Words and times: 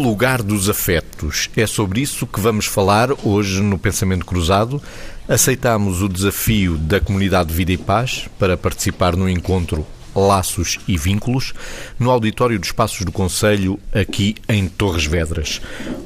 lugar 0.00 0.42
dos 0.42 0.68
afetos. 0.68 1.50
É 1.56 1.66
sobre 1.66 2.00
isso 2.00 2.26
que 2.26 2.40
vamos 2.40 2.66
falar 2.66 3.10
hoje 3.24 3.60
no 3.60 3.78
Pensamento 3.78 4.24
Cruzado. 4.24 4.80
Aceitamos 5.28 6.02
o 6.02 6.08
desafio 6.08 6.76
da 6.76 7.00
comunidade 7.00 7.52
Vida 7.52 7.72
e 7.72 7.76
Paz 7.76 8.26
para 8.38 8.56
participar 8.56 9.16
no 9.16 9.28
encontro 9.28 9.86
Laços 10.14 10.78
e 10.88 10.96
Vínculos, 10.96 11.52
no 11.98 12.10
auditório 12.10 12.58
dos 12.58 12.72
Passos 12.72 13.04
do 13.04 13.12
Conselho, 13.12 13.78
aqui 13.92 14.34
em 14.48 14.68
Torres 14.68 15.04
Vedras. 15.04 15.60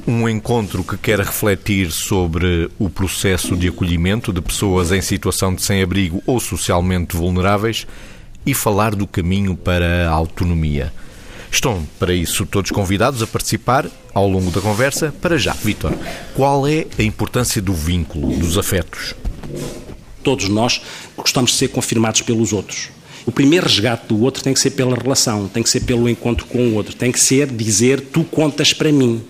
Um 0.07 0.27
encontro 0.27 0.83
que 0.83 0.97
quer 0.97 1.19
refletir 1.19 1.91
sobre 1.91 2.69
o 2.77 2.89
processo 2.89 3.55
de 3.55 3.69
acolhimento 3.69 4.31
de 4.31 4.41
pessoas 4.41 4.91
em 4.91 5.01
situação 5.01 5.53
de 5.53 5.61
sem-abrigo 5.61 6.21
ou 6.25 6.39
socialmente 6.39 7.15
vulneráveis 7.15 7.87
e 8.45 8.53
falar 8.53 8.95
do 8.95 9.07
caminho 9.07 9.55
para 9.55 10.09
a 10.09 10.11
autonomia. 10.11 10.91
Estão, 11.53 11.87
para 11.99 12.11
isso, 12.15 12.47
todos 12.47 12.71
convidados 12.71 13.21
a 13.21 13.27
participar 13.27 13.87
ao 14.11 14.27
longo 14.27 14.49
da 14.49 14.59
conversa. 14.59 15.13
Para 15.21 15.37
já, 15.37 15.53
Vítor, 15.53 15.93
qual 16.33 16.67
é 16.67 16.87
a 16.97 17.03
importância 17.03 17.61
do 17.61 17.73
vínculo, 17.73 18.35
dos 18.35 18.57
afetos? 18.57 19.13
Todos 20.23 20.49
nós 20.49 20.81
gostamos 21.15 21.51
de 21.51 21.57
ser 21.57 21.67
confirmados 21.67 22.21
pelos 22.21 22.53
outros. 22.53 22.89
O 23.23 23.31
primeiro 23.31 23.67
resgate 23.67 24.07
do 24.07 24.19
outro 24.23 24.43
tem 24.43 24.51
que 24.51 24.59
ser 24.59 24.71
pela 24.71 24.95
relação, 24.95 25.47
tem 25.47 25.61
que 25.61 25.69
ser 25.69 25.81
pelo 25.81 26.09
encontro 26.09 26.47
com 26.47 26.57
o 26.57 26.73
outro, 26.73 26.95
tem 26.95 27.11
que 27.11 27.19
ser 27.19 27.45
dizer 27.45 28.01
tu 28.11 28.23
contas 28.23 28.73
para 28.73 28.91
mim. 28.91 29.23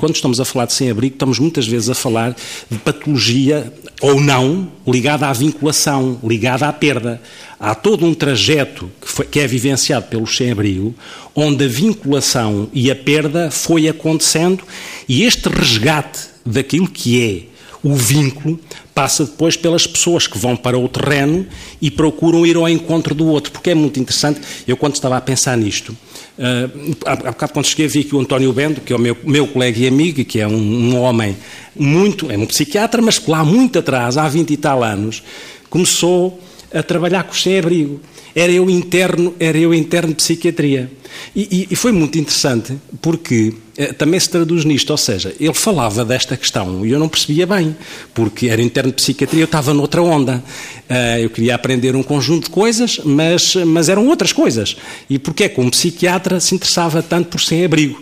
Quando 0.00 0.14
estamos 0.14 0.40
a 0.40 0.46
falar 0.46 0.64
de 0.64 0.72
sem-abrigo, 0.72 1.14
estamos 1.14 1.38
muitas 1.38 1.66
vezes 1.66 1.90
a 1.90 1.94
falar 1.94 2.34
de 2.70 2.78
patologia 2.78 3.70
ou 4.00 4.20
não 4.20 4.70
ligada 4.86 5.26
à 5.26 5.32
vinculação, 5.32 6.18
ligada 6.22 6.68
à 6.68 6.72
perda. 6.72 7.20
Há 7.58 7.74
todo 7.74 8.04
um 8.04 8.14
trajeto 8.14 8.90
que, 9.00 9.08
foi, 9.08 9.26
que 9.26 9.40
é 9.40 9.46
vivenciado 9.46 10.06
pelo 10.06 10.26
sem-abrigo, 10.26 10.94
onde 11.34 11.64
a 11.64 11.68
vinculação 11.68 12.68
e 12.72 12.90
a 12.90 12.96
perda 12.96 13.50
foi 13.50 13.88
acontecendo 13.88 14.62
e 15.08 15.24
este 15.24 15.48
resgate 15.48 16.20
daquilo 16.44 16.88
que 16.88 17.22
é 17.22 17.55
o 17.86 17.94
vínculo 17.94 18.58
passa 18.92 19.24
depois 19.24 19.56
pelas 19.56 19.86
pessoas 19.86 20.26
que 20.26 20.36
vão 20.36 20.56
para 20.56 20.76
o 20.76 20.88
terreno 20.88 21.46
e 21.80 21.88
procuram 21.88 22.44
ir 22.44 22.56
ao 22.56 22.68
encontro 22.68 23.14
do 23.14 23.28
outro, 23.28 23.52
porque 23.52 23.70
é 23.70 23.74
muito 23.76 24.00
interessante. 24.00 24.40
Eu, 24.66 24.76
quando 24.76 24.96
estava 24.96 25.16
a 25.16 25.20
pensar 25.20 25.56
nisto, 25.56 25.90
uh, 25.90 26.96
há, 27.04 27.14
bocado, 27.14 27.52
quando 27.52 27.66
cheguei, 27.66 27.86
vi 27.86 28.02
que 28.02 28.16
o 28.16 28.18
António 28.18 28.52
Bendo, 28.52 28.80
que 28.80 28.92
é 28.92 28.96
o 28.96 28.98
meu, 28.98 29.16
meu 29.22 29.46
colega 29.46 29.78
e 29.78 29.86
amigo, 29.86 30.24
que 30.24 30.40
é 30.40 30.48
um, 30.48 30.56
um 30.56 31.00
homem 31.00 31.36
muito. 31.76 32.28
é 32.28 32.36
um 32.36 32.46
psiquiatra, 32.46 33.00
mas 33.00 33.20
que 33.20 33.30
lá 33.30 33.44
muito 33.44 33.78
atrás, 33.78 34.18
há 34.18 34.26
20 34.26 34.50
e 34.50 34.56
tal 34.56 34.82
anos, 34.82 35.22
começou 35.70 36.42
a 36.76 36.82
trabalhar 36.82 37.24
com 37.24 37.32
o 37.32 37.36
sem-abrigo 37.36 38.00
era 38.34 38.52
eu 38.52 38.68
interno, 38.68 39.34
era 39.40 39.56
eu 39.56 39.72
interno 39.72 40.10
de 40.10 40.16
psiquiatria. 40.16 40.90
E, 41.34 41.48
e, 41.50 41.68
e 41.70 41.76
foi 41.76 41.90
muito 41.90 42.18
interessante 42.18 42.76
porque 43.00 43.54
eh, 43.78 43.94
também 43.94 44.20
se 44.20 44.28
traduz 44.28 44.62
nisto, 44.66 44.90
ou 44.90 44.96
seja, 44.98 45.34
ele 45.40 45.54
falava 45.54 46.04
desta 46.04 46.36
questão 46.36 46.84
e 46.84 46.90
eu 46.90 46.98
não 46.98 47.08
percebia 47.08 47.46
bem, 47.46 47.74
porque 48.12 48.48
era 48.48 48.60
interno 48.60 48.90
de 48.90 48.96
psiquiatria, 48.96 49.40
eu 49.40 49.46
estava 49.46 49.72
noutra 49.72 50.02
onda. 50.02 50.44
Uh, 50.88 51.18
eu 51.20 51.30
queria 51.30 51.54
aprender 51.54 51.96
um 51.96 52.02
conjunto 52.02 52.44
de 52.44 52.50
coisas, 52.50 53.00
mas, 53.04 53.54
mas 53.56 53.88
eram 53.88 54.06
outras 54.06 54.32
coisas. 54.32 54.76
E 55.08 55.18
porquê 55.18 55.44
é 55.44 55.48
que 55.48 55.60
um 55.60 55.70
psiquiatra 55.70 56.38
se 56.38 56.54
interessava 56.54 57.02
tanto 57.02 57.30
por 57.30 57.40
sem-abrigo? 57.40 57.98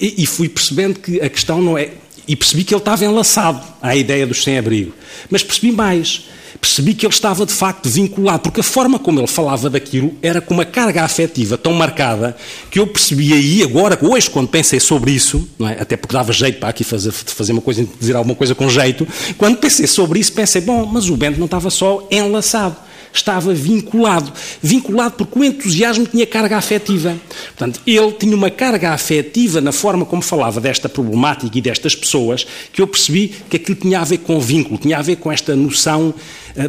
E, 0.00 0.22
e 0.22 0.26
fui 0.26 0.48
percebendo 0.48 1.00
que 1.00 1.20
a 1.20 1.28
questão 1.28 1.60
não 1.60 1.76
é. 1.76 1.90
E 2.26 2.34
percebi 2.34 2.64
que 2.64 2.74
ele 2.74 2.80
estava 2.80 3.04
enlaçado 3.04 3.62
à 3.80 3.94
ideia 3.94 4.26
dos 4.26 4.42
sem-abrigo. 4.42 4.92
Mas 5.30 5.42
percebi 5.42 5.70
mais 5.70 6.24
percebi 6.58 6.94
que 6.94 7.06
ele 7.06 7.12
estava 7.12 7.44
de 7.44 7.52
facto 7.52 7.88
vinculado, 7.88 8.40
porque 8.40 8.60
a 8.60 8.64
forma 8.64 8.98
como 8.98 9.20
ele 9.20 9.26
falava 9.26 9.68
daquilo 9.70 10.14
era 10.22 10.40
com 10.40 10.54
uma 10.54 10.64
carga 10.64 11.02
afetiva 11.02 11.56
tão 11.58 11.72
marcada 11.72 12.36
que 12.70 12.78
eu 12.78 12.86
percebi 12.86 13.32
aí, 13.32 13.62
agora, 13.62 13.98
hoje, 14.00 14.30
quando 14.30 14.48
pensei 14.48 14.80
sobre 14.80 15.12
isso, 15.12 15.48
é? 15.60 15.82
até 15.82 15.96
porque 15.96 16.14
dava 16.14 16.32
jeito 16.32 16.58
para 16.58 16.68
aqui 16.68 16.84
fazer, 16.84 17.12
fazer 17.12 17.52
uma 17.52 17.62
coisa, 17.62 17.86
dizer 17.98 18.16
alguma 18.16 18.34
coisa 18.34 18.54
com 18.54 18.68
jeito, 18.68 19.06
quando 19.36 19.58
pensei 19.58 19.86
sobre 19.86 20.20
isso, 20.20 20.32
pensei, 20.32 20.60
bom, 20.60 20.86
mas 20.86 21.08
o 21.08 21.16
Bento 21.16 21.38
não 21.38 21.46
estava 21.46 21.70
só 21.70 22.06
enlaçado 22.10 22.76
estava 23.16 23.52
vinculado. 23.54 24.32
Vinculado 24.62 25.14
porque 25.16 25.38
o 25.38 25.44
entusiasmo 25.44 26.06
tinha 26.06 26.26
carga 26.26 26.56
afetiva. 26.56 27.16
Portanto, 27.46 27.80
ele 27.86 28.12
tinha 28.12 28.36
uma 28.36 28.50
carga 28.50 28.92
afetiva 28.92 29.60
na 29.60 29.72
forma 29.72 30.04
como 30.04 30.22
falava 30.22 30.60
desta 30.60 30.88
problemática 30.88 31.56
e 31.56 31.60
destas 31.60 31.94
pessoas, 31.94 32.46
que 32.72 32.80
eu 32.80 32.86
percebi 32.86 33.34
que 33.48 33.56
aquilo 33.56 33.76
tinha 33.76 34.00
a 34.00 34.04
ver 34.04 34.18
com 34.18 34.38
vínculo, 34.40 34.78
tinha 34.78 34.98
a 34.98 35.02
ver 35.02 35.16
com 35.16 35.30
esta 35.30 35.56
noção 35.56 36.14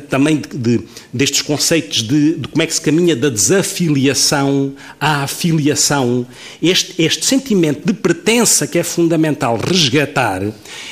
também 0.10 0.38
de, 0.38 0.58
de, 0.58 0.84
destes 1.14 1.42
conceitos 1.42 2.04
de, 2.04 2.36
de, 2.36 2.48
como 2.48 2.62
é 2.62 2.68
que 2.68 2.74
se 2.74 2.82
caminha 2.82 3.16
da 3.16 3.30
desafiliação 3.30 4.74
à 5.00 5.24
afiliação. 5.24 6.26
Este, 6.62 7.02
este 7.02 7.26
sentimento 7.26 7.86
de 7.86 7.94
pertença 7.94 8.68
que 8.68 8.78
é 8.78 8.84
fundamental 8.84 9.58
resgatar 9.58 10.42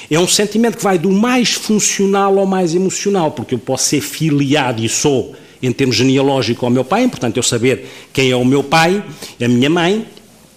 é 0.10 0.20
um 0.20 0.28
sentimento 0.28 0.78
que 0.78 0.84
vai 0.84 0.98
do 0.98 1.12
mais 1.12 1.54
funcional 1.54 2.40
ao 2.40 2.46
mais 2.46 2.74
emocional, 2.74 3.32
porque 3.32 3.56
eu 3.56 3.60
posso 3.60 3.86
ser 3.86 4.02
filiado 4.02 4.84
e 4.84 4.90
sou 4.90 5.36
em 5.62 5.72
termos 5.72 5.96
genealógicos 5.96 6.64
ao 6.64 6.70
meu 6.70 6.84
pai, 6.84 7.08
portanto 7.08 7.38
eu 7.38 7.44
saber 7.44 7.90
quem 8.14 8.30
é 8.30 8.36
o 8.36 8.46
meu 8.46 8.64
pai, 8.64 9.04
a 9.42 9.48
minha 9.48 9.70
mãe, 9.70 10.06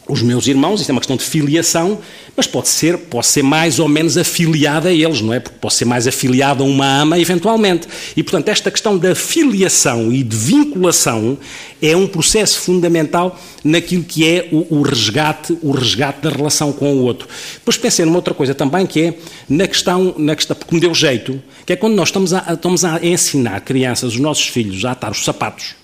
os 0.08 0.22
meus 0.22 0.46
irmãos, 0.46 0.80
isto 0.80 0.88
é 0.88 0.92
uma 0.92 1.00
questão 1.00 1.16
de 1.16 1.24
filiação, 1.24 1.98
mas 2.34 2.46
pode 2.46 2.68
ser, 2.68 2.96
posso 2.96 3.30
ser 3.30 3.42
mais 3.42 3.78
ou 3.78 3.86
menos 3.86 4.16
afiliado 4.16 4.88
a 4.88 4.92
eles, 4.92 5.20
não 5.20 5.34
é? 5.34 5.38
Porque 5.38 5.58
posso 5.60 5.76
ser 5.76 5.84
mais 5.84 6.06
afiliado 6.06 6.64
a 6.64 6.66
uma 6.66 7.02
ama, 7.02 7.18
eventualmente. 7.18 7.86
E, 8.16 8.22
portanto, 8.22 8.48
esta 8.48 8.70
questão 8.70 8.96
da 8.96 9.14
filiação 9.14 10.10
e 10.10 10.22
de 10.22 10.34
vinculação 10.34 11.36
é 11.82 11.94
um 11.94 12.06
processo 12.06 12.58
fundamental 12.58 13.38
naquilo 13.62 14.02
que 14.02 14.26
é 14.26 14.48
o, 14.50 14.78
o 14.78 14.82
resgate, 14.82 15.56
o 15.62 15.72
resgate 15.72 16.22
da 16.22 16.30
relação 16.30 16.72
com 16.72 16.94
o 16.94 17.02
outro. 17.02 17.28
Depois 17.54 17.76
pensei 17.76 18.06
numa 18.06 18.16
outra 18.16 18.32
coisa 18.32 18.54
também, 18.54 18.86
que 18.86 19.00
é 19.02 19.14
na 19.46 19.68
questão, 19.68 20.14
na 20.16 20.34
questão 20.34 20.56
porque 20.56 20.74
me 20.74 20.80
deu 20.80 20.94
jeito, 20.94 21.40
que 21.66 21.74
é 21.74 21.76
quando 21.76 21.94
nós 21.94 22.08
estamos 22.08 22.32
a, 22.32 22.54
estamos 22.54 22.82
a 22.82 23.04
ensinar 23.04 23.60
crianças, 23.60 24.14
os 24.14 24.18
nossos 24.18 24.46
filhos, 24.46 24.82
a 24.86 24.92
atar 24.92 25.10
os 25.10 25.22
sapatos, 25.22 25.74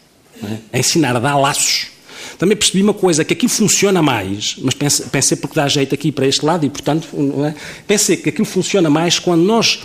é? 0.42 0.56
a 0.72 0.78
ensinar 0.78 1.14
a 1.14 1.20
dar 1.20 1.36
laços 1.36 1.93
também 2.38 2.56
percebi 2.56 2.82
uma 2.82 2.94
coisa, 2.94 3.24
que 3.24 3.32
aquilo 3.32 3.50
funciona 3.50 4.02
mais, 4.02 4.56
mas 4.60 4.74
pensei, 4.74 5.06
pensei 5.06 5.36
porque 5.36 5.54
dá 5.54 5.68
jeito 5.68 5.94
aqui 5.94 6.10
para 6.10 6.26
este 6.26 6.44
lado 6.44 6.64
e, 6.66 6.70
portanto, 6.70 7.06
é? 7.44 7.54
pensei 7.86 8.16
que 8.16 8.28
aquilo 8.28 8.44
funciona 8.44 8.90
mais 8.90 9.18
quando 9.18 9.42
nós 9.42 9.80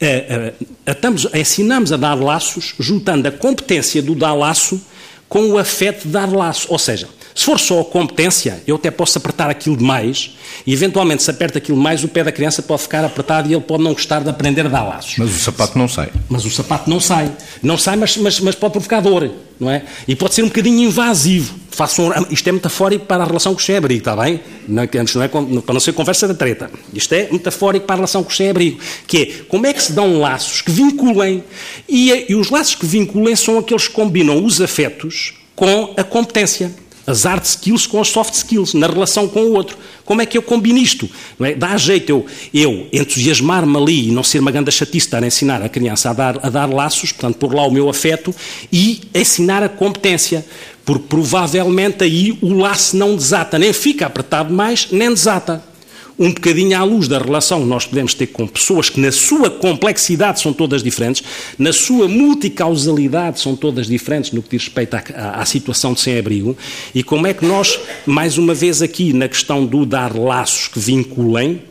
é, 0.00 0.52
atamos, 0.84 1.28
ensinamos 1.32 1.92
a 1.92 1.96
dar 1.96 2.14
laços, 2.14 2.74
juntando 2.78 3.28
a 3.28 3.30
competência 3.30 4.02
do 4.02 4.14
dar 4.14 4.34
laço 4.34 4.80
com 5.28 5.50
o 5.50 5.58
afeto 5.58 6.02
de 6.02 6.08
dar 6.08 6.30
laço. 6.30 6.66
Ou 6.68 6.78
seja, 6.78 7.08
se 7.34 7.44
for 7.44 7.58
só 7.58 7.80
a 7.80 7.84
competência, 7.84 8.62
eu 8.66 8.76
até 8.76 8.90
posso 8.90 9.16
apertar 9.16 9.48
aquilo 9.48 9.76
demais 9.76 10.36
e, 10.66 10.72
eventualmente, 10.72 11.22
se 11.22 11.30
aperta 11.30 11.58
aquilo 11.58 11.78
demais, 11.78 12.04
o 12.04 12.08
pé 12.08 12.22
da 12.22 12.32
criança 12.32 12.62
pode 12.62 12.82
ficar 12.82 13.04
apertado 13.04 13.48
e 13.48 13.54
ele 13.54 13.62
pode 13.62 13.82
não 13.82 13.92
gostar 13.92 14.20
de 14.22 14.28
aprender 14.28 14.66
a 14.66 14.68
dar 14.68 14.82
laços. 14.82 15.16
Mas 15.16 15.30
o 15.30 15.38
sapato 15.38 15.78
não 15.78 15.88
sai. 15.88 16.10
Mas 16.28 16.44
o 16.44 16.50
sapato 16.50 16.90
não 16.90 17.00
sai. 17.00 17.32
Não 17.62 17.78
sai, 17.78 17.96
mas, 17.96 18.16
mas, 18.18 18.40
mas 18.40 18.54
pode 18.54 18.72
provocar 18.72 19.00
dor, 19.00 19.30
não 19.58 19.70
é? 19.70 19.82
E 20.06 20.14
pode 20.14 20.34
ser 20.34 20.42
um 20.42 20.48
bocadinho 20.48 20.80
invasivo. 20.88 21.54
Faço 21.70 22.02
um, 22.02 22.12
isto 22.30 22.46
é 22.46 22.52
metafórico 22.52 23.06
para 23.06 23.22
a 23.22 23.26
relação 23.26 23.54
com 23.54 23.60
o 23.60 23.62
sem-abrigo, 23.62 24.00
está 24.00 24.14
bem? 24.14 24.40
Não, 24.68 24.82
antes 24.82 25.14
não 25.14 25.22
é, 25.22 25.28
para 25.28 25.72
não 25.72 25.80
ser 25.80 25.92
conversa 25.92 26.28
da 26.28 26.34
treta. 26.34 26.70
Isto 26.92 27.14
é 27.14 27.28
metafórico 27.32 27.86
para 27.86 27.94
a 27.94 27.96
relação 27.96 28.22
com 28.22 28.30
o 28.30 28.34
sem-abrigo. 28.34 28.78
Que 29.06 29.22
é, 29.22 29.26
como 29.48 29.66
é 29.66 29.72
que 29.72 29.82
se 29.82 29.92
dão 29.92 30.20
laços 30.20 30.60
que 30.60 30.70
vinculem? 30.70 31.42
E, 31.88 32.26
e 32.28 32.34
os 32.34 32.50
laços 32.50 32.74
que 32.74 32.84
vinculem 32.84 33.34
são 33.34 33.58
aqueles 33.58 33.88
que 33.88 33.94
combinam 33.94 34.44
os 34.44 34.60
afetos 34.60 35.34
com 35.56 35.94
a 35.96 36.04
competência 36.04 36.81
as 37.06 37.24
hard 37.24 37.44
skills 37.44 37.86
com 37.86 38.00
as 38.00 38.08
soft 38.08 38.34
skills, 38.34 38.74
na 38.74 38.86
relação 38.86 39.28
com 39.28 39.40
o 39.40 39.52
outro. 39.52 39.76
Como 40.04 40.20
é 40.22 40.26
que 40.26 40.36
eu 40.36 40.42
combino 40.42 40.78
isto? 40.78 41.08
É? 41.40 41.54
Dá 41.54 41.76
jeito 41.76 42.10
eu, 42.10 42.26
eu 42.52 42.88
entusiasmar-me 42.92 43.76
ali 43.76 44.08
e 44.08 44.10
não 44.10 44.22
ser 44.22 44.38
uma 44.38 44.50
grande 44.50 44.70
chatice 44.70 45.06
estar 45.06 45.22
a 45.22 45.26
ensinar 45.26 45.62
a 45.62 45.68
criança 45.68 46.10
a 46.10 46.12
dar, 46.12 46.38
a 46.42 46.50
dar 46.50 46.66
laços, 46.66 47.12
portanto, 47.12 47.36
pôr 47.36 47.54
lá 47.54 47.66
o 47.66 47.70
meu 47.70 47.88
afeto 47.88 48.34
e 48.72 49.00
ensinar 49.14 49.62
a 49.62 49.68
competência. 49.68 50.44
Porque 50.84 51.06
provavelmente 51.08 52.02
aí 52.02 52.36
o 52.40 52.54
laço 52.54 52.96
não 52.96 53.14
desata, 53.14 53.58
nem 53.58 53.72
fica 53.72 54.06
apertado 54.06 54.52
mais, 54.52 54.88
nem 54.90 55.12
desata 55.12 55.71
um 56.18 56.28
bocadinho 56.28 56.78
à 56.78 56.84
luz 56.84 57.08
da 57.08 57.18
relação 57.18 57.60
que 57.62 57.66
nós 57.66 57.86
podemos 57.86 58.14
ter 58.14 58.26
com 58.28 58.46
pessoas 58.46 58.88
que, 58.88 59.00
na 59.00 59.10
sua 59.10 59.50
complexidade, 59.50 60.40
são 60.40 60.52
todas 60.52 60.82
diferentes, 60.82 61.22
na 61.58 61.72
sua 61.72 62.08
multicausalidade, 62.08 63.40
são 63.40 63.56
todas 63.56 63.86
diferentes 63.86 64.32
no 64.32 64.42
que 64.42 64.50
diz 64.50 64.64
respeito 64.66 64.94
à, 64.94 65.02
à, 65.14 65.42
à 65.42 65.46
situação 65.46 65.94
de 65.94 66.00
sem-abrigo, 66.00 66.56
e 66.94 67.02
como 67.02 67.26
é 67.26 67.34
que 67.34 67.44
nós, 67.44 67.78
mais 68.06 68.38
uma 68.38 68.54
vez 68.54 68.82
aqui, 68.82 69.12
na 69.12 69.28
questão 69.28 69.64
do 69.64 69.86
dar 69.86 70.16
laços 70.16 70.68
que 70.68 70.78
vinculem, 70.78 71.62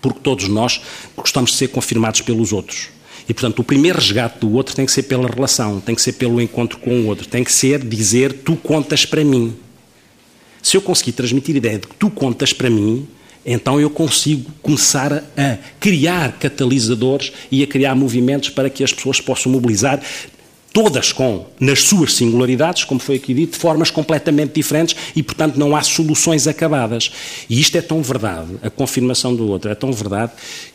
porque 0.00 0.20
todos 0.20 0.48
nós 0.48 0.80
gostamos 1.16 1.50
de 1.50 1.56
ser 1.56 1.68
confirmados 1.68 2.20
pelos 2.20 2.52
outros. 2.52 2.88
E, 3.28 3.34
portanto, 3.34 3.60
o 3.60 3.64
primeiro 3.64 3.98
resgate 3.98 4.40
do 4.40 4.52
outro 4.52 4.74
tem 4.74 4.84
que 4.84 4.92
ser 4.92 5.04
pela 5.04 5.28
relação, 5.28 5.80
tem 5.80 5.94
que 5.94 6.02
ser 6.02 6.12
pelo 6.12 6.40
encontro 6.40 6.78
com 6.78 7.02
o 7.02 7.06
outro, 7.06 7.26
tem 7.26 7.44
que 7.44 7.52
ser 7.52 7.78
dizer 7.84 8.32
tu 8.44 8.56
contas 8.56 9.04
para 9.06 9.24
mim. 9.24 9.54
Se 10.62 10.76
eu 10.76 10.82
conseguir 10.82 11.12
transmitir 11.12 11.54
a 11.54 11.58
ideia 11.58 11.78
de 11.78 11.86
que 11.86 11.94
tu 11.94 12.10
contas 12.10 12.52
para 12.52 12.70
mim, 12.70 13.06
então 13.44 13.80
eu 13.80 13.90
consigo 13.90 14.50
começar 14.62 15.12
a 15.12 15.58
criar 15.80 16.38
catalisadores 16.38 17.32
e 17.50 17.62
a 17.62 17.66
criar 17.66 17.94
movimentos 17.94 18.50
para 18.50 18.70
que 18.70 18.84
as 18.84 18.92
pessoas 18.92 19.20
possam 19.20 19.50
mobilizar 19.50 20.00
todas 20.72 21.12
com, 21.12 21.46
nas 21.60 21.82
suas 21.82 22.14
singularidades, 22.14 22.84
como 22.84 22.98
foi 22.98 23.16
aqui 23.16 23.34
dito, 23.34 23.52
de 23.52 23.58
formas 23.58 23.90
completamente 23.90 24.54
diferentes 24.54 24.96
e, 25.14 25.22
portanto, 25.22 25.56
não 25.56 25.76
há 25.76 25.82
soluções 25.82 26.46
acabadas. 26.46 27.12
E 27.48 27.60
isto 27.60 27.76
é 27.76 27.82
tão 27.82 28.02
verdade, 28.02 28.56
a 28.62 28.70
confirmação 28.70 29.34
do 29.34 29.46
outro 29.48 29.70
é 29.70 29.74
tão 29.74 29.92
verdade, 29.92 30.32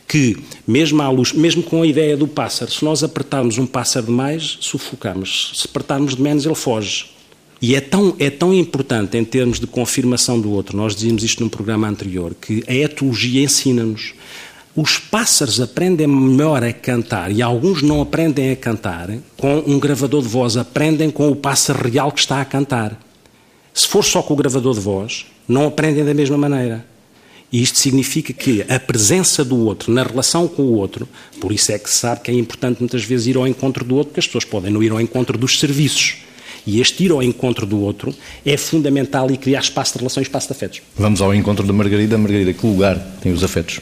que, 0.07 0.37
mesmo 0.65 1.01
à 1.01 1.09
luz, 1.09 1.33
mesmo 1.33 1.63
com 1.63 1.81
a 1.81 1.87
ideia 1.87 2.15
do 2.15 2.27
pássaro, 2.27 2.71
se 2.71 2.85
nós 2.85 3.03
apertarmos 3.03 3.57
um 3.57 3.65
pássaro 3.65 4.05
demais, 4.05 4.57
sufocamos. 4.61 5.51
Se 5.55 5.67
apertarmos 5.67 6.15
de 6.15 6.21
menos, 6.21 6.45
ele 6.45 6.55
foge. 6.55 7.16
E 7.62 7.75
é 7.75 7.81
tão, 7.81 8.15
é 8.19 8.30
tão 8.30 8.54
importante 8.54 9.18
em 9.18 9.24
termos 9.24 9.59
de 9.59 9.65
confirmação 9.65 10.39
do 10.39 10.51
outro, 10.51 10.77
nós 10.77 10.95
dizíamos 10.95 11.24
isto 11.24 11.44
num 11.44 11.50
programa 11.50 11.88
anterior, 11.88 12.36
que 12.39 12.63
a 12.68 12.74
etologia 12.74 13.44
ensina-nos 13.44 14.13
os 14.77 15.00
pássaros 15.00 15.59
aprendem 15.59 16.06
melhor 16.06 16.63
a 16.63 16.71
cantar 16.71 17.31
e 17.31 17.42
alguns 17.42 17.81
não 17.81 18.00
aprendem 18.00 18.51
a 18.51 18.56
cantar 18.56 19.09
com 19.36 19.63
um 19.65 19.80
gravador 19.80 20.21
de 20.21 20.27
voz, 20.27 20.56
aprendem 20.56 21.09
com 21.09 21.31
o 21.31 21.36
pássaro 21.36 21.89
real 21.89 22.12
que 22.12 22.19
está 22.19 22.39
a 22.39 22.45
cantar. 22.45 22.95
Se 23.74 23.88
for 23.88 24.06
só 24.06 24.21
com 24.21 24.36
o 24.36 24.38
gravador 24.38 24.75
de 24.75 24.80
voz, 24.80 25.25
não 25.48 25.65
aprendem 25.65 26.06
da 26.06 26.13
mesma 26.13 26.38
maneira. 26.38 26.86
E 27.51 27.59
isto 27.59 27.80
significa 27.80 28.31
que 28.31 28.63
a 28.69 28.80
presença 28.80 29.44
do 29.44 29.57
outro 29.57 29.92
na 29.92 30.04
relação 30.04 30.48
com 30.48 30.62
o 30.62 30.74
outro, 30.74 31.09
por 31.42 31.51
isso 31.51 31.71
é 31.71 31.80
que 31.80 31.89
se 31.89 31.98
sabe 31.98 32.21
que 32.21 32.30
é 32.30 32.33
importante 32.36 32.80
muitas 32.80 33.04
vezes 33.04 33.25
ir 33.25 33.36
ao 33.36 33.48
encontro 33.48 33.83
do 33.83 33.95
outro, 33.95 34.09
porque 34.09 34.19
as 34.19 34.27
pessoas 34.27 34.45
podem 34.45 34.71
não 34.71 34.83
ir 34.83 34.92
ao 34.92 35.01
encontro 35.01 35.39
dos 35.39 35.59
serviços. 35.59 36.18
E 36.67 36.81
este 36.81 37.05
ir 37.05 37.11
ao 37.11 37.23
encontro 37.23 37.65
do 37.65 37.79
outro 37.79 38.13
é 38.45 38.57
fundamental 38.57 39.31
e 39.31 39.37
criar 39.37 39.61
espaço 39.61 39.93
de 39.93 39.99
relações, 39.99 40.27
espaço 40.27 40.47
de 40.47 40.53
afetos. 40.53 40.81
Vamos 40.97 41.21
ao 41.21 41.33
encontro 41.33 41.65
da 41.65 41.71
Margarida. 41.71 42.17
Margarida, 42.17 42.51
que 42.51 42.67
lugar 42.67 42.99
tem 43.21 43.31
os 43.31 43.41
afetos? 43.41 43.79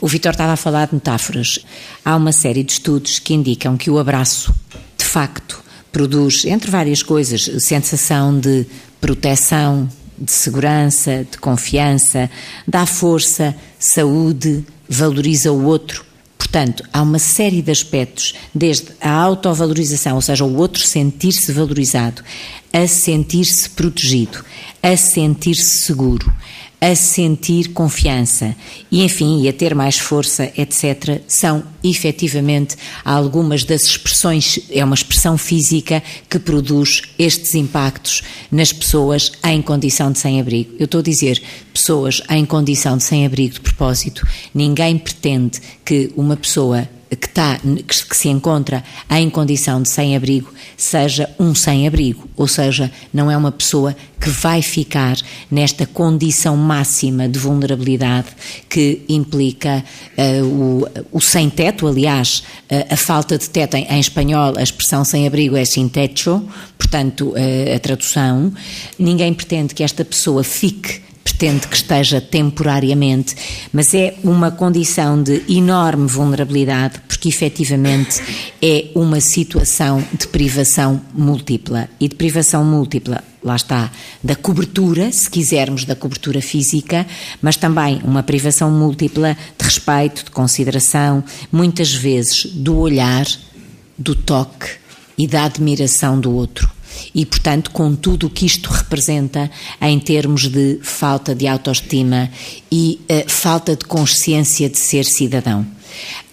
O 0.00 0.08
Vitor 0.08 0.32
estava 0.32 0.54
a 0.54 0.56
falar 0.56 0.88
de 0.88 0.94
metáforas. 0.94 1.60
Há 2.04 2.16
uma 2.16 2.32
série 2.32 2.64
de 2.64 2.72
estudos 2.72 3.20
que 3.20 3.34
indicam 3.34 3.76
que 3.76 3.88
o 3.88 3.98
abraço, 3.98 4.52
de 4.98 5.04
facto, 5.04 5.62
produz, 5.92 6.44
entre 6.44 6.70
várias 6.70 7.04
coisas, 7.04 7.48
sensação 7.60 8.36
de 8.36 8.66
proteção, 9.00 9.88
de 10.18 10.32
segurança, 10.32 11.24
de 11.30 11.38
confiança, 11.38 12.28
dá 12.66 12.84
força, 12.84 13.54
saúde, 13.78 14.64
valoriza 14.88 15.52
o 15.52 15.64
outro. 15.64 16.09
Portanto, 16.50 16.82
há 16.92 17.00
uma 17.00 17.20
série 17.20 17.62
de 17.62 17.70
aspectos, 17.70 18.34
desde 18.52 18.88
a 19.00 19.08
autovalorização, 19.08 20.16
ou 20.16 20.20
seja, 20.20 20.44
o 20.44 20.56
outro 20.56 20.82
sentir-se 20.82 21.52
valorizado, 21.52 22.24
a 22.72 22.86
sentir-se 22.86 23.68
protegido, 23.70 24.44
a 24.82 24.96
sentir-se 24.96 25.82
seguro, 25.82 26.32
a 26.80 26.94
sentir 26.94 27.68
confiança 27.72 28.56
e, 28.90 29.02
enfim, 29.04 29.42
e 29.42 29.48
a 29.48 29.52
ter 29.52 29.74
mais 29.74 29.98
força, 29.98 30.50
etc., 30.56 31.20
são 31.28 31.62
efetivamente 31.84 32.76
algumas 33.04 33.64
das 33.64 33.84
expressões, 33.84 34.58
é 34.70 34.82
uma 34.82 34.94
expressão 34.94 35.36
física 35.36 36.02
que 36.28 36.38
produz 36.38 37.02
estes 37.18 37.54
impactos 37.54 38.22
nas 38.50 38.72
pessoas 38.72 39.32
em 39.44 39.60
condição 39.60 40.10
de 40.10 40.18
sem-abrigo. 40.18 40.74
Eu 40.78 40.86
estou 40.86 41.00
a 41.00 41.04
dizer 41.04 41.42
pessoas 41.72 42.22
em 42.30 42.46
condição 42.46 42.96
de 42.96 43.04
sem-abrigo 43.04 43.54
de 43.54 43.60
propósito. 43.60 44.26
Ninguém 44.54 44.96
pretende 44.96 45.60
que 45.84 46.10
uma 46.16 46.36
pessoa 46.36 46.88
que, 47.16 47.26
está, 47.26 47.58
que 47.58 48.16
se 48.16 48.28
encontra 48.28 48.84
em 49.10 49.28
condição 49.28 49.82
de 49.82 49.88
sem-abrigo 49.88 50.52
seja 50.76 51.28
um 51.38 51.54
sem-abrigo, 51.54 52.28
ou 52.36 52.46
seja, 52.46 52.90
não 53.12 53.30
é 53.30 53.36
uma 53.36 53.52
pessoa 53.52 53.94
que 54.20 54.30
vai 54.30 54.62
ficar 54.62 55.16
nesta 55.50 55.86
condição 55.86 56.56
máxima 56.56 57.28
de 57.28 57.38
vulnerabilidade 57.38 58.28
que 58.68 59.02
implica 59.08 59.84
uh, 60.16 60.44
o, 60.44 60.86
o 61.12 61.20
sem-teto, 61.20 61.86
aliás, 61.86 62.42
uh, 62.70 62.92
a 62.94 62.96
falta 62.96 63.36
de 63.36 63.48
teto 63.48 63.76
em, 63.76 63.84
em, 63.84 64.00
espanhol, 64.00 64.54
a 64.56 64.62
expressão 64.62 65.04
sem-abrigo 65.04 65.56
é 65.56 65.64
sin 65.64 65.88
techo, 65.88 66.42
portanto, 66.78 67.30
uh, 67.30 67.76
a 67.76 67.78
tradução. 67.78 68.52
Ninguém 68.98 69.32
pretende 69.34 69.74
que 69.74 69.82
esta 69.82 70.04
pessoa 70.04 70.44
fique 70.44 71.00
pretende 71.22 71.68
que 71.68 71.76
esteja 71.76 72.20
temporariamente, 72.20 73.34
mas 73.72 73.94
é 73.94 74.14
uma 74.22 74.50
condição 74.50 75.22
de 75.22 75.42
enorme 75.48 76.06
vulnerabilidade, 76.06 77.00
porque 77.06 77.28
efetivamente 77.28 78.20
é 78.60 78.90
uma 78.94 79.20
situação 79.20 80.04
de 80.12 80.26
privação 80.26 81.00
múltipla. 81.14 81.88
E 81.98 82.08
de 82.08 82.14
privação 82.14 82.64
múltipla, 82.64 83.22
lá 83.42 83.56
está, 83.56 83.90
da 84.22 84.34
cobertura, 84.34 85.12
se 85.12 85.30
quisermos, 85.30 85.84
da 85.84 85.94
cobertura 85.94 86.40
física, 86.40 87.06
mas 87.40 87.56
também 87.56 88.00
uma 88.04 88.22
privação 88.22 88.70
múltipla 88.70 89.36
de 89.58 89.64
respeito, 89.64 90.24
de 90.24 90.30
consideração, 90.30 91.22
muitas 91.52 91.92
vezes 91.92 92.46
do 92.46 92.76
olhar, 92.76 93.26
do 93.96 94.14
toque 94.14 94.68
e 95.18 95.26
da 95.26 95.44
admiração 95.44 96.18
do 96.18 96.32
outro 96.32 96.79
e, 97.14 97.24
portanto, 97.26 97.70
com 97.70 97.94
tudo 97.94 98.26
o 98.26 98.30
que 98.30 98.46
isto 98.46 98.70
representa 98.70 99.50
em 99.80 99.98
termos 99.98 100.48
de 100.48 100.78
falta 100.82 101.34
de 101.34 101.46
autoestima 101.46 102.30
e 102.70 103.00
uh, 103.10 103.28
falta 103.28 103.76
de 103.76 103.84
consciência 103.84 104.68
de 104.68 104.78
ser 104.78 105.04
cidadão. 105.04 105.66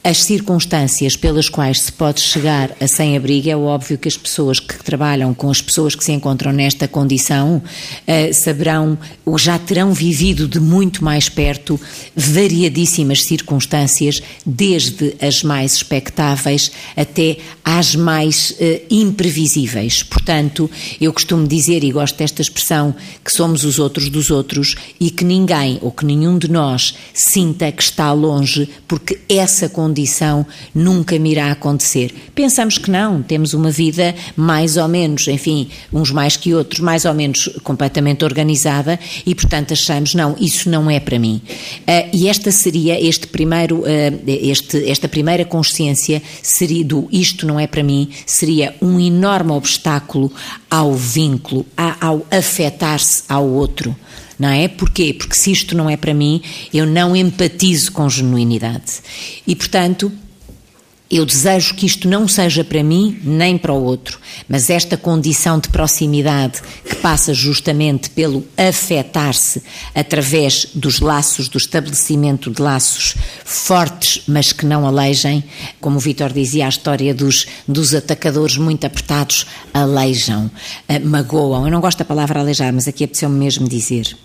As 0.04 0.24
circunstâncias 0.24 1.18
pelas 1.18 1.50
quais 1.50 1.82
se 1.82 1.92
pode 1.92 2.22
chegar 2.22 2.72
a 2.80 2.88
sem-abrigo, 2.88 3.50
é 3.50 3.58
óbvio 3.58 3.98
que 3.98 4.08
as 4.08 4.16
pessoas 4.16 4.58
que 4.60 4.82
trabalham 4.82 5.34
com 5.34 5.50
as 5.50 5.62
pessoas 5.62 5.96
que 5.96 6.04
se 6.04 6.14
encontram 6.14 6.54
nesta 6.54 6.88
condição 6.88 7.58
uh, 7.58 8.34
saberão 8.34 8.98
ou 9.26 9.38
já 9.38 9.60
terão 9.60 9.92
vivido 9.94 10.48
de 10.48 10.62
muito 10.62 11.04
mais 11.04 11.28
perto 11.28 11.80
variadíssimas 12.16 13.24
circunstâncias, 13.24 14.22
desde 14.46 15.16
as 15.20 15.44
mais 15.44 15.74
expectáveis 15.74 16.72
até 16.96 17.38
às 17.64 17.94
mais 17.94 18.52
uh, 18.52 18.82
imprevisíveis. 18.90 20.04
Portanto, 20.04 20.72
eu 21.02 21.12
costumo 21.12 21.46
dizer, 21.46 21.84
e 21.84 21.92
gosto 21.92 22.18
desta 22.18 22.42
expressão, 22.42 22.96
que 23.26 23.32
somos 23.32 23.66
os 23.66 23.78
outros 23.78 24.10
dos 24.10 24.32
outros 24.32 24.76
e 25.02 25.12
que 25.12 25.26
ninguém 25.26 25.80
ou 25.82 25.92
que 25.92 26.06
nenhum 26.06 26.38
de 26.38 26.50
nós 26.50 26.96
sinta 27.14 27.72
que 27.74 27.84
está 27.84 28.14
longe, 28.14 28.70
porque 28.88 29.20
essa 29.28 29.68
condição 29.68 29.87
condição 29.88 30.45
nunca 30.75 31.18
me 31.18 31.31
irá 31.31 31.50
acontecer. 31.50 32.13
Pensamos 32.36 32.78
que 32.78 32.92
não, 32.92 33.24
temos 33.24 33.54
uma 33.54 33.72
vida 33.72 34.13
mais 34.36 34.75
ou 34.75 34.88
menos, 34.88 35.28
enfim, 35.28 35.69
uns 35.94 36.12
mais 36.12 36.36
que 36.36 36.54
outros, 36.54 36.81
mais 36.81 37.06
ou 37.06 37.13
menos 37.13 37.50
completamente 37.63 38.25
organizada 38.25 39.00
e, 39.25 39.34
portanto, 39.34 39.72
achamos, 39.72 40.13
não, 40.13 40.36
isso 40.39 40.69
não 40.69 40.92
é 40.92 41.00
para 41.00 41.18
mim. 41.18 41.42
Uh, 41.81 42.10
e 42.12 42.28
esta 42.28 42.51
seria, 42.51 43.00
este 43.01 43.28
primeiro, 43.28 43.80
uh, 43.80 43.86
este, 44.28 44.89
esta 44.89 45.07
primeira 45.07 45.45
consciência 45.45 46.22
seria 46.44 46.83
do 46.83 47.07
isto 47.12 47.47
não 47.47 47.59
é 47.59 47.66
para 47.66 47.83
mim, 47.83 48.09
seria 48.26 48.76
um 48.81 49.00
enorme 49.00 49.52
obstáculo 49.52 50.31
ao 50.69 50.94
vínculo, 50.94 51.66
ao 52.02 52.26
afetar-se 52.30 53.23
ao 53.30 53.47
outro 53.47 53.95
não 54.40 54.50
é? 54.50 54.68
Porquê? 54.68 55.14
Porque 55.14 55.36
se 55.36 55.52
isto 55.52 55.76
não 55.76 55.90
é 55.90 55.98
para 55.98 56.14
mim, 56.14 56.42
eu 56.74 56.86
não 56.86 57.16
empatizo 57.16 57.92
com 57.92 58.10
genuinidade. 58.10 58.94
E, 59.46 59.56
portanto, 59.56 60.12
eu 61.09 61.26
desejo 61.26 61.73
que 61.76 61.85
isto 61.85 62.07
não 62.07 62.28
seja 62.28 62.64
para 62.64 62.83
mim 62.83 63.19
nem 63.23 63.57
para 63.57 63.71
o 63.71 63.83
outro, 63.83 64.19
mas 64.47 64.69
esta 64.69 64.97
condição 64.97 65.57
de 65.57 65.69
proximidade 65.69 66.61
que 66.83 66.95
passa 66.95 67.33
justamente 67.33 68.09
pelo 68.09 68.45
afetar-se 68.57 69.64
através 69.95 70.68
dos 70.76 70.99
laços, 70.99 71.47
do 71.47 71.57
estabelecimento 71.57 72.52
de 72.52 72.61
laços 72.61 73.16
fortes, 73.45 74.23
mas 74.28 74.52
que 74.52 74.66
não 74.66 74.85
alejem, 74.85 75.44
como 75.80 75.97
o 75.97 75.99
Vitor 75.99 76.33
dizia, 76.33 76.66
a 76.66 76.69
história 76.69 77.14
dos, 77.14 77.47
dos 77.68 77.94
atacadores 77.94 78.57
muito 78.57 78.85
apertados 78.85 79.45
aleijam, 79.73 80.52
eh, 80.87 80.99
magoam. 80.99 81.66
Eu 81.66 81.71
não 81.71 81.80
gosto 81.81 81.99
da 81.99 82.06
palavra 82.06 82.42
aleijar, 82.42 82.73
mas 82.73 82.87
aqui 82.87 83.04
apeteceu-me 83.06 83.37
mesmo 83.37 83.68
dizer. 83.68 84.18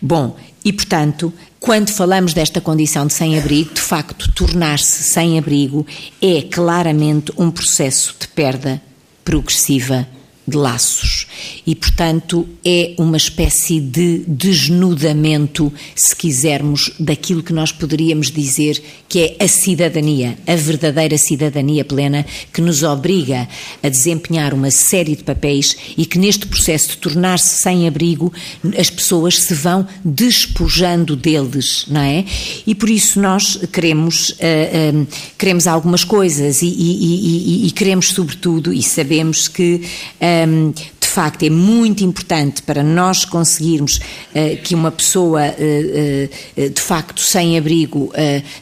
Bom, 0.00 0.36
e 0.64 0.72
portanto, 0.72 1.32
quando 1.60 1.90
falamos 1.90 2.32
desta 2.32 2.60
condição 2.60 3.06
de 3.06 3.12
sem-abrigo, 3.12 3.74
de 3.74 3.80
facto, 3.80 4.32
tornar-se 4.32 5.02
sem-abrigo 5.02 5.86
é 6.22 6.42
claramente 6.42 7.32
um 7.36 7.50
processo 7.50 8.16
de 8.18 8.26
perda 8.28 8.80
progressiva 9.24 10.08
de 10.46 10.56
laços 10.56 11.26
e, 11.66 11.74
portanto, 11.74 12.46
é 12.64 12.94
uma 12.98 13.16
espécie 13.16 13.80
de 13.80 14.22
desnudamento, 14.28 15.72
se 15.94 16.14
quisermos, 16.14 16.90
daquilo 16.98 17.42
que 17.42 17.52
nós 17.52 17.72
poderíamos 17.72 18.30
dizer 18.30 18.82
que 19.08 19.36
é 19.38 19.44
a 19.44 19.48
cidadania, 19.48 20.36
a 20.46 20.54
verdadeira 20.54 21.16
cidadania 21.16 21.84
plena, 21.84 22.26
que 22.52 22.60
nos 22.60 22.82
obriga 22.82 23.48
a 23.82 23.88
desempenhar 23.88 24.52
uma 24.52 24.70
série 24.70 25.16
de 25.16 25.24
papéis 25.24 25.76
e 25.96 26.04
que 26.04 26.18
neste 26.18 26.46
processo 26.46 26.90
de 26.90 26.96
tornar-se 26.98 27.62
sem 27.62 27.88
abrigo, 27.88 28.32
as 28.76 28.90
pessoas 28.90 29.40
se 29.40 29.54
vão 29.54 29.86
despojando 30.04 31.16
deles, 31.16 31.86
não 31.88 32.00
é? 32.00 32.24
E 32.66 32.74
por 32.74 32.90
isso 32.90 33.20
nós 33.20 33.58
queremos, 33.72 34.30
uh, 34.30 34.34
uh, 34.34 35.06
queremos 35.38 35.66
algumas 35.66 36.04
coisas 36.04 36.60
e, 36.60 36.66
e, 36.66 37.62
e, 37.64 37.66
e, 37.68 37.70
queremos, 37.70 38.08
sobretudo, 38.08 38.72
e 38.72 38.82
sabemos 38.82 39.48
que. 39.48 39.80
Uh, 40.20 40.33
de 41.00 41.08
facto 41.08 41.44
é 41.44 41.50
muito 41.50 42.02
importante 42.02 42.62
para 42.62 42.82
nós 42.82 43.24
conseguirmos 43.24 43.96
uh, 43.98 44.56
que 44.62 44.74
uma 44.74 44.90
pessoa 44.90 45.42
uh, 45.42 46.70
de 46.70 46.80
facto 46.80 47.20
sem 47.20 47.56
abrigo 47.56 48.12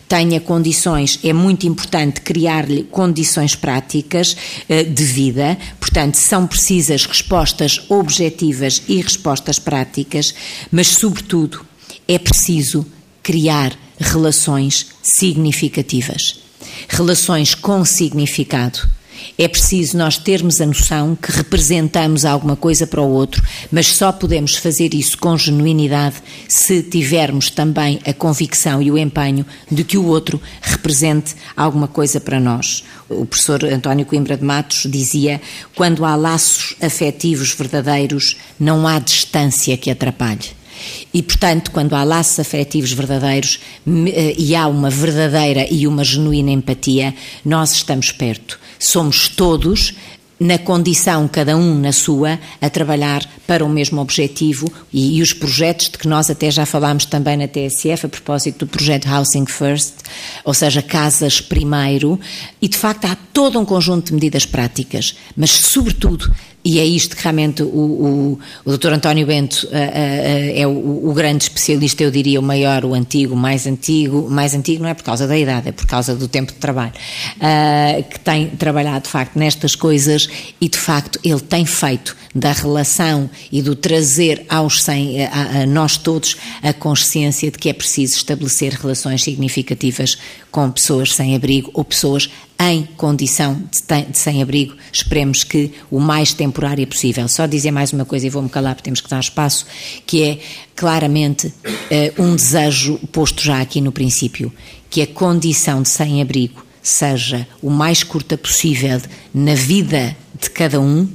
tenha 0.08 0.40
condições, 0.40 1.18
é 1.24 1.32
muito 1.32 1.66
importante 1.66 2.20
criar-lhe 2.20 2.84
condições 2.84 3.54
práticas 3.54 4.36
de 4.68 5.04
vida, 5.04 5.58
portanto, 5.80 6.16
são 6.16 6.46
precisas 6.46 7.06
respostas 7.06 7.80
objetivas 7.88 8.82
e 8.88 9.00
respostas 9.00 9.58
práticas, 9.58 10.34
mas, 10.70 10.88
sobretudo, 10.88 11.64
é 12.06 12.18
preciso 12.18 12.86
criar 13.22 13.72
relações 13.98 14.88
significativas, 15.02 16.40
relações 16.88 17.54
com 17.54 17.84
significado 17.84 18.80
é 19.38 19.48
preciso 19.48 19.96
nós 19.96 20.16
termos 20.16 20.60
a 20.60 20.66
noção 20.66 21.16
que 21.16 21.30
representamos 21.30 22.24
alguma 22.24 22.56
coisa 22.56 22.86
para 22.86 23.00
o 23.00 23.10
outro, 23.10 23.42
mas 23.70 23.88
só 23.88 24.12
podemos 24.12 24.56
fazer 24.56 24.94
isso 24.94 25.18
com 25.18 25.36
genuinidade 25.36 26.16
se 26.48 26.82
tivermos 26.82 27.50
também 27.50 28.00
a 28.06 28.12
convicção 28.12 28.80
e 28.82 28.90
o 28.90 28.98
empenho 28.98 29.44
de 29.70 29.84
que 29.84 29.98
o 29.98 30.06
outro 30.06 30.40
represente 30.60 31.34
alguma 31.56 31.88
coisa 31.88 32.20
para 32.20 32.40
nós. 32.40 32.84
O 33.08 33.26
professor 33.26 33.64
António 33.64 34.06
Coimbra 34.06 34.36
de 34.36 34.44
Matos 34.44 34.86
dizia: 34.90 35.40
quando 35.74 36.04
há 36.04 36.14
laços 36.14 36.74
afetivos 36.80 37.52
verdadeiros, 37.54 38.36
não 38.58 38.86
há 38.86 38.98
distância 38.98 39.76
que 39.76 39.90
atrapalhe. 39.90 40.61
E, 41.12 41.22
portanto, 41.22 41.70
quando 41.70 41.94
há 41.94 42.04
laços 42.04 42.38
afetivos 42.40 42.92
verdadeiros 42.92 43.60
eh, 43.86 44.34
e 44.36 44.54
há 44.54 44.66
uma 44.66 44.90
verdadeira 44.90 45.66
e 45.70 45.86
uma 45.86 46.04
genuína 46.04 46.50
empatia, 46.50 47.14
nós 47.44 47.72
estamos 47.72 48.12
perto. 48.12 48.58
Somos 48.78 49.28
todos 49.28 49.94
na 50.42 50.58
condição, 50.58 51.28
cada 51.28 51.56
um 51.56 51.78
na 51.78 51.92
sua, 51.92 52.38
a 52.60 52.68
trabalhar 52.68 53.24
para 53.46 53.64
o 53.64 53.68
mesmo 53.68 54.00
objetivo 54.00 54.70
e, 54.92 55.18
e, 55.18 55.22
os 55.22 55.32
projetos 55.32 55.88
de 55.88 55.98
que 55.98 56.08
nós 56.08 56.28
até 56.28 56.50
já 56.50 56.66
falámos 56.66 57.04
também 57.04 57.36
na 57.36 57.46
TSF, 57.46 58.06
a 58.06 58.08
propósito 58.08 58.64
do 58.64 58.66
projeto 58.66 59.08
Housing 59.08 59.46
First, 59.46 59.94
ou 60.44 60.52
seja, 60.52 60.82
casas 60.82 61.40
primeiro, 61.40 62.18
e 62.60 62.66
de 62.66 62.76
facto 62.76 63.04
há 63.04 63.16
todo 63.32 63.58
um 63.58 63.64
conjunto 63.64 64.08
de 64.08 64.14
medidas 64.14 64.44
práticas, 64.44 65.14
mas 65.36 65.50
sobretudo 65.50 66.34
e 66.64 66.78
é 66.78 66.84
isto 66.84 67.16
que 67.16 67.22
realmente 67.22 67.62
o, 67.62 67.66
o, 67.66 68.38
o 68.64 68.76
Dr. 68.76 68.92
António 68.92 69.26
Bento 69.26 69.64
uh, 69.64 69.68
uh, 69.68 70.52
é 70.54 70.66
o, 70.66 71.08
o, 71.08 71.12
grande 71.12 71.44
especialista, 71.44 72.04
eu 72.04 72.10
diria 72.10 72.38
o 72.38 72.42
maior, 72.42 72.84
o 72.84 72.94
antigo, 72.94 73.34
mais 73.34 73.66
antigo, 73.66 74.30
mais 74.30 74.54
antigo 74.54 74.82
não 74.82 74.90
é 74.90 74.94
por 74.94 75.02
causa 75.02 75.26
da 75.26 75.36
idade, 75.36 75.70
é 75.70 75.72
por 75.72 75.86
causa 75.86 76.14
do 76.14 76.28
tempo 76.28 76.52
de 76.52 76.58
trabalho, 76.58 76.92
uh, 77.36 78.02
que 78.04 78.20
tem 78.20 78.50
trabalhado 78.50 79.04
de 79.04 79.10
facto 79.10 79.36
nestas 79.36 79.74
coisas 79.74 80.28
e 80.60 80.68
de 80.68 80.78
facto 80.78 81.18
ele 81.24 81.40
tem 81.40 81.66
feito 81.66 82.16
da 82.34 82.52
relação 82.52 83.28
e 83.50 83.60
do 83.60 83.74
trazer 83.74 84.46
aos 84.48 84.82
sem, 84.82 85.24
a, 85.24 85.62
a 85.62 85.66
nós 85.66 85.96
todos 85.96 86.36
a 86.62 86.72
consciência 86.72 87.50
de 87.50 87.58
que 87.58 87.68
é 87.68 87.72
preciso 87.72 88.16
estabelecer 88.16 88.72
relações 88.74 89.22
significativas 89.22 90.16
com 90.50 90.70
pessoas 90.70 91.12
sem 91.12 91.34
abrigo 91.34 91.70
ou 91.74 91.84
pessoas 91.84 92.30
em 92.70 92.84
condição 92.96 93.60
de, 93.70 94.16
sem-abrigo, 94.16 94.76
esperemos 94.92 95.42
que 95.42 95.72
o 95.90 95.98
mais 95.98 96.32
temporária 96.32 96.86
possível. 96.86 97.26
Só 97.26 97.46
dizer 97.46 97.72
mais 97.72 97.92
uma 97.92 98.04
coisa 98.04 98.26
e 98.26 98.30
vou-me 98.30 98.48
calar 98.48 98.74
porque 98.74 98.84
temos 98.84 99.00
que 99.00 99.10
dar 99.10 99.18
espaço, 99.18 99.66
que 100.06 100.22
é 100.22 100.38
claramente 100.76 101.48
uh, 101.48 102.22
um 102.22 102.36
desejo 102.36 102.98
posto 103.10 103.42
já 103.42 103.60
aqui 103.60 103.80
no 103.80 103.90
princípio, 103.90 104.52
que 104.88 105.02
a 105.02 105.06
condição 105.06 105.82
de 105.82 105.88
sem-abrigo 105.88 106.64
seja 106.80 107.46
o 107.60 107.70
mais 107.70 108.04
curta 108.04 108.38
possível 108.38 109.00
na 109.34 109.54
vida 109.54 110.16
de 110.40 110.50
cada 110.50 110.80
um 110.80 111.08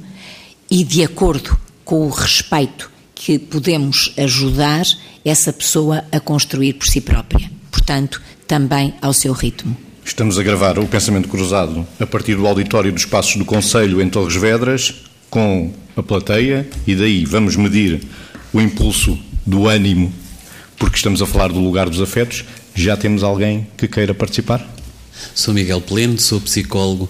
e 0.70 0.84
de 0.84 1.02
acordo 1.02 1.58
com 1.84 2.06
o 2.06 2.10
respeito 2.10 2.90
que 3.14 3.38
podemos 3.38 4.12
ajudar 4.18 4.84
essa 5.24 5.52
pessoa 5.52 6.04
a 6.12 6.20
construir 6.20 6.74
por 6.74 6.86
si 6.86 7.00
própria. 7.00 7.50
Portanto, 7.70 8.20
também 8.46 8.94
ao 9.00 9.12
seu 9.12 9.32
ritmo. 9.32 9.87
Estamos 10.08 10.38
a 10.38 10.42
gravar 10.42 10.78
o 10.78 10.86
Pensamento 10.86 11.28
Cruzado 11.28 11.86
a 12.00 12.06
partir 12.06 12.34
do 12.34 12.46
auditório 12.46 12.90
dos 12.90 13.04
Passos 13.04 13.36
do 13.36 13.44
Conselho 13.44 14.00
em 14.00 14.08
Torres 14.08 14.34
Vedras, 14.36 14.94
com 15.28 15.70
a 15.94 16.02
plateia, 16.02 16.66
e 16.86 16.96
daí 16.96 17.26
vamos 17.26 17.56
medir 17.56 18.00
o 18.50 18.58
impulso 18.58 19.18
do 19.44 19.68
ânimo, 19.68 20.10
porque 20.78 20.96
estamos 20.96 21.20
a 21.20 21.26
falar 21.26 21.52
do 21.52 21.60
lugar 21.60 21.90
dos 21.90 22.00
afetos. 22.00 22.42
Já 22.74 22.96
temos 22.96 23.22
alguém 23.22 23.68
que 23.76 23.86
queira 23.86 24.14
participar? 24.14 24.66
Sou 25.34 25.52
Miguel 25.52 25.82
Pleno, 25.82 26.18
sou 26.18 26.40
psicólogo 26.40 27.08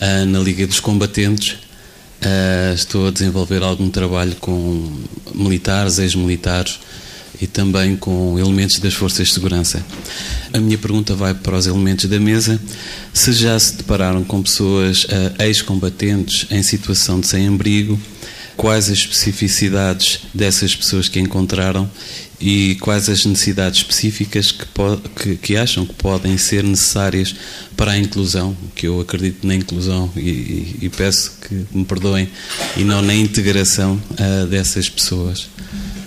uh, 0.00 0.24
na 0.26 0.38
Liga 0.38 0.68
dos 0.68 0.78
Combatentes. 0.78 1.58
Uh, 2.22 2.74
estou 2.74 3.08
a 3.08 3.10
desenvolver 3.10 3.62
algum 3.64 3.90
trabalho 3.90 4.36
com 4.36 5.02
militares, 5.34 5.98
ex-militares 5.98 6.78
e 7.40 7.46
também 7.46 7.96
com 7.96 8.38
elementos 8.38 8.78
das 8.78 8.94
forças 8.94 9.28
de 9.28 9.34
segurança. 9.34 9.84
A 10.52 10.58
minha 10.58 10.78
pergunta 10.78 11.14
vai 11.14 11.34
para 11.34 11.56
os 11.56 11.66
elementos 11.66 12.06
da 12.06 12.18
mesa. 12.18 12.60
Se 13.12 13.32
já 13.32 13.58
se 13.58 13.76
depararam 13.76 14.24
com 14.24 14.42
pessoas 14.42 15.04
uh, 15.04 15.42
ex-combatentes 15.42 16.46
em 16.50 16.62
situação 16.62 17.20
de 17.20 17.26
sem-abrigo, 17.26 17.98
quais 18.56 18.90
as 18.90 18.98
especificidades 18.98 20.20
dessas 20.32 20.74
pessoas 20.74 21.08
que 21.08 21.20
encontraram 21.20 21.88
e 22.40 22.76
quais 22.80 23.08
as 23.08 23.24
necessidades 23.24 23.80
específicas 23.80 24.52
que, 24.52 24.66
que, 25.22 25.36
que, 25.36 25.56
acham 25.56 25.86
que 25.86 25.94
podem 25.94 26.36
ser 26.36 26.62
necessárias 26.64 27.34
para 27.76 27.92
a 27.92 27.98
inclusão, 27.98 28.56
que 28.74 28.86
eu 28.86 29.00
acredito 29.00 29.46
na 29.46 29.54
inclusão 29.54 30.10
e, 30.16 30.20
e, 30.20 30.78
e 30.82 30.88
peço 30.88 31.32
que 31.46 31.66
me 31.72 31.84
perdoem, 31.84 32.28
e 32.76 32.84
não 32.84 33.00
na 33.00 33.14
integração 33.14 34.00
uh, 34.12 34.46
dessas 34.46 34.88
pessoas. 34.88 35.48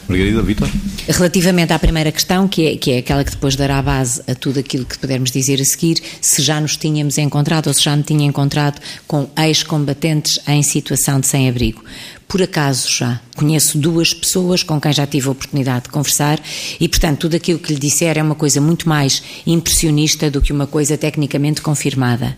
Margarida, 0.09 0.41
Vitor? 0.41 0.67
Relativamente 1.07 1.71
à 1.71 1.77
primeira 1.77 2.11
questão, 2.11 2.47
que 2.47 2.67
é, 2.67 2.77
que 2.77 2.91
é 2.91 2.97
aquela 2.97 3.23
que 3.23 3.31
depois 3.31 3.55
dará 3.55 3.81
base 3.81 4.21
a 4.27 4.33
tudo 4.33 4.59
aquilo 4.59 4.85
que 4.85 4.97
pudermos 4.97 5.31
dizer 5.31 5.61
a 5.61 5.65
seguir, 5.65 6.01
se 6.19 6.41
já 6.41 6.59
nos 6.59 6.75
tínhamos 6.75 7.17
encontrado 7.17 7.67
ou 7.67 7.73
se 7.73 7.83
já 7.83 7.95
me 7.95 8.03
tinha 8.03 8.25
encontrado 8.25 8.81
com 9.07 9.29
ex-combatentes 9.37 10.39
em 10.47 10.63
situação 10.63 11.19
de 11.19 11.27
sem-abrigo. 11.27 11.83
Por 12.27 12.41
acaso 12.41 12.89
já 12.89 13.19
conheço 13.39 13.77
duas 13.77 14.13
pessoas 14.13 14.63
com 14.63 14.81
quem 14.81 14.91
já 14.91 15.07
tive 15.07 15.29
a 15.29 15.31
oportunidade 15.31 15.83
de 15.83 15.89
conversar 15.89 16.41
e, 16.77 16.89
portanto, 16.89 17.19
tudo 17.19 17.35
aquilo 17.35 17.57
que 17.57 17.73
lhe 17.73 17.79
disser 17.79 18.17
é 18.17 18.21
uma 18.21 18.35
coisa 18.35 18.59
muito 18.59 18.87
mais 18.89 19.23
impressionista 19.47 20.29
do 20.29 20.41
que 20.41 20.51
uma 20.51 20.67
coisa 20.67 20.97
tecnicamente 20.97 21.61
confirmada. 21.61 22.35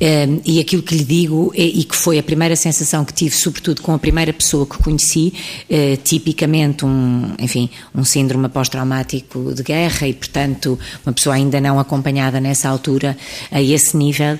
Ehm, 0.00 0.38
e 0.44 0.60
aquilo 0.60 0.80
que 0.80 0.94
lhe 0.94 1.02
digo 1.02 1.52
é, 1.56 1.62
e 1.62 1.82
que 1.82 1.96
foi 1.96 2.20
a 2.20 2.22
primeira 2.22 2.54
sensação 2.54 3.04
que 3.04 3.12
tive, 3.12 3.34
sobretudo 3.34 3.82
com 3.82 3.92
a 3.92 3.98
primeira 3.98 4.32
pessoa 4.32 4.64
que 4.64 4.78
conheci, 4.78 5.34
eh, 5.68 5.98
tipicamente 6.04 6.84
um, 6.84 7.34
enfim, 7.40 7.68
um 7.92 8.04
síndrome 8.04 8.48
pós-traumático 8.48 9.52
de 9.52 9.64
guerra 9.64 10.06
e, 10.06 10.14
portanto, 10.14 10.78
uma 11.04 11.12
pessoa 11.12 11.34
ainda 11.34 11.60
não 11.60 11.80
acompanhada 11.80 12.40
nessa 12.40 12.68
altura 12.68 13.16
a 13.50 13.60
esse 13.60 13.96
nível 13.96 14.38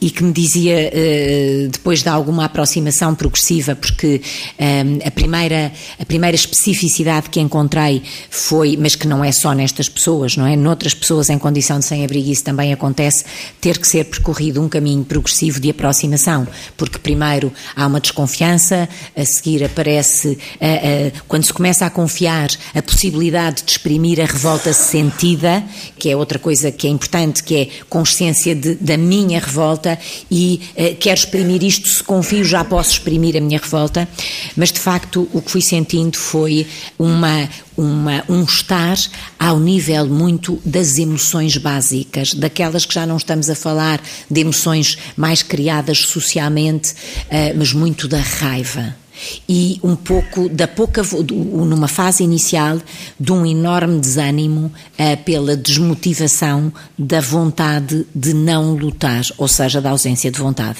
e 0.00 0.10
que 0.10 0.24
me 0.24 0.32
dizia 0.32 0.90
eh, 0.90 1.68
depois 1.70 2.02
de 2.02 2.08
alguma 2.08 2.46
aproximação 2.46 3.14
progressiva, 3.14 3.76
porque 3.76 4.22
ehm, 4.58 5.00
a 5.04 5.10
primeira 5.10 5.33
a 5.98 6.04
primeira 6.04 6.34
especificidade 6.34 7.30
que 7.30 7.40
encontrei 7.40 8.02
foi, 8.30 8.76
mas 8.76 8.94
que 8.94 9.06
não 9.06 9.24
é 9.24 9.32
só 9.32 9.52
nestas 9.52 9.88
pessoas, 9.88 10.36
não 10.36 10.46
é? 10.46 10.56
Noutras 10.56 10.94
pessoas 10.94 11.30
em 11.30 11.38
condição 11.38 11.78
de 11.78 11.84
sem-abrigo 11.84 12.30
isso 12.30 12.44
também 12.44 12.72
acontece, 12.72 13.24
ter 13.60 13.78
que 13.78 13.86
ser 13.86 14.04
percorrido 14.04 14.62
um 14.62 14.68
caminho 14.68 15.04
progressivo 15.04 15.60
de 15.60 15.70
aproximação, 15.70 16.46
porque 16.76 16.98
primeiro 16.98 17.52
há 17.74 17.86
uma 17.86 18.00
desconfiança, 18.00 18.88
a 19.16 19.24
seguir 19.24 19.64
aparece, 19.64 20.38
quando 21.28 21.44
se 21.44 21.52
começa 21.52 21.86
a 21.86 21.90
confiar, 21.90 22.48
a 22.74 22.82
possibilidade 22.82 23.62
de 23.62 23.72
exprimir 23.72 24.20
a 24.20 24.26
revolta 24.26 24.72
sentida, 24.72 25.64
que 25.98 26.10
é 26.10 26.16
outra 26.16 26.38
coisa 26.38 26.70
que 26.70 26.86
é 26.86 26.90
importante, 26.90 27.42
que 27.42 27.56
é 27.56 27.68
consciência 27.88 28.54
de, 28.54 28.74
da 28.74 28.96
minha 28.96 29.38
revolta 29.40 29.98
e 30.30 30.60
uh, 30.76 30.96
quero 30.96 31.18
exprimir 31.18 31.62
isto, 31.62 31.88
se 31.88 32.02
confio 32.02 32.44
já 32.44 32.64
posso 32.64 32.92
exprimir 32.92 33.36
a 33.36 33.40
minha 33.40 33.58
revolta, 33.58 34.08
mas 34.56 34.72
de 34.72 34.78
facto 34.78 35.23
o 35.32 35.40
que 35.40 35.50
fui 35.50 35.60
sentindo 35.60 36.16
foi 36.16 36.66
uma, 36.98 37.48
uma, 37.76 38.24
um 38.28 38.42
estar 38.44 38.96
ao 39.38 39.58
nível 39.58 40.06
muito 40.06 40.60
das 40.64 40.98
emoções 40.98 41.56
básicas, 41.56 42.34
daquelas 42.34 42.84
que 42.84 42.94
já 42.94 43.06
não 43.06 43.16
estamos 43.16 43.48
a 43.50 43.54
falar 43.54 44.02
de 44.30 44.40
emoções 44.40 44.98
mais 45.16 45.42
criadas 45.42 45.98
socialmente, 45.98 46.92
uh, 46.92 47.56
mas 47.56 47.72
muito 47.72 48.08
da 48.08 48.20
raiva 48.20 49.03
e 49.48 49.78
um 49.82 49.94
pouco 49.96 50.48
da 50.48 50.66
pouca, 50.66 51.02
numa 51.02 51.88
fase 51.88 52.22
inicial, 52.22 52.78
de 53.18 53.32
um 53.32 53.46
enorme 53.46 54.00
desânimo 54.00 54.66
uh, 54.98 55.24
pela 55.24 55.56
desmotivação 55.56 56.72
da 56.98 57.20
vontade 57.20 58.06
de 58.14 58.34
não 58.34 58.74
lutar, 58.74 59.22
ou 59.38 59.48
seja, 59.48 59.80
da 59.80 59.90
ausência 59.90 60.30
de 60.30 60.38
vontade. 60.38 60.78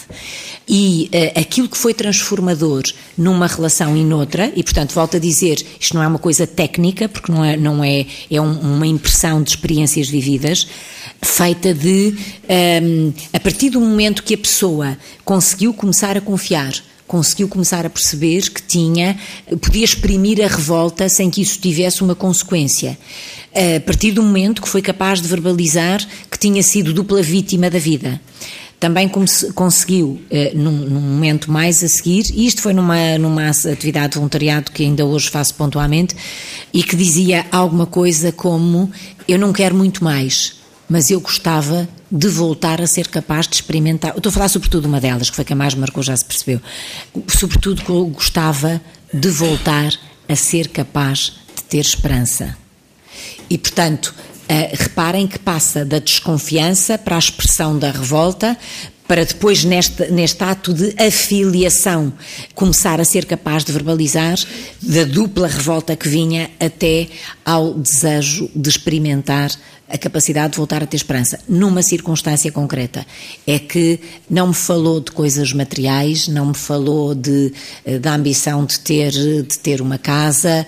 E 0.68 1.10
uh, 1.12 1.40
aquilo 1.40 1.68
que 1.68 1.78
foi 1.78 1.94
transformador 1.94 2.82
numa 3.16 3.46
relação 3.46 3.96
e 3.96 4.04
noutra, 4.04 4.52
e 4.54 4.62
portanto, 4.62 4.94
volto 4.94 5.16
a 5.16 5.20
dizer, 5.20 5.64
isto 5.78 5.94
não 5.94 6.02
é 6.02 6.06
uma 6.06 6.18
coisa 6.18 6.46
técnica, 6.46 7.08
porque 7.08 7.30
não 7.30 7.44
é, 7.44 7.56
não 7.56 7.84
é, 7.84 8.06
é 8.30 8.40
um, 8.40 8.58
uma 8.60 8.86
impressão 8.86 9.42
de 9.42 9.50
experiências 9.50 10.08
vividas, 10.08 10.66
feita 11.22 11.72
de, 11.72 12.14
um, 12.14 12.48
ehm, 12.48 13.12
a 13.32 13.40
partir 13.40 13.70
do 13.70 13.80
momento 13.80 14.22
que 14.22 14.34
a 14.34 14.38
pessoa 14.38 14.96
conseguiu 15.24 15.72
começar 15.72 16.16
a 16.16 16.20
confiar 16.20 16.72
conseguiu 17.06 17.48
começar 17.48 17.84
a 17.84 17.90
perceber 17.90 18.50
que 18.50 18.62
tinha, 18.62 19.18
podia 19.60 19.84
exprimir 19.84 20.42
a 20.42 20.48
revolta 20.48 21.08
sem 21.08 21.30
que 21.30 21.42
isso 21.42 21.58
tivesse 21.58 22.02
uma 22.02 22.14
consequência. 22.14 22.98
A 23.54 23.80
partir 23.80 24.12
do 24.12 24.22
momento 24.22 24.60
que 24.60 24.68
foi 24.68 24.82
capaz 24.82 25.20
de 25.20 25.28
verbalizar 25.28 26.04
que 26.30 26.38
tinha 26.38 26.62
sido 26.62 26.92
dupla 26.92 27.22
vítima 27.22 27.70
da 27.70 27.78
vida. 27.78 28.20
Também 28.80 29.08
conseguiu, 29.54 30.20
eh, 30.30 30.52
num, 30.54 30.72
momento 30.72 31.50
mais 31.50 31.82
a 31.82 31.88
seguir, 31.88 32.26
e 32.34 32.46
isto 32.46 32.60
foi 32.60 32.74
numa, 32.74 33.16
numa 33.16 33.48
atividade 33.48 34.10
de 34.10 34.16
voluntariado 34.16 34.70
que 34.72 34.82
ainda 34.82 35.06
hoje 35.06 35.30
faço 35.30 35.54
pontualmente, 35.54 36.14
e 36.72 36.82
que 36.82 36.94
dizia 36.94 37.46
alguma 37.50 37.86
coisa 37.86 38.30
como: 38.30 38.90
Eu 39.26 39.38
não 39.38 39.54
quero 39.54 39.74
muito 39.74 40.04
mais, 40.04 40.56
mas 40.86 41.10
eu 41.10 41.18
gostava 41.20 41.88
de 42.16 42.28
voltar 42.28 42.80
a 42.80 42.86
ser 42.86 43.08
capaz 43.08 43.48
de 43.48 43.56
experimentar. 43.56 44.12
Eu 44.12 44.18
estou 44.18 44.30
a 44.30 44.32
falar 44.32 44.48
sobretudo 44.48 44.86
uma 44.86 45.00
delas, 45.00 45.30
que 45.30 45.34
foi 45.34 45.42
a 45.42 45.46
que 45.46 45.54
mais 45.54 45.74
marcou, 45.74 46.00
já 46.00 46.16
se 46.16 46.24
percebeu. 46.24 46.60
Sobretudo 47.26 47.82
que 47.82 47.90
eu 47.90 48.06
gostava 48.06 48.80
de 49.12 49.28
voltar 49.30 49.92
a 50.28 50.36
ser 50.36 50.68
capaz 50.68 51.32
de 51.56 51.64
ter 51.64 51.80
esperança. 51.80 52.56
E, 53.50 53.58
portanto, 53.58 54.14
Uh, 54.44 54.68
reparem 54.74 55.26
que 55.26 55.38
passa 55.38 55.86
da 55.86 55.98
desconfiança 55.98 56.98
para 56.98 57.16
a 57.16 57.18
expressão 57.18 57.78
da 57.78 57.90
revolta, 57.90 58.58
para 59.08 59.24
depois, 59.24 59.64
neste, 59.64 60.10
neste 60.10 60.44
ato 60.44 60.74
de 60.74 60.94
afiliação, 61.02 62.12
começar 62.54 63.00
a 63.00 63.06
ser 63.06 63.24
capaz 63.24 63.64
de 63.64 63.72
verbalizar 63.72 64.38
da 64.82 65.04
dupla 65.04 65.48
revolta 65.48 65.96
que 65.96 66.08
vinha 66.08 66.50
até 66.60 67.08
ao 67.42 67.72
desejo 67.72 68.50
de 68.54 68.68
experimentar 68.68 69.50
a 69.88 69.98
capacidade 69.98 70.52
de 70.52 70.56
voltar 70.56 70.82
a 70.82 70.86
ter 70.86 70.96
esperança, 70.96 71.38
numa 71.48 71.82
circunstância 71.82 72.50
concreta. 72.50 73.06
É 73.46 73.58
que 73.58 74.00
não 74.28 74.48
me 74.48 74.54
falou 74.54 75.00
de 75.00 75.12
coisas 75.12 75.52
materiais, 75.52 76.26
não 76.28 76.46
me 76.46 76.54
falou 76.54 77.14
de, 77.14 77.52
eh, 77.84 77.98
da 77.98 78.14
ambição 78.14 78.64
de 78.64 78.80
ter, 78.80 79.12
de 79.12 79.58
ter 79.58 79.80
uma 79.80 79.98
casa, 79.98 80.66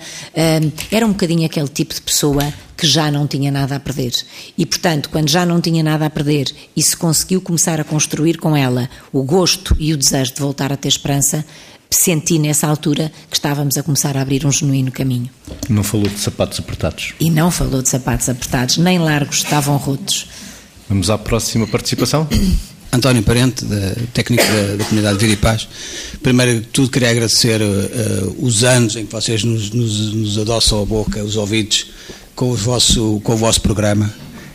era 0.91 1.05
um 1.05 1.11
bocadinho 1.11 1.45
aquele 1.45 1.67
tipo 1.67 1.93
de 1.93 2.01
pessoa 2.01 2.53
que 2.77 2.85
já 2.85 3.09
não 3.09 3.25
tinha 3.25 3.51
nada 3.51 3.75
a 3.75 3.79
perder. 3.79 4.13
E, 4.55 4.65
portanto, 4.65 5.09
quando 5.09 5.29
já 5.29 5.45
não 5.45 5.59
tinha 5.59 5.81
nada 5.81 6.05
a 6.05 6.09
perder 6.09 6.53
e 6.75 6.83
se 6.83 6.95
conseguiu 6.95 7.41
começar 7.41 7.81
a 7.81 7.83
construir 7.83 8.37
com 8.37 8.55
ela 8.55 8.87
o 9.11 9.23
gosto 9.23 9.75
e 9.79 9.93
o 9.93 9.97
desejo 9.97 10.35
de 10.35 10.39
voltar 10.39 10.71
a 10.71 10.77
ter 10.77 10.89
esperança, 10.89 11.43
senti 11.89 12.39
nessa 12.39 12.67
altura 12.67 13.11
que 13.29 13.35
estávamos 13.35 13.77
a 13.77 13.83
começar 13.83 14.17
a 14.17 14.21
abrir 14.21 14.45
um 14.45 14.51
genuíno 14.51 14.91
caminho. 14.91 15.29
Não 15.69 15.83
falou 15.83 16.07
de 16.07 16.19
sapatos 16.19 16.59
apertados? 16.59 17.13
E 17.19 17.29
não 17.29 17.51
falou 17.51 17.81
de 17.81 17.89
sapatos 17.89 18.29
apertados, 18.29 18.77
nem 18.77 18.99
largos, 18.99 19.37
estavam 19.37 19.77
rotos. 19.77 20.27
Vamos 20.89 21.09
à 21.09 21.17
próxima 21.17 21.67
participação. 21.67 22.27
António 22.91 23.21
Parente, 23.21 23.65
da, 23.65 23.95
técnico 24.13 24.43
da, 24.43 24.75
da, 24.77 24.85
comunidade 24.85 25.17
Vida 25.17 25.33
e 25.33 25.35
Paz. 25.35 25.67
Primeiro 26.23 26.61
de 26.61 26.67
tudo, 26.67 26.89
queria 26.89 27.09
agradecer 27.09 27.61
uh, 27.61 28.35
os 28.39 28.63
anos 28.63 28.95
em 28.95 29.05
que 29.05 29.11
vocês 29.11 29.43
nos, 29.43 29.71
nos, 29.71 30.13
nos 30.13 30.37
adoçam 30.37 30.81
a 30.81 30.85
boca, 30.85 31.21
os 31.21 31.35
ouvidos, 31.35 31.87
com 32.33 32.49
o 32.49 32.55
vosso, 32.55 33.19
com 33.23 33.33
o 33.33 33.37
vosso 33.37 33.61
programa. 33.61 34.13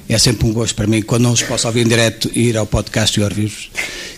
É 0.08 0.18
sempre 0.18 0.46
um 0.46 0.52
gosto 0.52 0.74
para 0.74 0.86
mim, 0.86 1.00
quando 1.00 1.22
não 1.22 1.32
os 1.32 1.42
posso 1.42 1.66
ouvir 1.66 1.86
em 1.86 1.88
direto, 1.88 2.30
ir 2.34 2.56
ao 2.56 2.66
podcast 2.66 3.18
e 3.18 3.22
ouvir-vos. 3.22 3.70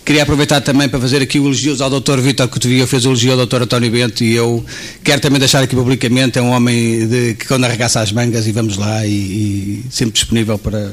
Queria 0.04 0.22
aproveitar 0.22 0.60
também 0.60 0.88
para 0.88 1.00
fazer 1.00 1.22
aqui 1.22 1.38
o 1.38 1.46
elogio 1.46 1.82
ao 1.82 2.00
Dr. 2.00 2.20
Vítor 2.20 2.48
Cotovia, 2.48 2.86
fez 2.86 3.04
elogio 3.04 3.32
ao 3.32 3.46
Dr. 3.46 3.62
António 3.62 3.90
Bento 3.90 4.22
e 4.22 4.34
eu 4.34 4.64
quero 5.02 5.20
também 5.20 5.38
deixar 5.38 5.62
aqui 5.62 5.74
publicamente, 5.74 6.38
é 6.38 6.42
um 6.42 6.50
homem 6.50 7.06
de, 7.06 7.34
que 7.34 7.46
quando 7.46 7.64
arregaça 7.64 8.00
as 8.00 8.12
mangas 8.12 8.46
e 8.46 8.52
vamos 8.52 8.76
lá 8.76 9.06
e, 9.06 9.10
e 9.10 9.84
sempre 9.90 10.12
disponível 10.12 10.58
para, 10.58 10.92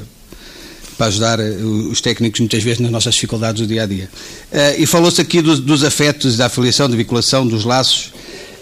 para 0.98 1.08
ajudar 1.08 1.40
eh, 1.40 1.58
os 1.90 2.00
técnicos 2.00 2.40
muitas 2.40 2.64
vezes 2.64 2.80
nas 2.80 2.92
nossas 2.92 3.16
dificuldades 3.16 3.62
do 3.62 3.68
dia 3.68 3.84
a 3.84 3.86
dia. 3.86 4.10
Uh, 4.52 4.82
e 4.82 4.86
falou-se 4.86 5.20
aqui 5.20 5.42
dos, 5.42 5.60
dos, 5.60 5.84
afetos, 5.84 6.38
da 6.38 6.46
afiliação, 6.46 6.90
da 6.90 6.96
vinculação, 6.96 7.46
dos 7.46 7.66
laços. 7.66 8.14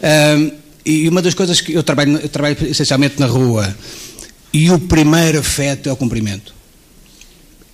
Uh, 0.02 0.52
e 0.86 1.08
uma 1.10 1.22
das 1.22 1.34
coisas 1.34 1.62
que 1.62 1.74
eu 1.74 1.84
trabalho, 1.84 2.18
eu 2.18 2.30
trabalho 2.30 2.58
essencialmente 2.62 3.20
na 3.20 3.28
rua, 3.28 3.76
e 4.54 4.72
o 4.72 4.80
primeiro 4.80 5.40
afeto 5.40 5.90
é 5.90 5.92
o 5.92 5.96
cumprimento. 5.96 6.54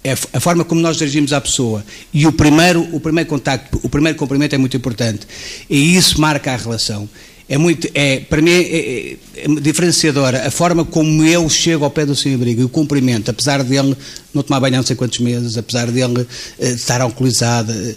É 0.03 0.11
a 0.11 0.39
forma 0.39 0.63
como 0.63 0.81
nós 0.81 0.97
dirigimos 0.97 1.33
à 1.33 1.41
pessoa. 1.41 1.83
E 2.13 2.27
o 2.27 2.31
primeiro, 2.31 2.87
o 2.95 2.99
primeiro 2.99 3.27
contacto, 3.27 3.79
o 3.81 3.89
primeiro 3.89 4.17
cumprimento 4.17 4.53
é 4.53 4.57
muito 4.57 4.77
importante. 4.77 5.27
E 5.67 5.95
isso 5.95 6.21
marca 6.21 6.53
a 6.53 6.55
relação. 6.55 7.09
É 7.47 7.57
muito, 7.57 7.87
é, 7.93 8.19
para 8.21 8.41
mim 8.41 8.51
é, 8.51 8.57
é, 8.57 9.17
é 9.35 9.47
diferenciadora 9.61 10.47
a 10.47 10.51
forma 10.51 10.83
como 10.83 11.23
eu 11.23 11.47
chego 11.47 11.85
ao 11.85 11.91
pé 11.91 12.03
do 12.03 12.15
seu 12.15 12.33
abrigo 12.33 12.61
e 12.61 12.63
o 12.63 12.69
cumprimento, 12.69 13.29
apesar 13.29 13.63
dele 13.63 13.95
não 14.33 14.41
tomar 14.41 14.59
banho 14.59 14.75
há 14.75 14.77
não 14.77 14.85
sei 14.85 14.95
quantos 14.95 15.19
meses, 15.19 15.55
apesar 15.55 15.91
dele 15.91 16.21
uh, 16.21 16.27
estar 16.63 17.01
alcoolizado, 17.01 17.71
uh, 17.71 17.95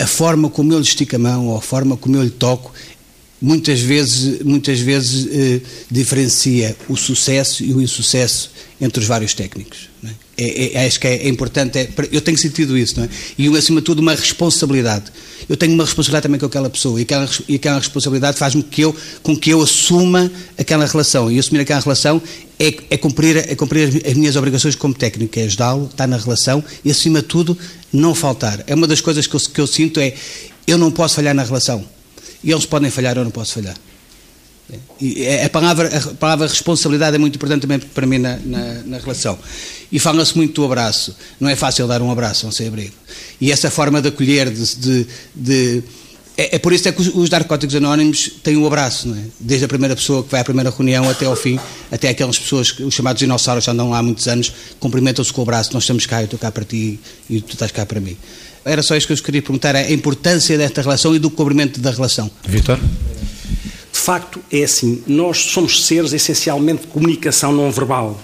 a 0.00 0.06
forma 0.06 0.50
como 0.50 0.72
eu 0.72 0.78
lhe 0.78 0.84
estico 0.84 1.14
a 1.14 1.18
mão 1.18 1.46
ou 1.46 1.56
a 1.56 1.62
forma 1.62 1.96
como 1.96 2.16
eu 2.16 2.24
lhe 2.24 2.30
toco 2.30 2.72
muitas 3.40 3.80
vezes, 3.80 4.40
muitas 4.42 4.80
vezes 4.80 5.28
eh, 5.30 5.60
diferencia 5.90 6.76
o 6.88 6.96
sucesso 6.96 7.62
e 7.62 7.72
o 7.72 7.80
insucesso 7.80 8.50
entre 8.80 9.00
os 9.00 9.06
vários 9.06 9.34
técnicos. 9.34 9.88
É? 10.04 10.08
É, 10.40 10.74
é, 10.74 10.86
acho 10.86 11.00
que 11.00 11.06
é, 11.06 11.28
importante, 11.28 11.78
é, 11.78 11.88
eu 12.12 12.20
tenho 12.20 12.38
sentido 12.38 12.78
isso, 12.78 13.00
é? 13.00 13.08
e 13.36 13.48
acima 13.56 13.80
de 13.80 13.84
tudo 13.84 14.00
uma 14.00 14.14
responsabilidade. 14.14 15.06
Eu 15.48 15.56
tenho 15.56 15.72
uma 15.74 15.84
responsabilidade 15.84 16.24
também 16.24 16.38
com 16.38 16.46
aquela 16.46 16.70
pessoa, 16.70 16.98
e 17.00 17.02
aquela, 17.02 17.28
e 17.48 17.54
aquela 17.56 17.78
responsabilidade 17.78 18.38
faz-me 18.38 18.62
que 18.62 18.82
eu, 18.82 18.94
com 19.22 19.36
que 19.36 19.50
eu 19.50 19.60
assuma 19.62 20.30
aquela 20.56 20.86
relação, 20.86 21.30
e 21.30 21.38
assumir 21.38 21.60
aquela 21.60 21.80
relação 21.80 22.22
é, 22.58 22.74
é, 22.90 22.96
cumprir, 22.96 23.36
é 23.36 23.54
cumprir 23.56 24.02
as 24.06 24.14
minhas 24.14 24.36
obrigações 24.36 24.76
como 24.76 24.94
técnico, 24.94 25.38
é 25.38 25.44
ajudá-lo, 25.44 25.86
estar 25.86 26.06
na 26.06 26.16
relação, 26.16 26.62
e 26.84 26.90
acima 26.90 27.20
de 27.20 27.28
tudo, 27.28 27.58
não 27.92 28.14
faltar. 28.14 28.62
É 28.66 28.74
uma 28.74 28.86
das 28.86 29.00
coisas 29.00 29.26
que 29.26 29.34
eu, 29.34 29.40
que 29.40 29.60
eu 29.60 29.66
sinto 29.66 29.98
é, 29.98 30.14
eu 30.66 30.78
não 30.78 30.90
posso 30.90 31.16
falhar 31.16 31.34
na 31.34 31.42
relação 31.42 31.84
e 32.42 32.50
eles 32.50 32.66
podem 32.66 32.90
falhar, 32.90 33.16
eu 33.16 33.24
não 33.24 33.30
posso 33.30 33.54
falhar. 33.54 33.76
E 35.00 35.24
é, 35.24 35.44
a 35.46 35.50
palavra, 35.50 35.88
a 35.96 36.14
palavra 36.14 36.46
responsabilidade 36.46 37.16
é 37.16 37.18
muito 37.18 37.36
importante 37.36 37.62
também 37.62 37.78
para 37.78 38.06
mim 38.06 38.18
na, 38.18 38.36
na, 38.44 38.74
na 38.84 38.98
relação. 38.98 39.38
E 39.90 39.98
fala-se 39.98 40.36
muito 40.36 40.60
do 40.60 40.66
abraço. 40.66 41.16
Não 41.40 41.48
é 41.48 41.56
fácil 41.56 41.86
dar 41.86 42.02
um 42.02 42.10
abraço 42.10 42.44
a 42.44 42.50
um 42.50 42.52
sem-abrigo. 42.52 42.92
E 43.40 43.50
essa 43.50 43.70
forma 43.70 44.02
de 44.02 44.08
acolher, 44.08 44.50
de, 44.50 44.76
de, 44.76 45.06
de 45.34 45.84
é, 46.36 46.54
é, 46.54 46.58
por 46.58 46.72
isso 46.72 46.86
é 46.88 46.92
que 46.92 47.00
os, 47.00 47.08
os 47.08 47.30
narcóticos 47.30 47.74
anónimos 47.74 48.30
têm 48.44 48.56
o 48.56 48.62
um 48.62 48.66
abraço, 48.66 49.12
é? 49.12 49.22
Desde 49.40 49.64
a 49.64 49.68
primeira 49.68 49.96
pessoa 49.96 50.22
que 50.22 50.30
vai 50.30 50.40
à 50.40 50.44
primeira 50.44 50.70
reunião 50.70 51.08
até 51.08 51.26
ao 51.26 51.34
fim, 51.34 51.58
até 51.90 52.10
aquelas 52.10 52.38
pessoas, 52.38 52.70
os 52.78 52.94
chamados 52.94 53.18
dinossauros, 53.18 53.64
já 53.64 53.72
andam 53.72 53.90
lá 53.90 53.98
há 53.98 54.02
muitos 54.02 54.28
anos, 54.28 54.52
cumprimentam-se 54.78 55.32
com 55.32 55.40
o 55.40 55.42
abraço. 55.42 55.72
Nós 55.72 55.82
estamos 55.82 56.06
cá, 56.06 56.20
eu 56.20 56.26
estou 56.26 56.38
cá 56.38 56.52
para 56.52 56.64
ti 56.64 57.00
e 57.28 57.40
tu 57.40 57.54
estás 57.54 57.72
cá 57.72 57.84
para 57.84 58.00
mim. 58.00 58.16
Era 58.68 58.82
só 58.82 58.94
isso 58.94 59.06
que 59.06 59.14
eu 59.14 59.16
queria 59.16 59.40
perguntar, 59.40 59.74
a 59.74 59.90
importância 59.90 60.58
desta 60.58 60.82
relação 60.82 61.16
e 61.16 61.18
do 61.18 61.30
cobrimento 61.30 61.80
da 61.80 61.90
relação. 61.90 62.30
Vitor? 62.46 62.78
De 62.78 63.98
facto, 63.98 64.40
é 64.52 64.62
assim, 64.62 65.02
nós 65.06 65.38
somos 65.38 65.86
seres 65.86 66.12
essencialmente 66.12 66.82
de 66.82 66.88
comunicação 66.88 67.50
não 67.50 67.72
verbal. 67.72 68.20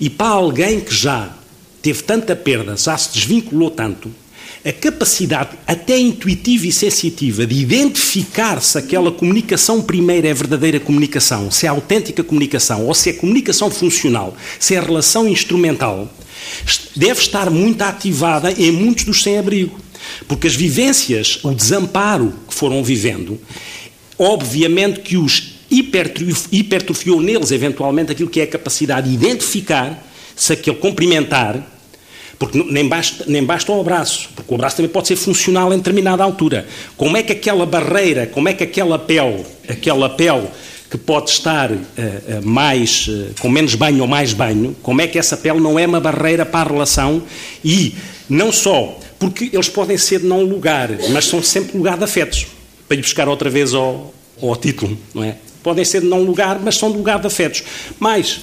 E 0.00 0.10
para 0.10 0.30
alguém 0.30 0.80
que 0.80 0.92
já 0.92 1.32
teve 1.80 2.02
tanta 2.02 2.34
perda, 2.34 2.76
já 2.76 2.98
se 2.98 3.12
desvinculou 3.12 3.70
tanto, 3.70 4.10
a 4.64 4.72
capacidade, 4.72 5.50
até 5.66 5.96
intuitiva 5.96 6.66
e 6.66 6.72
sensitiva, 6.72 7.46
de 7.46 7.54
identificar 7.54 8.60
se 8.60 8.78
aquela 8.78 9.12
comunicação 9.12 9.80
primeira 9.80 10.28
é 10.28 10.34
verdadeira 10.34 10.80
comunicação, 10.80 11.50
se 11.50 11.66
é 11.66 11.68
autêntica 11.68 12.24
comunicação 12.24 12.86
ou 12.86 12.94
se 12.94 13.10
é 13.10 13.12
comunicação 13.12 13.70
funcional, 13.70 14.36
se 14.58 14.74
é 14.74 14.80
relação 14.80 15.28
instrumental, 15.28 16.08
deve 16.96 17.20
estar 17.20 17.50
muito 17.50 17.82
ativada 17.82 18.52
em 18.52 18.70
muitos 18.70 19.04
dos 19.04 19.22
sem-abrigo. 19.22 19.78
Porque 20.26 20.46
as 20.46 20.54
vivências, 20.54 21.38
o 21.42 21.54
desamparo 21.54 22.34
que 22.48 22.54
foram 22.54 22.82
vivendo, 22.82 23.40
obviamente 24.18 25.00
que 25.00 25.16
os 25.16 25.52
hipertrofiou 25.70 27.20
neles, 27.20 27.50
eventualmente, 27.50 28.12
aquilo 28.12 28.28
que 28.28 28.40
é 28.40 28.44
a 28.44 28.46
capacidade 28.46 29.08
de 29.08 29.14
identificar 29.14 30.06
se 30.36 30.52
aquele 30.52 30.76
cumprimentar, 30.76 31.66
porque 32.38 32.62
nem 32.70 32.88
basta, 32.88 33.24
nem 33.28 33.44
basta 33.44 33.70
o 33.70 33.80
abraço, 33.80 34.28
porque 34.34 34.52
o 34.52 34.56
abraço 34.56 34.76
também 34.76 34.90
pode 34.90 35.08
ser 35.08 35.16
funcional 35.16 35.72
em 35.72 35.76
determinada 35.76 36.24
altura. 36.24 36.66
Como 36.96 37.16
é 37.16 37.22
que 37.22 37.32
aquela 37.32 37.64
barreira, 37.64 38.26
como 38.26 38.48
é 38.48 38.52
que 38.52 38.64
aquela 38.64 38.98
pele, 38.98 39.44
aquela 39.68 40.08
pele 40.08 40.48
que 40.92 40.98
pode 40.98 41.30
estar 41.30 41.72
uh, 41.72 41.80
mais, 42.44 43.08
uh, 43.08 43.30
com 43.40 43.48
menos 43.48 43.74
banho 43.74 44.02
ou 44.02 44.06
mais 44.06 44.34
banho, 44.34 44.76
como 44.82 45.00
é 45.00 45.06
que 45.06 45.18
essa 45.18 45.38
pele 45.38 45.58
não 45.58 45.78
é 45.78 45.86
uma 45.86 45.98
barreira 45.98 46.44
para 46.44 46.68
a 46.68 46.72
relação 46.74 47.22
e 47.64 47.94
não 48.28 48.52
só, 48.52 49.00
porque 49.18 49.48
eles 49.50 49.70
podem 49.70 49.96
ser 49.96 50.20
de 50.20 50.26
não 50.26 50.42
lugar, 50.42 50.90
mas 51.08 51.24
são 51.24 51.42
sempre 51.42 51.78
lugar 51.78 51.96
de 51.96 52.04
afetos, 52.04 52.46
para 52.86 52.98
ir 52.98 53.00
buscar 53.00 53.26
outra 53.26 53.48
vez 53.48 53.72
ao, 53.72 54.12
ao 54.42 54.54
título, 54.54 54.98
não 55.14 55.24
é? 55.24 55.36
Podem 55.62 55.82
ser 55.82 56.02
de 56.02 56.08
não 56.08 56.22
lugar, 56.22 56.60
mas 56.62 56.74
são 56.74 56.90
lugar 56.90 57.18
de 57.18 57.26
afetos. 57.26 57.64
Mas, 57.98 58.42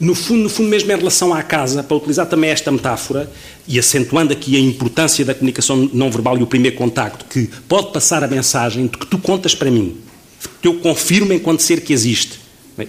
no 0.00 0.14
fundo, 0.14 0.44
no 0.44 0.48
fundo 0.48 0.70
mesmo 0.70 0.90
em 0.90 0.96
relação 0.96 1.34
à 1.34 1.42
casa, 1.42 1.82
para 1.82 1.94
utilizar 1.94 2.24
também 2.24 2.48
esta 2.48 2.72
metáfora, 2.72 3.30
e 3.68 3.78
acentuando 3.78 4.32
aqui 4.32 4.56
a 4.56 4.60
importância 4.60 5.26
da 5.26 5.34
comunicação 5.34 5.90
não 5.92 6.10
verbal 6.10 6.38
e 6.38 6.42
o 6.42 6.46
primeiro 6.46 6.76
contacto, 6.76 7.26
que 7.26 7.50
pode 7.68 7.92
passar 7.92 8.24
a 8.24 8.28
mensagem 8.28 8.86
de 8.86 8.96
que 8.96 9.06
tu 9.06 9.18
contas 9.18 9.54
para 9.54 9.70
mim, 9.70 10.05
eu 10.62 10.78
confirmo 10.80 11.32
enquanto 11.32 11.60
ser 11.60 11.80
que 11.80 11.92
existe. 11.92 12.40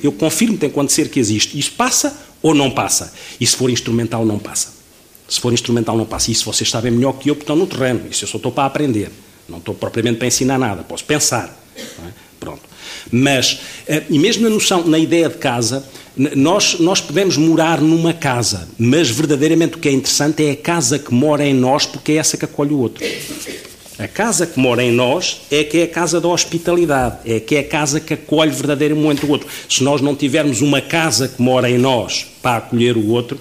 Eu 0.04 0.12
confirmo-te 0.12 0.66
enquanto 0.66 0.92
ser 0.92 1.10
que 1.10 1.20
existe. 1.20 1.58
Isso 1.58 1.72
passa 1.72 2.18
ou 2.42 2.54
não 2.54 2.70
passa? 2.70 3.14
E 3.40 3.48
se 3.48 3.56
for 3.56 3.70
instrumental, 3.70 4.26
não 4.26 4.38
passa. 4.38 4.74
Se 5.28 5.40
for 5.40 5.54
instrumental, 5.54 5.98
não 5.98 6.06
passa. 6.06 6.32
Isso 6.32 6.46
vocês 6.46 6.70
sabem 6.70 6.92
melhor 6.92 7.14
que 7.14 7.30
eu, 7.30 7.36
porque 7.36 7.44
estão 7.44 7.56
no 7.56 7.68
terreno. 7.68 8.02
Isso 8.10 8.24
eu 8.24 8.28
só 8.28 8.38
estou 8.38 8.52
para 8.52 8.66
aprender. 8.66 9.10
Não 9.48 9.60
estou 9.60 9.74
propriamente 9.74 10.18
para 10.18 10.28
ensinar 10.28 10.58
nada, 10.58 10.84
posso 10.84 11.06
pensar. 11.06 11.58
É? 11.78 12.12
Pronto. 12.40 12.62
Mas, 13.12 13.60
eh, 13.88 14.04
e 14.10 14.20
mesmo 14.20 14.44
na 14.44 14.50
noção, 14.50 14.86
na 14.86 15.00
ideia 15.00 15.30
de 15.30 15.38
casa, 15.38 15.86
nós, 16.36 16.80
nós 16.80 17.00
podemos 17.00 17.38
morar 17.38 17.80
numa 17.80 18.14
casa, 18.14 18.68
mas 18.78 19.10
verdadeiramente 19.10 19.76
o 19.76 19.80
que 19.80 19.88
é 19.88 19.92
interessante 19.92 20.44
é 20.44 20.52
a 20.52 20.56
casa 20.56 20.98
que 21.00 21.14
mora 21.14 21.46
em 21.46 21.54
nós, 21.54 21.86
porque 21.86 22.14
é 22.14 22.16
essa 22.16 22.36
que 22.36 22.46
acolhe 22.46 22.74
o 22.74 22.80
outro. 22.80 23.04
A 24.00 24.08
casa 24.08 24.46
que 24.46 24.60
mora 24.60 24.84
em 24.84 24.92
nós 24.92 25.42
é 25.50 25.64
que 25.64 25.80
é 25.80 25.84
a 25.84 25.88
casa 25.88 26.22
da 26.22 26.28
hospitalidade, 26.28 27.18
é 27.26 27.40
que 27.40 27.56
é 27.56 27.60
a 27.60 27.64
casa 27.64 28.00
que 28.00 28.14
acolhe 28.14 28.52
verdadeiramente 28.52 29.26
o 29.26 29.30
outro. 29.30 29.48
Se 29.68 29.84
nós 29.84 30.02
não 30.02 30.16
tivermos 30.16 30.62
uma 30.62 30.80
casa 30.80 31.28
que 31.28 31.42
mora 31.42 31.68
em 31.68 31.80
nós 31.80 32.28
para 32.42 32.58
acolher 32.58 32.96
o 32.96 33.08
outro, 33.08 33.40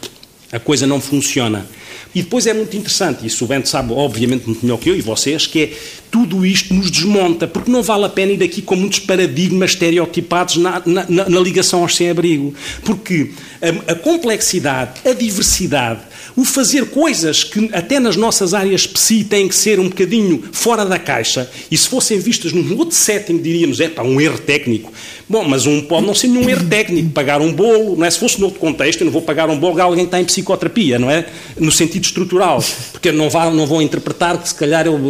a 0.51 0.59
coisa 0.59 0.87
não 0.87 0.99
funciona. 0.99 1.67
E 2.15 2.23
depois 2.23 2.47
é 2.47 2.55
muito 2.55 2.75
interessante, 2.75 3.27
isso 3.27 3.45
o 3.45 3.47
Bento 3.47 3.69
sabe, 3.69 3.93
obviamente, 3.93 4.47
muito 4.47 4.65
melhor 4.65 4.79
que 4.79 4.89
eu 4.89 4.97
e 4.97 5.03
vocês, 5.03 5.47
que 5.47 5.65
é 5.65 5.73
tudo 6.11 6.45
isto 6.47 6.73
nos 6.73 6.91
desmonta, 6.91 7.47
porque 7.47 7.71
não 7.71 7.83
vale 7.83 8.05
a 8.05 8.09
pena 8.09 8.33
ir 8.33 8.43
aqui 8.43 8.63
com 8.63 8.77
muitos 8.77 9.01
paradigmas 9.01 9.71
estereotipados 9.71 10.57
na, 10.57 10.83
na, 10.87 11.29
na 11.29 11.41
ligação 11.41 11.83
aos 11.83 11.95
sem-abrigo. 11.97 12.55
Porque 12.85 13.31
a, 13.61 13.93
a 13.93 13.95
complexidade, 13.95 15.01
a 15.05 15.13
diversidade, 15.13 16.01
o 16.37 16.45
fazer 16.45 16.87
coisas 16.87 17.43
que 17.45 17.71
até 17.73 17.99
nas 17.99 18.17
nossas 18.17 18.55
áreas 18.55 18.87
psi 18.87 19.25
têm 19.25 19.49
que 19.49 19.55
ser 19.55 19.81
um 19.81 19.89
bocadinho 19.89 20.45
fora 20.53 20.85
da 20.85 20.99
caixa, 20.99 21.51
e 21.71 21.77
se 21.77 21.89
fossem 21.89 22.19
vistas 22.19 22.53
num 22.53 22.77
outro 22.79 22.95
setting 22.95 23.39
diríamos, 23.39 23.81
é 23.81 23.89
pá, 23.89 24.03
um 24.03 24.21
erro 24.21 24.39
técnico. 24.39 24.93
Bom, 25.29 25.45
mas 25.45 25.67
um 25.67 25.83
pode 25.83 26.07
não 26.07 26.15
ser 26.15 26.29
nenhum 26.29 26.49
erro 26.49 26.69
técnico, 26.69 27.11
pagar 27.11 27.41
um 27.41 27.53
bolo, 27.53 27.97
não 27.97 28.05
é? 28.05 28.11
Se 28.11 28.19
fosse 28.19 28.41
noutro 28.41 28.61
contexto, 28.61 29.01
eu 29.01 29.07
não 29.07 29.13
vou 29.13 29.23
pagar 29.23 29.51
um 29.51 29.59
bolo 29.59 29.81
a 29.81 29.85
alguém 29.85 30.05
que 30.05 30.09
está 30.09 30.21
em 30.21 30.25
psicoterapia, 30.25 30.99
não 30.99 31.11
é? 31.11 31.27
No 31.59 31.73
sentido 31.73 32.05
estrutural, 32.05 32.63
porque 32.93 33.11
não, 33.11 33.29
vá, 33.29 33.51
não 33.51 33.67
vou 33.67 33.83
interpretar 33.83 34.41
que 34.41 34.49
se 34.49 34.55
calhar 34.55 34.87
eu, 34.87 35.01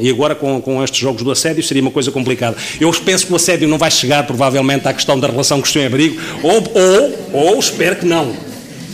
e 0.00 0.08
agora 0.08 0.34
com, 0.44 0.60
com 0.60 0.84
estes 0.84 1.00
jogos 1.00 1.22
do 1.22 1.30
assédio 1.30 1.62
seria 1.62 1.80
uma 1.80 1.90
coisa 1.90 2.10
complicada. 2.10 2.54
Eu 2.78 2.92
penso 2.92 3.26
que 3.26 3.32
o 3.32 3.36
assédio 3.36 3.66
não 3.66 3.78
vai 3.78 3.90
chegar 3.90 4.26
provavelmente 4.26 4.86
à 4.86 4.92
questão 4.92 5.18
da 5.18 5.26
relação 5.26 5.62
com 5.62 5.66
o 5.66 5.86
abrigo, 5.86 6.20
ou, 6.42 6.62
ou, 6.74 7.52
ou 7.52 7.58
espero 7.58 7.96
que 7.96 8.04
não. 8.04 8.36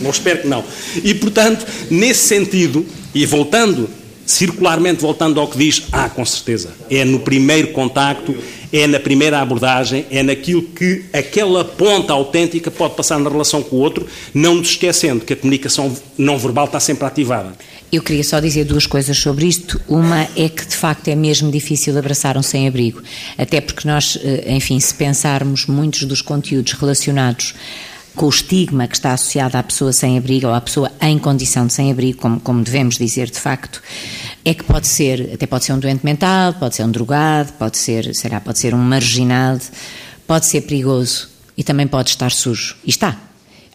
Não 0.00 0.10
espero 0.10 0.42
que 0.42 0.46
não. 0.46 0.64
E, 1.02 1.12
portanto, 1.12 1.66
nesse 1.90 2.28
sentido, 2.28 2.86
e 3.12 3.26
voltando, 3.26 3.90
circularmente 4.24 5.02
voltando 5.02 5.40
ao 5.40 5.48
que 5.48 5.58
diz, 5.58 5.82
ah, 5.90 6.08
com 6.08 6.24
certeza, 6.24 6.70
é 6.88 7.04
no 7.04 7.18
primeiro 7.18 7.68
contacto, 7.68 8.34
é 8.72 8.86
na 8.86 9.00
primeira 9.00 9.40
abordagem, 9.40 10.06
é 10.10 10.22
naquilo 10.22 10.62
que 10.62 11.04
aquela 11.12 11.64
ponta 11.64 12.12
autêntica 12.12 12.70
pode 12.70 12.94
passar 12.94 13.18
na 13.18 13.28
relação 13.28 13.60
com 13.60 13.76
o 13.76 13.80
outro, 13.80 14.06
não 14.32 14.54
nos 14.54 14.68
esquecendo 14.68 15.24
que 15.24 15.32
a 15.32 15.36
comunicação 15.36 15.94
não 16.16 16.38
verbal 16.38 16.66
está 16.66 16.78
sempre 16.78 17.04
ativada. 17.04 17.52
Eu 17.92 18.03
queria 18.03 18.22
só 18.22 18.38
dizer 18.38 18.64
duas 18.64 18.87
coisas 18.87 19.18
sobre 19.18 19.46
isto. 19.46 19.81
Uma 19.88 20.22
é 20.37 20.48
que, 20.48 20.64
de 20.64 20.76
facto, 20.76 21.09
é 21.09 21.16
mesmo 21.16 21.50
difícil 21.50 21.98
abraçar 21.98 22.38
um 22.38 22.42
sem-abrigo. 22.42 23.03
Até 23.37 23.61
porque 23.61 23.87
nós, 23.88 24.16
eh, 24.22 24.55
enfim, 24.55 24.79
se 24.79 24.94
pensarmos 24.94 25.66
muitos 25.66 26.05
dos 26.05 26.22
conteúdos 26.22 26.72
relacionados 26.74 27.55
com 28.14 28.26
o 28.26 28.29
estigma 28.29 28.87
que 28.87 28.94
está 28.94 29.12
associado 29.12 29.57
à 29.57 29.62
pessoa 29.62 29.92
sem 29.92 30.16
abrigo 30.16 30.46
ou 30.46 30.55
à 30.55 30.61
pessoa 30.61 30.90
em 31.00 31.18
condição 31.18 31.66
de 31.66 31.72
sem 31.72 31.90
abrigo, 31.90 32.18
como, 32.18 32.38
como 32.38 32.62
devemos 32.62 32.96
dizer 32.96 33.29
de 33.29 33.40
facto, 33.40 33.83
é 34.44 34.55
que 34.55 34.62
pode 34.62 34.87
ser, 34.87 35.31
até 35.35 35.46
pode 35.46 35.64
ser 35.64 35.72
um 35.72 35.79
doente 35.79 36.05
mental, 36.05 36.55
pode 36.55 36.76
ser 36.76 36.85
um 36.85 36.90
drogado, 36.90 37.53
pode 37.55 37.76
ser, 37.76 38.14
será, 38.14 38.40
pode 38.40 38.59
ser 38.59 38.72
um 38.72 38.79
marginado, 38.79 39.62
pode 40.26 40.46
ser 40.46 40.61
perigoso 40.61 41.29
e 41.57 41.64
também 41.64 41.87
pode 41.87 42.11
estar 42.11 42.31
sujo. 42.31 42.76
E 42.85 42.90
está, 42.90 43.18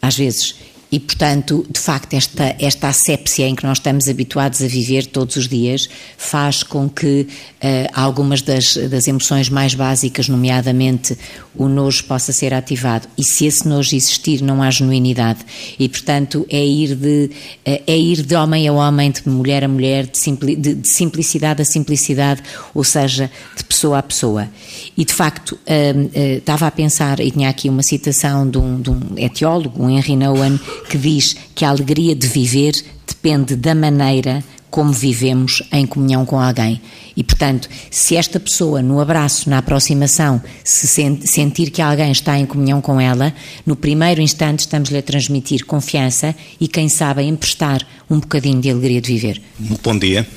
às 0.01 0.15
vezes. 0.15 0.55
E, 0.95 0.99
portanto, 1.01 1.65
de 1.69 1.77
facto, 1.77 2.13
esta, 2.13 2.55
esta 2.57 2.87
asepsia 2.87 3.49
em 3.49 3.53
que 3.53 3.65
nós 3.65 3.79
estamos 3.79 4.07
habituados 4.07 4.61
a 4.61 4.67
viver 4.67 5.05
todos 5.05 5.35
os 5.35 5.45
dias 5.45 5.89
faz 6.17 6.63
com 6.63 6.87
que 6.87 7.27
uh, 7.27 7.91
algumas 7.93 8.41
das, 8.41 8.77
das 8.77 9.05
emoções 9.05 9.49
mais 9.49 9.75
básicas, 9.75 10.29
nomeadamente 10.29 11.17
o 11.53 11.67
nojo, 11.67 12.05
possa 12.05 12.31
ser 12.31 12.53
ativado. 12.53 13.09
E 13.17 13.25
se 13.25 13.45
esse 13.45 13.67
nojo 13.67 13.93
existir, 13.93 14.41
não 14.41 14.63
há 14.63 14.71
genuinidade. 14.71 15.39
E, 15.77 15.89
portanto, 15.89 16.47
é 16.49 16.65
ir 16.65 16.95
de, 16.95 17.29
uh, 17.67 17.83
é 17.85 17.97
ir 17.97 18.21
de 18.21 18.33
homem 18.33 18.65
a 18.65 18.71
homem, 18.71 19.11
de 19.11 19.27
mulher 19.27 19.65
a 19.65 19.67
mulher, 19.67 20.07
de, 20.07 20.17
simpli, 20.17 20.55
de, 20.55 20.75
de, 20.75 20.87
simplicidade 20.87 21.61
a 21.61 21.65
simplicidade, 21.65 22.41
ou 22.73 22.85
seja, 22.85 23.29
de 23.57 23.65
pessoa 23.65 23.97
a 23.99 24.03
pessoa. 24.03 24.47
E, 24.95 25.03
de 25.03 25.13
facto, 25.13 25.55
uh, 25.55 26.37
estava 26.37 26.67
a 26.67 26.71
pensar, 26.71 27.19
e 27.19 27.31
tinha 27.31 27.49
aqui 27.49 27.67
uma 27.67 27.83
citação 27.83 28.49
de 28.49 28.57
um, 28.57 28.79
de 28.79 28.89
um 28.89 29.01
etiólogo, 29.17 29.83
um 29.83 29.89
Henry 29.89 30.15
Nouwen, 30.15 30.57
que 30.89 30.97
diz 30.97 31.35
que 31.53 31.65
a 31.65 31.69
alegria 31.69 32.15
de 32.15 32.27
viver 32.27 32.73
depende 33.07 33.55
da 33.55 33.75
maneira 33.75 34.43
como 34.75 34.91
vivemos 34.91 35.63
em 35.71 35.85
comunhão 35.85 36.25
com 36.25 36.37
alguém. 36.37 36.81
E, 37.15 37.23
portanto, 37.23 37.69
se 37.89 38.17
esta 38.17 38.41
pessoa, 38.41 38.81
no 38.81 38.99
abraço, 38.99 39.49
na 39.49 39.59
aproximação, 39.59 40.41
se 40.65 40.85
sentir 41.25 41.69
que 41.69 41.81
alguém 41.81 42.11
está 42.11 42.37
em 42.37 42.45
comunhão 42.45 42.81
com 42.81 42.99
ela, 42.99 43.33
no 43.65 43.77
primeiro 43.77 44.21
instante 44.21 44.59
estamos-lhe 44.59 44.97
a 44.97 45.01
transmitir 45.01 45.65
confiança 45.65 46.35
e, 46.59 46.67
quem 46.67 46.89
sabe, 46.89 47.21
a 47.21 47.23
emprestar 47.23 47.87
um 48.09 48.19
bocadinho 48.19 48.59
de 48.59 48.69
alegria 48.69 48.99
de 48.99 49.13
viver. 49.13 49.41
Bom 49.81 49.97
dia. 49.97 50.27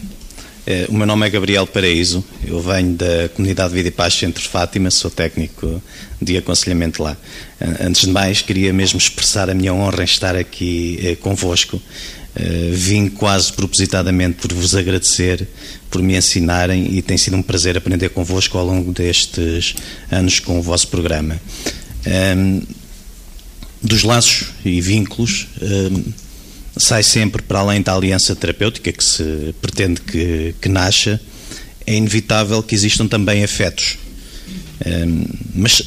Eh, 0.71 0.85
o 0.91 0.93
meu 0.93 1.07
nome 1.07 1.27
é 1.27 1.31
Gabriel 1.31 1.67
Paraíso, 1.67 2.23
eu 2.47 2.61
venho 2.61 2.93
da 2.93 3.31
comunidade 3.31 3.73
Vida 3.73 3.89
e 3.89 3.91
Paz 3.91 4.13
Centro 4.13 4.47
Fátima, 4.47 4.91
sou 4.91 5.11
técnico 5.11 5.83
de 6.21 6.37
aconselhamento 6.37 7.03
lá. 7.03 7.17
Eh, 7.59 7.87
antes 7.87 8.03
de 8.03 8.11
mais, 8.11 8.43
queria 8.43 8.71
mesmo 8.71 8.99
expressar 8.99 9.49
a 9.49 9.55
minha 9.55 9.73
honra 9.73 10.03
em 10.03 10.05
estar 10.05 10.37
aqui 10.37 11.01
eh, 11.03 11.17
convosco. 11.17 11.81
Vim 12.73 13.09
quase 13.09 13.53
propositadamente 13.53 14.37
por 14.37 14.53
vos 14.53 14.77
agradecer, 14.77 15.49
por 15.91 16.01
me 16.01 16.17
ensinarem 16.17 16.95
e 16.95 17.03
tem 17.03 17.17
sido 17.19 17.37
um 17.37 17.43
prazer 17.43 17.77
aprender 17.77 18.11
convosco 18.11 18.57
ao 18.57 18.65
longo 18.65 18.93
destes 18.93 19.75
anos 20.09 20.39
com 20.39 20.57
o 20.59 20.63
vosso 20.63 20.87
programa. 20.87 21.41
Ehm, 22.07 22.61
dos 23.83 24.05
laços 24.05 24.51
e 24.65 24.81
vínculos 24.81 25.49
ehm, 25.61 26.13
sai 26.79 27.03
sempre 27.03 27.43
para 27.43 27.59
além 27.59 27.83
da 27.83 27.95
aliança 27.95 28.35
terapêutica 28.35 28.93
que 28.93 29.03
se 29.03 29.55
pretende 29.61 30.01
que, 30.01 30.55
que 30.61 30.69
nasça, 30.69 31.21
é 31.87 31.95
inevitável 31.95 32.63
que 32.63 32.75
existam 32.75 33.07
também 33.07 33.43
afetos. 33.43 33.99
Um, 34.87 35.25
mas 35.55 35.83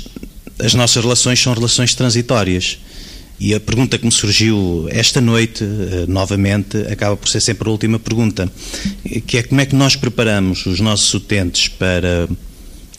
as 0.60 0.74
nossas 0.74 1.02
relações 1.02 1.40
são 1.40 1.54
relações 1.54 1.96
transitórias. 1.96 2.78
E 3.40 3.56
a 3.56 3.60
pergunta 3.60 3.98
que 3.98 4.06
me 4.06 4.12
surgiu 4.12 4.88
esta 4.92 5.20
noite, 5.20 5.64
uh, 5.64 6.06
novamente, 6.08 6.78
acaba 6.92 7.16
por 7.16 7.30
ser 7.30 7.42
sempre 7.42 7.68
a 7.68 7.72
última 7.72 7.98
pergunta, 7.98 8.52
que 9.26 9.38
é 9.38 9.44
como 9.44 9.62
é 9.62 9.66
que 9.66 9.76
nós 9.76 9.96
preparamos 9.96 10.66
os 10.66 10.80
nossos 10.80 11.12
utentes 11.14 11.68
para 11.68 12.28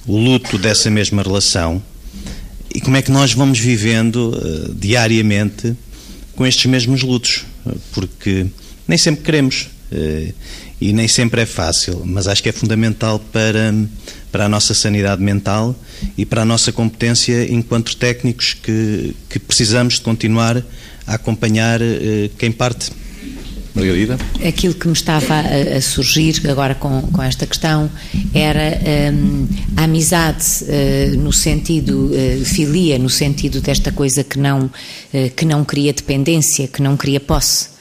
o 0.07 0.17
luto 0.17 0.59
dessa 0.59 0.91
mesma 0.91 1.23
relação 1.23 1.81
e 2.75 2.81
como 2.81 2.97
é 2.97 3.03
que 3.03 3.11
nós 3.11 3.33
vamos 3.33 3.59
vivendo 3.59 4.31
uh, 4.31 4.75
diariamente 4.75 5.77
com 6.35 6.47
estes 6.47 6.67
mesmos 6.67 7.03
lutos 7.03 7.45
porque 7.93 8.47
nem 8.87 8.99
sempre 8.99 9.23
queremos 9.25 9.69
eh, 9.91 10.33
e 10.81 10.93
nem 10.93 11.07
sempre 11.07 11.43
é 11.43 11.47
fácil, 11.47 12.03
mas 12.05 12.27
acho 12.27 12.43
que 12.43 12.49
é 12.49 12.53
fundamental 12.53 13.19
para, 13.19 13.73
para 14.33 14.47
a 14.47 14.49
nossa 14.49 14.75
sanidade 14.75 15.23
mental 15.23 15.77
e 16.19 16.27
para 16.27 16.43
a 16.43 16.45
nossa 16.45 16.73
competência 16.73 17.51
enquanto 17.53 17.97
técnicos 17.97 18.55
que, 18.55 19.15
que 19.29 19.39
precisamos 19.39 19.95
de 19.95 20.01
continuar 20.01 20.63
a 21.07 21.15
acompanhar 21.15 21.81
eh, 21.81 22.31
quem 22.39 22.51
parte. 22.51 22.91
Margarida? 23.75 24.19
Aquilo 24.47 24.75
que 24.75 24.87
me 24.87 24.93
estava 24.93 25.35
a, 25.35 25.77
a 25.77 25.81
surgir 25.81 26.41
agora 26.49 26.75
com, 26.75 27.03
com, 27.03 27.23
esta 27.23 27.47
questão 27.47 27.91
era 28.35 28.79
um, 29.13 29.49
a 29.77 29.85
amizade 29.85 30.45
uh, 30.63 31.17
no 31.19 31.33
sentido, 31.33 32.11
uh, 32.11 32.45
filia, 32.45 32.99
no 32.99 33.09
sentido 33.09 33.61
desta 33.61 33.91
coisa 33.91 34.23
que 34.23 34.39
não, 34.39 34.67
uh, 34.67 35.31
que 35.35 35.45
não 35.45 35.65
cria 35.65 35.93
dependência, 35.93 36.69
que 36.69 36.83
não 36.83 36.97
cria 36.97 37.21
posse 37.21 37.72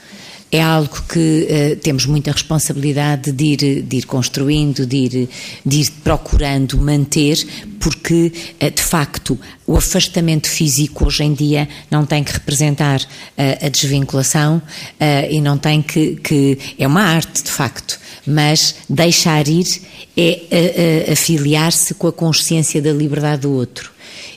é 0.51 0.61
algo 0.61 1.01
que 1.07 1.47
uh, 1.47 1.75
temos 1.77 2.05
muita 2.05 2.31
responsabilidade 2.31 3.31
de 3.31 3.45
ir, 3.45 3.81
de 3.83 3.97
ir 3.97 4.05
construindo, 4.05 4.85
de 4.85 4.97
ir, 4.97 5.29
de 5.65 5.79
ir 5.79 5.91
procurando 6.03 6.77
manter, 6.77 7.37
porque, 7.79 8.33
uh, 8.61 8.69
de 8.69 8.81
facto, 8.81 9.39
o 9.65 9.77
afastamento 9.77 10.49
físico 10.49 11.05
hoje 11.05 11.23
em 11.23 11.33
dia 11.33 11.69
não 11.89 12.05
tem 12.05 12.21
que 12.21 12.33
representar 12.33 12.99
uh, 12.99 13.65
a 13.65 13.69
desvinculação 13.69 14.61
e 15.29 15.39
não 15.39 15.57
tem 15.57 15.81
que, 15.81 16.15
que. 16.17 16.57
É 16.77 16.85
uma 16.85 17.01
arte, 17.01 17.43
de 17.43 17.49
facto, 17.49 17.97
mas 18.25 18.75
deixar 18.89 19.47
ir 19.47 19.81
é 20.17 21.11
afiliar-se 21.11 21.93
com 21.93 22.07
a 22.07 22.11
consciência 22.11 22.81
da 22.81 22.91
liberdade 22.91 23.43
do 23.43 23.51
outro. 23.51 23.90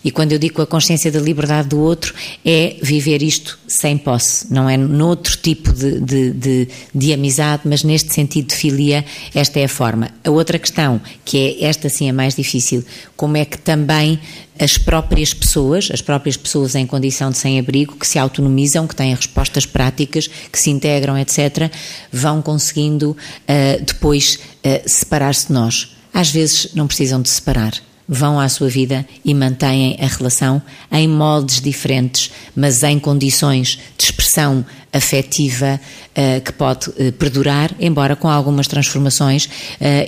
E 0.04 0.10
quando 0.10 0.32
eu 0.32 0.38
digo 0.38 0.60
a 0.60 0.66
consciência 0.66 1.10
da 1.10 1.18
liberdade 1.18 1.68
do 1.68 1.80
outro, 1.80 2.14
é 2.44 2.76
viver 2.82 3.22
isto 3.22 3.58
sem 3.66 3.96
posse, 3.96 4.52
não 4.52 4.68
é 4.68 4.76
noutro 4.76 5.36
tipo 5.38 5.72
de, 5.72 5.98
de, 5.98 6.30
de, 6.32 6.68
de 6.94 7.12
amizade, 7.12 7.62
mas 7.64 7.82
neste 7.82 8.12
sentido 8.12 8.48
de 8.48 8.54
filia, 8.54 9.04
esta 9.34 9.58
é 9.58 9.64
a 9.64 9.68
forma. 9.68 10.10
A 10.22 10.30
outra 10.30 10.58
questão, 10.58 11.00
que 11.24 11.38
é 11.38 11.64
esta 11.64 11.88
sim 11.88 12.10
a 12.10 12.12
mais 12.12 12.34
difícil, 12.34 12.84
como 13.16 13.36
é 13.38 13.44
que 13.44 13.56
também 13.56 14.20
as 14.60 14.76
próprias 14.76 15.32
pessoas, 15.32 15.88
as 15.90 16.02
próprias 16.02 16.36
pessoas 16.36 16.74
em 16.74 16.86
condição 16.86 17.30
de 17.30 17.38
sem-abrigo, 17.38 17.96
que 17.96 18.06
se 18.06 18.18
autonomizam, 18.18 18.86
que 18.86 18.94
têm 18.94 19.14
respostas 19.14 19.64
práticas, 19.64 20.28
que 20.28 20.58
se 20.58 20.70
integram, 20.70 21.18
etc., 21.18 21.72
vão 22.12 22.42
conseguindo 22.42 23.10
uh, 23.12 23.84
depois 23.84 24.38
uh, 24.64 24.88
separar-se 24.88 25.48
de 25.48 25.54
nós 25.54 25.94
às 26.14 26.30
vezes 26.30 26.68
não 26.74 26.86
precisam 26.86 27.20
de 27.20 27.28
separar 27.28 27.72
vão 28.08 28.38
à 28.38 28.48
sua 28.48 28.68
vida 28.68 29.06
e 29.24 29.34
mantêm 29.34 29.96
a 30.00 30.06
relação 30.06 30.60
em 30.92 31.08
moldes 31.08 31.60
diferentes, 31.60 32.30
mas 32.54 32.82
em 32.82 32.98
condições 32.98 33.78
de 33.96 34.04
expressão 34.04 34.64
afetiva 34.94 35.80
uh, 36.16 36.40
que 36.40 36.52
pode 36.52 36.88
uh, 36.90 37.12
perdurar, 37.18 37.74
embora 37.80 38.14
com 38.14 38.28
algumas 38.28 38.68
transformações 38.68 39.46
uh, 39.46 39.50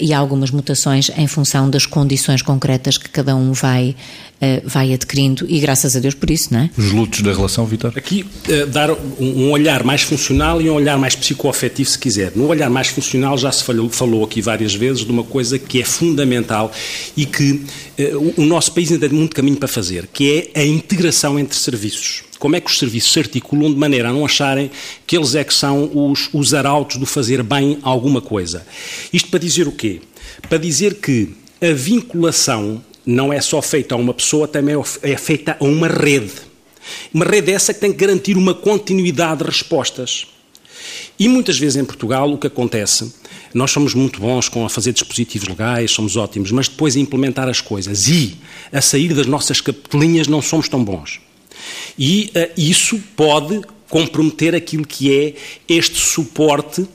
e 0.01 0.15
algumas 0.15 0.51
mutações 0.51 1.11
em 1.17 1.27
função 1.27 1.69
das 1.69 1.85
condições 1.85 2.41
concretas 2.41 2.97
que 2.97 3.11
cada 3.11 3.35
um 3.35 3.53
vai 3.53 3.95
vai 4.67 4.93
adquirindo 4.93 5.47
e 5.49 5.59
graças 5.59 5.97
a 5.97 5.99
Deus 5.99 6.13
por 6.13 6.31
isso, 6.31 6.53
não 6.53 6.61
é? 6.61 6.71
Os 6.77 6.93
lutos 6.93 7.23
da 7.23 7.33
relação, 7.33 7.65
Vitor? 7.65 7.95
Aqui 7.97 8.27
dar 8.71 8.91
um 9.19 9.51
olhar 9.51 9.83
mais 9.83 10.03
funcional 10.03 10.61
e 10.61 10.69
um 10.69 10.75
olhar 10.75 10.99
mais 10.99 11.17
psicoafetivo, 11.17 11.89
se 11.89 11.99
quiser. 11.99 12.33
No 12.37 12.47
olhar 12.47 12.69
mais 12.69 12.89
funcional 12.89 13.39
já 13.39 13.51
se 13.51 13.65
falou, 13.65 13.89
falou 13.89 14.23
aqui 14.23 14.43
várias 14.43 14.75
vezes 14.75 15.07
de 15.07 15.11
uma 15.11 15.25
coisa 15.25 15.59
que 15.59 15.81
é 15.81 15.87
fundamental 15.87 16.71
e 17.17 17.25
que 17.25 17.63
o 18.37 18.45
nosso 18.45 18.73
país 18.73 18.93
ainda 18.93 19.09
tem 19.09 19.19
muito 19.19 19.35
caminho 19.35 19.57
para 19.57 19.69
fazer, 19.69 20.07
que 20.13 20.51
é 20.55 20.61
a 20.61 20.67
integração 20.67 21.39
entre 21.39 21.57
serviços. 21.57 22.26
Como 22.39 22.57
é 22.57 22.61
que 22.61 22.71
os 22.71 22.79
serviços 22.79 23.13
se 23.13 23.19
articulam 23.19 23.73
de 23.73 23.79
maneira 23.79 24.11
a 24.11 24.13
não 24.13 24.25
acharem 24.25 24.71
que 25.07 25.17
eles 25.17 25.35
é 25.35 25.45
que 25.45 25.55
são 25.55 25.91
os, 25.95 26.29
os 26.33 26.55
arautos 26.55 26.97
do 26.97 27.07
fazer 27.07 27.43
bem 27.43 27.79
alguma 27.83 28.21
coisa? 28.21 28.67
Isto 29.13 29.31
para 29.31 29.41
dizer 29.41 29.67
o 29.67 29.73
quê? 29.73 30.01
Para 30.49 30.59
dizer 30.59 30.95
que 30.97 31.35
a 31.61 31.73
vinculação 31.73 32.83
não 33.05 33.33
é 33.33 33.41
só 33.41 33.63
feita 33.63 33.95
a 33.95 33.99
uma 33.99 34.13
pessoa, 34.13 34.49
também 34.49 34.75
é 35.03 35.17
feita 35.17 35.57
a 35.59 35.65
uma 35.65 35.89
rede. 35.89 36.33
Uma 37.13 37.25
rede 37.25 37.53
essa 37.53 37.73
que 37.73 37.81
tem 37.81 37.93
que 37.93 37.99
garantir 37.99 38.37
uma 38.37 38.55
continuidade 38.55 39.39
de 39.39 39.51
respostas. 39.51 40.27
E 41.19 41.29
muitas 41.29 41.59
vezes 41.59 41.77
em 41.77 41.85
Portugal 41.85 42.31
o 42.31 42.37
que 42.37 42.47
acontece, 42.47 43.13
nós 43.55 43.71
somos 43.71 43.95
muito 43.95 44.21
bons 44.21 44.49
com 44.49 44.67
a 44.67 44.69
fazer 44.69 44.93
dispositivos 44.93 45.49
legais, 45.49 45.91
somos 45.91 46.17
ótimos, 46.17 46.51
mas 46.53 46.69
depois 46.69 46.97
a 46.97 47.01
implementar 47.01 47.49
as 47.49 47.61
coisas 47.61 48.07
e 48.09 48.37
a 48.71 48.81
sair 48.81 49.15
das 49.15 49.27
nossas 49.27 49.61
capelinhas 49.61 50.27
não 50.27 50.43
somos 50.43 50.69
tão 50.69 50.85
bons. 50.85 51.21
E 51.99 52.33
uh, 52.35 52.53
isso 52.57 52.99
pode 53.17 53.61
comprometer 53.89 54.55
aquilo 54.55 54.87
que 54.87 55.17
é 55.17 55.35
este 55.69 55.99
suporte, 55.99 56.87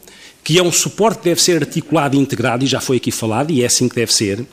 que 0.44 0.58
é 0.58 0.64
um 0.64 0.72
suporte 0.72 1.20
que 1.20 1.26
deve 1.26 1.42
ser 1.42 1.62
articulado 1.62 2.16
e 2.16 2.20
integrado, 2.20 2.64
e 2.64 2.68
já 2.68 2.82
foi 2.82 2.98
aqui 2.98 3.12
falado, 3.12 3.52
e 3.52 3.64
é 3.64 3.66
assim 3.66 3.88
que 3.88 3.96
deve 3.96 4.14
ser. 4.14 4.46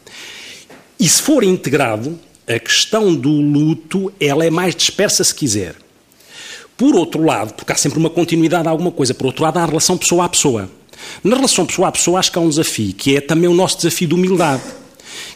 E 0.99 1.09
se 1.09 1.23
for 1.23 1.43
integrado, 1.45 2.19
a 2.47 2.59
questão 2.59 3.15
do 3.15 3.31
luto, 3.31 4.13
ela 4.21 4.45
é 4.45 4.51
mais 4.51 4.75
dispersa 4.75 5.23
se 5.23 5.35
quiser. 5.35 5.75
Por 6.77 6.95
outro 6.95 7.25
lado, 7.25 7.55
porque 7.55 7.73
há 7.73 7.77
sempre 7.77 7.99
uma 7.99 8.11
continuidade 8.11 8.69
a 8.69 8.71
alguma 8.71 8.91
coisa, 8.91 9.13
por 9.13 9.27
outro 9.27 9.43
lado, 9.43 9.59
há 9.59 9.65
a 9.65 9.67
relação 9.67 9.99
pessoa 9.99 10.25
a 10.25 10.29
pessoa. 10.29 10.71
Na 11.23 11.37
relação 11.37 11.67
pessoa 11.67 11.89
a 11.89 11.93
pessoa, 11.93 12.19
acho 12.19 12.33
que 12.33 12.39
há 12.39 12.41
um 12.41 12.49
desafio, 12.49 12.93
que 12.95 13.17
é 13.17 13.21
também 13.21 13.49
o 13.49 13.55
nosso 13.55 13.77
desafio 13.79 14.09
de 14.09 14.15
humildade 14.15 14.63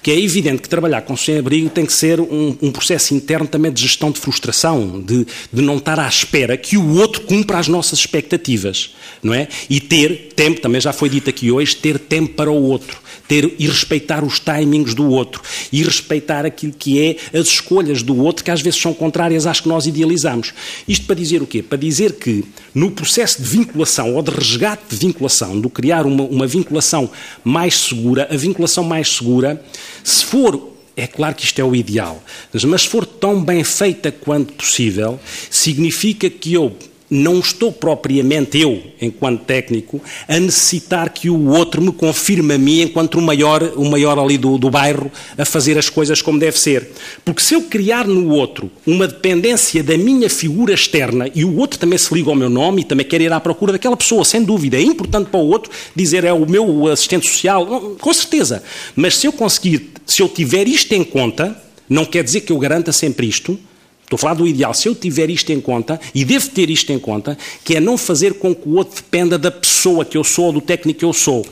que 0.02 0.10
é 0.10 0.20
evidente 0.20 0.62
que 0.62 0.68
trabalhar 0.68 1.02
com 1.02 1.16
sem-abrigo 1.16 1.70
tem 1.70 1.86
que 1.86 1.92
ser 1.92 2.20
um, 2.20 2.56
um, 2.60 2.72
processo 2.72 3.14
interno 3.14 3.46
também 3.46 3.72
de 3.72 3.80
gestão 3.80 4.10
de 4.10 4.18
frustração, 4.18 5.00
de, 5.00 5.26
de 5.52 5.62
não 5.62 5.76
estar 5.76 5.98
à 6.00 6.08
espera 6.08 6.56
que 6.56 6.76
o 6.76 6.96
outro 6.96 7.20
cumpra 7.22 7.58
as 7.58 7.68
nossas 7.68 8.00
expectativas, 8.00 8.94
não 9.22 9.32
é? 9.32 9.46
E 9.70 9.80
ter 9.80 10.32
tempo, 10.34 10.60
também 10.60 10.80
já 10.80 10.92
foi 10.92 11.08
dito 11.08 11.30
aqui 11.30 11.52
hoje, 11.52 11.76
ter 11.76 11.98
tempo 11.98 12.34
para 12.34 12.50
o 12.50 12.62
outro, 12.62 13.00
ter 13.28 13.54
e 13.58 13.66
respeitar 13.68 14.24
os 14.24 14.40
timings 14.40 14.94
do 14.94 15.08
outro 15.08 15.40
e 15.72 15.82
respeitar 15.82 16.44
aquilo 16.44 16.72
que 16.76 17.00
é 17.00 17.38
as 17.38 17.46
escolhas 17.46 18.02
do 18.02 18.16
outro, 18.16 18.44
que 18.44 18.50
às 18.50 18.60
vezes 18.60 18.80
são 18.80 18.92
contrárias 18.92 19.46
às 19.46 19.60
que 19.60 19.68
nós 19.68 19.86
idealizamos. 19.86 20.52
Isto 20.88 21.06
para 21.06 21.14
dizer 21.14 21.42
o 21.42 21.46
quê? 21.46 21.62
Para 21.62 21.78
dizer 21.78 22.14
que 22.14 22.44
no 22.74 22.90
processo 22.90 23.40
de 23.40 23.48
vinculação 23.48 24.14
ou 24.14 24.22
de 24.22 24.32
resgate 24.32 24.82
de 24.90 24.96
vinculação, 24.96 25.60
do 25.60 25.70
criar 25.70 26.06
uma, 26.06 26.24
uma 26.24 26.46
vinculação 26.46 27.08
mais 27.44 27.74
segura, 27.78 28.26
a 28.30 28.36
vinculação 28.36 28.82
mais 28.82 29.08
segura 29.16 29.62
se 30.02 30.24
for 30.24 30.72
é 30.94 31.06
claro 31.06 31.34
que 31.34 31.44
isto 31.44 31.58
é 31.58 31.64
o 31.64 31.74
ideal, 31.74 32.22
mas 32.52 32.82
se 32.82 32.88
for 32.88 33.06
tão 33.06 33.42
bem 33.42 33.64
feita 33.64 34.12
quanto 34.12 34.52
possível, 34.52 35.18
significa 35.50 36.28
que 36.28 36.52
eu 36.52 36.76
não 37.14 37.40
estou 37.40 37.70
propriamente 37.70 38.58
eu, 38.58 38.82
enquanto 38.98 39.44
técnico, 39.44 40.00
a 40.26 40.40
necessitar 40.40 41.10
que 41.10 41.28
o 41.28 41.48
outro 41.48 41.82
me 41.82 41.92
confirme 41.92 42.54
a 42.54 42.58
mim, 42.58 42.80
enquanto 42.80 43.16
o 43.16 43.20
maior, 43.20 43.62
o 43.76 43.84
maior 43.84 44.18
ali 44.18 44.38
do, 44.38 44.56
do 44.56 44.70
bairro, 44.70 45.12
a 45.36 45.44
fazer 45.44 45.76
as 45.76 45.90
coisas 45.90 46.22
como 46.22 46.38
deve 46.38 46.58
ser. 46.58 46.88
Porque 47.22 47.42
se 47.42 47.52
eu 47.52 47.64
criar 47.64 48.06
no 48.06 48.30
outro 48.30 48.70
uma 48.86 49.06
dependência 49.06 49.82
da 49.82 49.98
minha 49.98 50.30
figura 50.30 50.72
externa 50.72 51.30
e 51.34 51.44
o 51.44 51.54
outro 51.58 51.78
também 51.78 51.98
se 51.98 52.14
liga 52.14 52.30
ao 52.30 52.34
meu 52.34 52.48
nome 52.48 52.80
e 52.80 52.84
também 52.84 53.04
quer 53.04 53.20
ir 53.20 53.30
à 53.30 53.38
procura 53.38 53.72
daquela 53.72 53.96
pessoa, 53.96 54.24
sem 54.24 54.42
dúvida, 54.42 54.78
é 54.78 54.82
importante 54.82 55.28
para 55.28 55.38
o 55.38 55.48
outro 55.48 55.70
dizer 55.94 56.24
é 56.24 56.32
o 56.32 56.48
meu 56.48 56.86
assistente 56.86 57.28
social, 57.28 57.94
com 58.00 58.14
certeza. 58.14 58.62
Mas 58.96 59.18
se 59.18 59.26
eu 59.26 59.34
conseguir, 59.34 59.90
se 60.06 60.22
eu 60.22 60.30
tiver 60.30 60.66
isto 60.66 60.90
em 60.94 61.04
conta, 61.04 61.60
não 61.90 62.06
quer 62.06 62.24
dizer 62.24 62.40
que 62.40 62.52
eu 62.52 62.58
garanta 62.58 62.90
sempre 62.90 63.26
isto, 63.26 63.58
Estou 64.12 64.18
a 64.18 64.28
falar 64.28 64.34
do 64.34 64.46
ideal. 64.46 64.74
Se 64.74 64.86
eu 64.86 64.94
tiver 64.94 65.30
isto 65.30 65.50
em 65.52 65.60
conta, 65.60 65.98
e 66.14 66.22
devo 66.22 66.46
ter 66.50 66.68
isto 66.68 66.92
em 66.92 66.98
conta, 66.98 67.38
que 67.64 67.76
é 67.76 67.80
não 67.80 67.96
fazer 67.96 68.34
com 68.34 68.54
que 68.54 68.68
o 68.68 68.74
outro 68.74 68.96
dependa 68.96 69.38
da 69.38 69.50
pessoa 69.50 70.04
que 70.04 70.18
eu 70.18 70.22
sou 70.22 70.46
ou 70.46 70.52
do 70.52 70.60
técnico 70.60 70.98
que 70.98 71.04
eu 71.06 71.14
sou. 71.14 71.46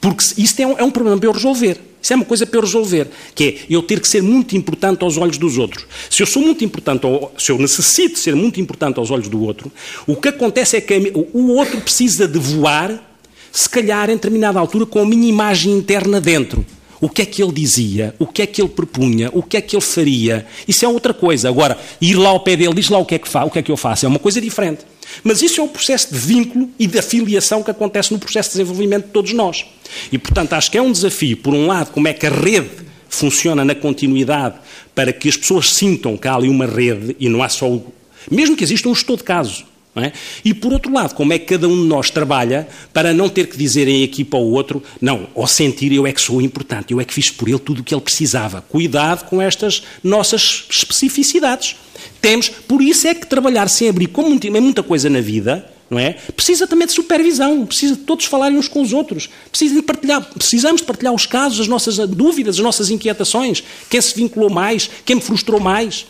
Porque 0.00 0.24
isso 0.36 0.60
é 0.60 0.66
um, 0.66 0.78
é 0.78 0.82
um 0.82 0.90
problema 0.90 1.16
para 1.16 1.28
eu 1.28 1.32
resolver. 1.32 1.80
Isso 2.02 2.12
é 2.12 2.16
uma 2.16 2.24
coisa 2.24 2.44
para 2.44 2.58
eu 2.58 2.62
resolver, 2.62 3.06
que 3.36 3.44
é 3.44 3.72
eu 3.72 3.80
ter 3.84 4.00
que 4.00 4.08
ser 4.08 4.20
muito 4.20 4.56
importante 4.56 5.04
aos 5.04 5.16
olhos 5.16 5.38
dos 5.38 5.58
outros. 5.58 5.86
Se 6.10 6.20
eu 6.20 6.26
sou 6.26 6.42
muito 6.42 6.64
importante, 6.64 7.06
ou 7.06 7.32
se 7.38 7.52
eu 7.52 7.58
necessito 7.58 8.18
ser 8.18 8.34
muito 8.34 8.60
importante 8.60 8.98
aos 8.98 9.12
olhos 9.12 9.28
do 9.28 9.40
outro, 9.40 9.70
o 10.04 10.16
que 10.16 10.26
acontece 10.26 10.76
é 10.76 10.80
que 10.80 11.12
o 11.32 11.52
outro 11.52 11.80
precisa 11.80 12.26
de 12.26 12.40
voar, 12.40 13.16
se 13.52 13.70
calhar 13.70 14.10
em 14.10 14.14
determinada 14.14 14.58
altura, 14.58 14.86
com 14.86 14.98
a 14.98 15.06
minha 15.06 15.28
imagem 15.28 15.72
interna 15.72 16.20
dentro 16.20 16.66
o 17.02 17.08
que 17.08 17.20
é 17.20 17.26
que 17.26 17.42
ele 17.42 17.50
dizia, 17.50 18.14
o 18.16 18.28
que 18.28 18.42
é 18.42 18.46
que 18.46 18.62
ele 18.62 18.68
propunha, 18.68 19.28
o 19.32 19.42
que 19.42 19.56
é 19.56 19.60
que 19.60 19.74
ele 19.74 19.82
faria. 19.82 20.46
Isso 20.68 20.84
é 20.84 20.88
outra 20.88 21.12
coisa. 21.12 21.48
Agora, 21.48 21.76
ir 22.00 22.14
lá 22.14 22.28
ao 22.28 22.38
pé 22.38 22.54
dele, 22.54 22.72
diz 22.74 22.88
lá 22.88 22.98
o 22.98 23.04
que 23.04 23.16
é 23.16 23.18
que, 23.18 23.28
fa 23.28 23.44
o 23.44 23.50
que, 23.50 23.58
é 23.58 23.62
que 23.62 23.72
eu 23.72 23.76
faço, 23.76 24.06
é 24.06 24.08
uma 24.08 24.20
coisa 24.20 24.40
diferente. 24.40 24.86
Mas 25.24 25.42
isso 25.42 25.60
é 25.60 25.64
o 25.64 25.68
processo 25.68 26.14
de 26.14 26.18
vínculo 26.20 26.70
e 26.78 26.86
de 26.86 26.96
afiliação 26.96 27.60
que 27.60 27.72
acontece 27.72 28.12
no 28.12 28.20
processo 28.20 28.50
de 28.50 28.58
desenvolvimento 28.58 29.06
de 29.06 29.10
todos 29.10 29.32
nós. 29.32 29.66
E, 30.12 30.16
portanto, 30.16 30.52
acho 30.52 30.70
que 30.70 30.78
é 30.78 30.82
um 30.82 30.92
desafio, 30.92 31.36
por 31.38 31.52
um 31.52 31.66
lado, 31.66 31.90
como 31.90 32.06
é 32.06 32.12
que 32.12 32.24
a 32.24 32.30
rede 32.30 32.70
funciona 33.08 33.64
na 33.64 33.74
continuidade 33.74 34.54
para 34.94 35.12
que 35.12 35.28
as 35.28 35.36
pessoas 35.36 35.74
sintam 35.74 36.16
que 36.16 36.28
há 36.28 36.36
ali 36.36 36.48
uma 36.48 36.66
rede 36.66 37.16
e 37.18 37.28
não 37.28 37.42
há 37.42 37.48
só 37.48 37.68
o... 37.68 37.92
Mesmo 38.30 38.56
que 38.56 38.62
exista 38.62 38.88
um 38.88 38.92
estudo 38.92 39.18
de 39.18 39.24
caso, 39.24 39.64
é? 39.96 40.12
E 40.42 40.54
por 40.54 40.72
outro 40.72 40.92
lado, 40.92 41.14
como 41.14 41.34
é 41.34 41.38
que 41.38 41.46
cada 41.46 41.68
um 41.68 41.82
de 41.82 41.86
nós 41.86 42.10
trabalha 42.10 42.66
para 42.94 43.12
não 43.12 43.28
ter 43.28 43.46
que 43.46 43.58
dizer 43.58 43.86
em 43.88 44.02
equipa 44.02 44.38
ao 44.38 44.44
outro, 44.44 44.82
não, 45.00 45.26
ao 45.36 45.46
sentir 45.46 45.92
eu 45.92 46.06
é 46.06 46.12
que 46.12 46.20
sou 46.20 46.40
importante, 46.40 46.92
eu 46.92 47.00
é 47.00 47.04
que 47.04 47.12
fiz 47.12 47.28
por 47.28 47.46
ele 47.46 47.58
tudo 47.58 47.80
o 47.80 47.84
que 47.84 47.94
ele 47.94 48.00
precisava. 48.00 48.62
Cuidado 48.62 49.28
com 49.28 49.40
estas 49.40 49.82
nossas 50.02 50.64
especificidades. 50.70 51.76
Temos, 52.22 52.48
por 52.48 52.80
isso 52.80 53.06
é 53.06 53.14
que 53.14 53.26
trabalhar 53.26 53.68
sem 53.68 53.88
abrir, 53.88 54.06
como 54.06 54.38
é 54.42 54.60
muita 54.60 54.82
coisa 54.82 55.10
na 55.10 55.20
vida, 55.20 55.68
não 55.90 55.98
é? 55.98 56.16
Precisa 56.34 56.66
também 56.66 56.86
de 56.86 56.94
supervisão, 56.94 57.66
precisa 57.66 57.94
de 57.94 58.00
todos 58.00 58.24
falarem 58.24 58.56
uns 58.56 58.68
com 58.68 58.80
os 58.80 58.94
outros, 58.94 59.28
precisa 59.50 59.74
de 59.74 59.82
partilhar, 59.82 60.26
precisamos 60.32 60.80
partilhar 60.80 61.12
os 61.12 61.26
casos, 61.26 61.60
as 61.60 61.68
nossas 61.68 61.98
dúvidas, 62.08 62.54
as 62.56 62.62
nossas 62.62 62.88
inquietações, 62.88 63.62
quem 63.90 64.00
se 64.00 64.14
vinculou 64.14 64.48
mais, 64.48 64.88
quem 65.04 65.16
me 65.16 65.22
frustrou 65.22 65.60
mais. 65.60 66.06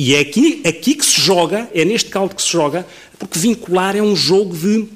E 0.00 0.14
é 0.14 0.20
aqui, 0.20 0.62
aqui 0.64 0.94
que 0.94 1.04
se 1.04 1.20
joga, 1.20 1.68
é 1.74 1.84
neste 1.84 2.08
caldo 2.08 2.32
que 2.32 2.40
se 2.40 2.52
joga, 2.52 2.86
porque 3.18 3.36
vincular 3.36 3.96
é 3.96 4.00
um 4.00 4.14
jogo 4.14 4.56
de 4.56 4.86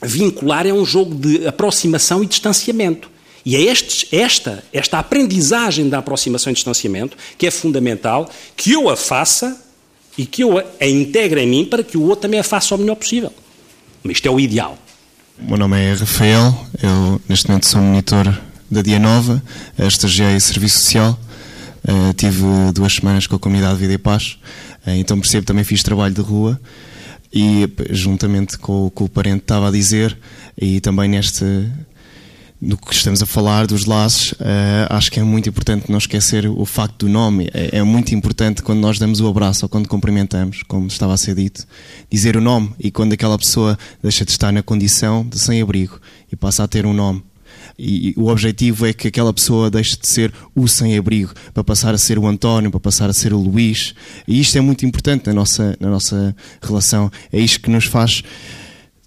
vincular 0.00 0.64
é 0.64 0.72
um 0.72 0.86
jogo 0.86 1.12
de 1.12 1.44
aproximação 1.44 2.22
e 2.22 2.26
distanciamento. 2.26 3.10
E 3.44 3.56
é 3.56 3.66
esta, 4.12 4.62
esta 4.72 5.00
aprendizagem 5.00 5.88
da 5.88 5.98
aproximação 5.98 6.52
e 6.52 6.54
distanciamento 6.54 7.16
que 7.36 7.48
é 7.48 7.50
fundamental 7.50 8.30
que 8.56 8.70
eu 8.70 8.88
a 8.88 8.96
faça 8.96 9.60
e 10.16 10.24
que 10.24 10.44
eu 10.44 10.56
a 10.58 10.86
integre 10.86 11.40
em 11.40 11.48
mim 11.48 11.64
para 11.64 11.82
que 11.82 11.98
o 11.98 12.02
outro 12.02 12.22
também 12.22 12.38
a 12.38 12.44
faça 12.44 12.76
o 12.76 12.78
melhor 12.78 12.94
possível. 12.94 13.32
Mas 14.04 14.18
isto 14.18 14.28
é 14.28 14.30
o 14.30 14.38
ideal. 14.38 14.78
O 15.36 15.48
meu 15.48 15.58
nome 15.58 15.82
é 15.82 15.94
Rafael, 15.94 16.54
eu 16.80 17.20
neste 17.28 17.48
momento 17.48 17.66
sou 17.66 17.80
monitor 17.80 18.40
da 18.70 18.82
Dia 18.82 19.00
Nova, 19.00 19.42
estagiei 19.80 20.36
em 20.36 20.40
Serviço 20.40 20.78
Social 20.78 21.18
Uh, 21.84 22.14
tive 22.14 22.42
duas 22.72 22.94
semanas 22.94 23.26
com 23.26 23.36
a 23.36 23.38
comunidade 23.38 23.78
Vida 23.78 23.92
e 23.92 23.98
Paz, 23.98 24.38
uh, 24.86 24.90
então 24.90 25.20
percebo 25.20 25.46
também 25.46 25.64
fiz 25.64 25.82
trabalho 25.82 26.14
de 26.14 26.22
rua 26.22 26.58
e 27.30 27.68
juntamente 27.90 28.56
com, 28.56 28.88
com 28.90 29.04
o 29.04 29.08
parente 29.08 29.42
estava 29.42 29.68
a 29.68 29.70
dizer 29.70 30.16
e 30.56 30.80
também 30.80 31.10
neste 31.10 31.44
no 32.64 32.78
que 32.78 32.94
estamos 32.94 33.22
a 33.22 33.26
falar 33.26 33.66
dos 33.66 33.84
laços, 33.84 34.32
uh, 34.32 34.86
acho 34.88 35.10
que 35.10 35.20
é 35.20 35.22
muito 35.22 35.48
importante 35.48 35.90
não 35.90 35.98
esquecer 35.98 36.46
o 36.46 36.64
facto 36.64 37.04
do 37.04 37.12
nome. 37.12 37.50
É, 37.52 37.78
é, 37.78 37.82
muito 37.82 38.14
importante 38.14 38.62
quando 38.62 38.80
nós 38.80 38.98
damos 38.98 39.20
o 39.20 39.28
abraço 39.28 39.66
ou 39.66 39.68
quando 39.68 39.86
cumprimentamos, 39.86 40.62
como 40.62 40.86
estava 40.86 41.12
a 41.12 41.16
ser 41.18 41.34
dito, 41.34 41.66
dizer 42.10 42.36
o 42.36 42.40
nome 42.40 42.72
e 42.78 42.90
quando 42.90 43.12
aquela 43.12 43.36
pessoa 43.36 43.78
deixa 44.02 44.24
de 44.24 44.30
estar 44.30 44.50
na 44.50 44.62
condição 44.62 45.26
de 45.28 45.38
sem-abrigo 45.38 46.00
e 46.32 46.36
passa 46.36 46.64
a 46.64 46.68
ter 46.68 46.86
um 46.86 46.94
nome. 46.94 47.22
E, 47.78 48.14
o 48.16 48.28
objetivo 48.28 48.86
é 48.86 48.92
que 48.92 49.08
aquela 49.08 49.32
pessoa 49.32 49.70
deixe 49.70 49.96
de 49.96 50.08
ser 50.08 50.32
o 50.54 50.66
sem-abrigo 50.68 51.32
para 51.52 51.64
passar 51.64 51.94
a 51.94 51.98
ser 51.98 52.18
o 52.18 52.26
António, 52.26 52.70
para 52.70 52.80
passar 52.80 53.10
a 53.10 53.12
ser 53.12 53.32
o 53.32 53.38
Luís. 53.38 53.94
E 54.26 54.40
isto 54.40 54.56
é 54.56 54.60
muito 54.60 54.86
importante 54.86 55.26
na 55.26 55.34
nossa, 55.34 55.76
na 55.80 55.90
nossa 55.90 56.34
relação. 56.62 57.10
É 57.32 57.38
isto 57.38 57.60
que 57.60 57.70
nos 57.70 57.86
faz 57.86 58.22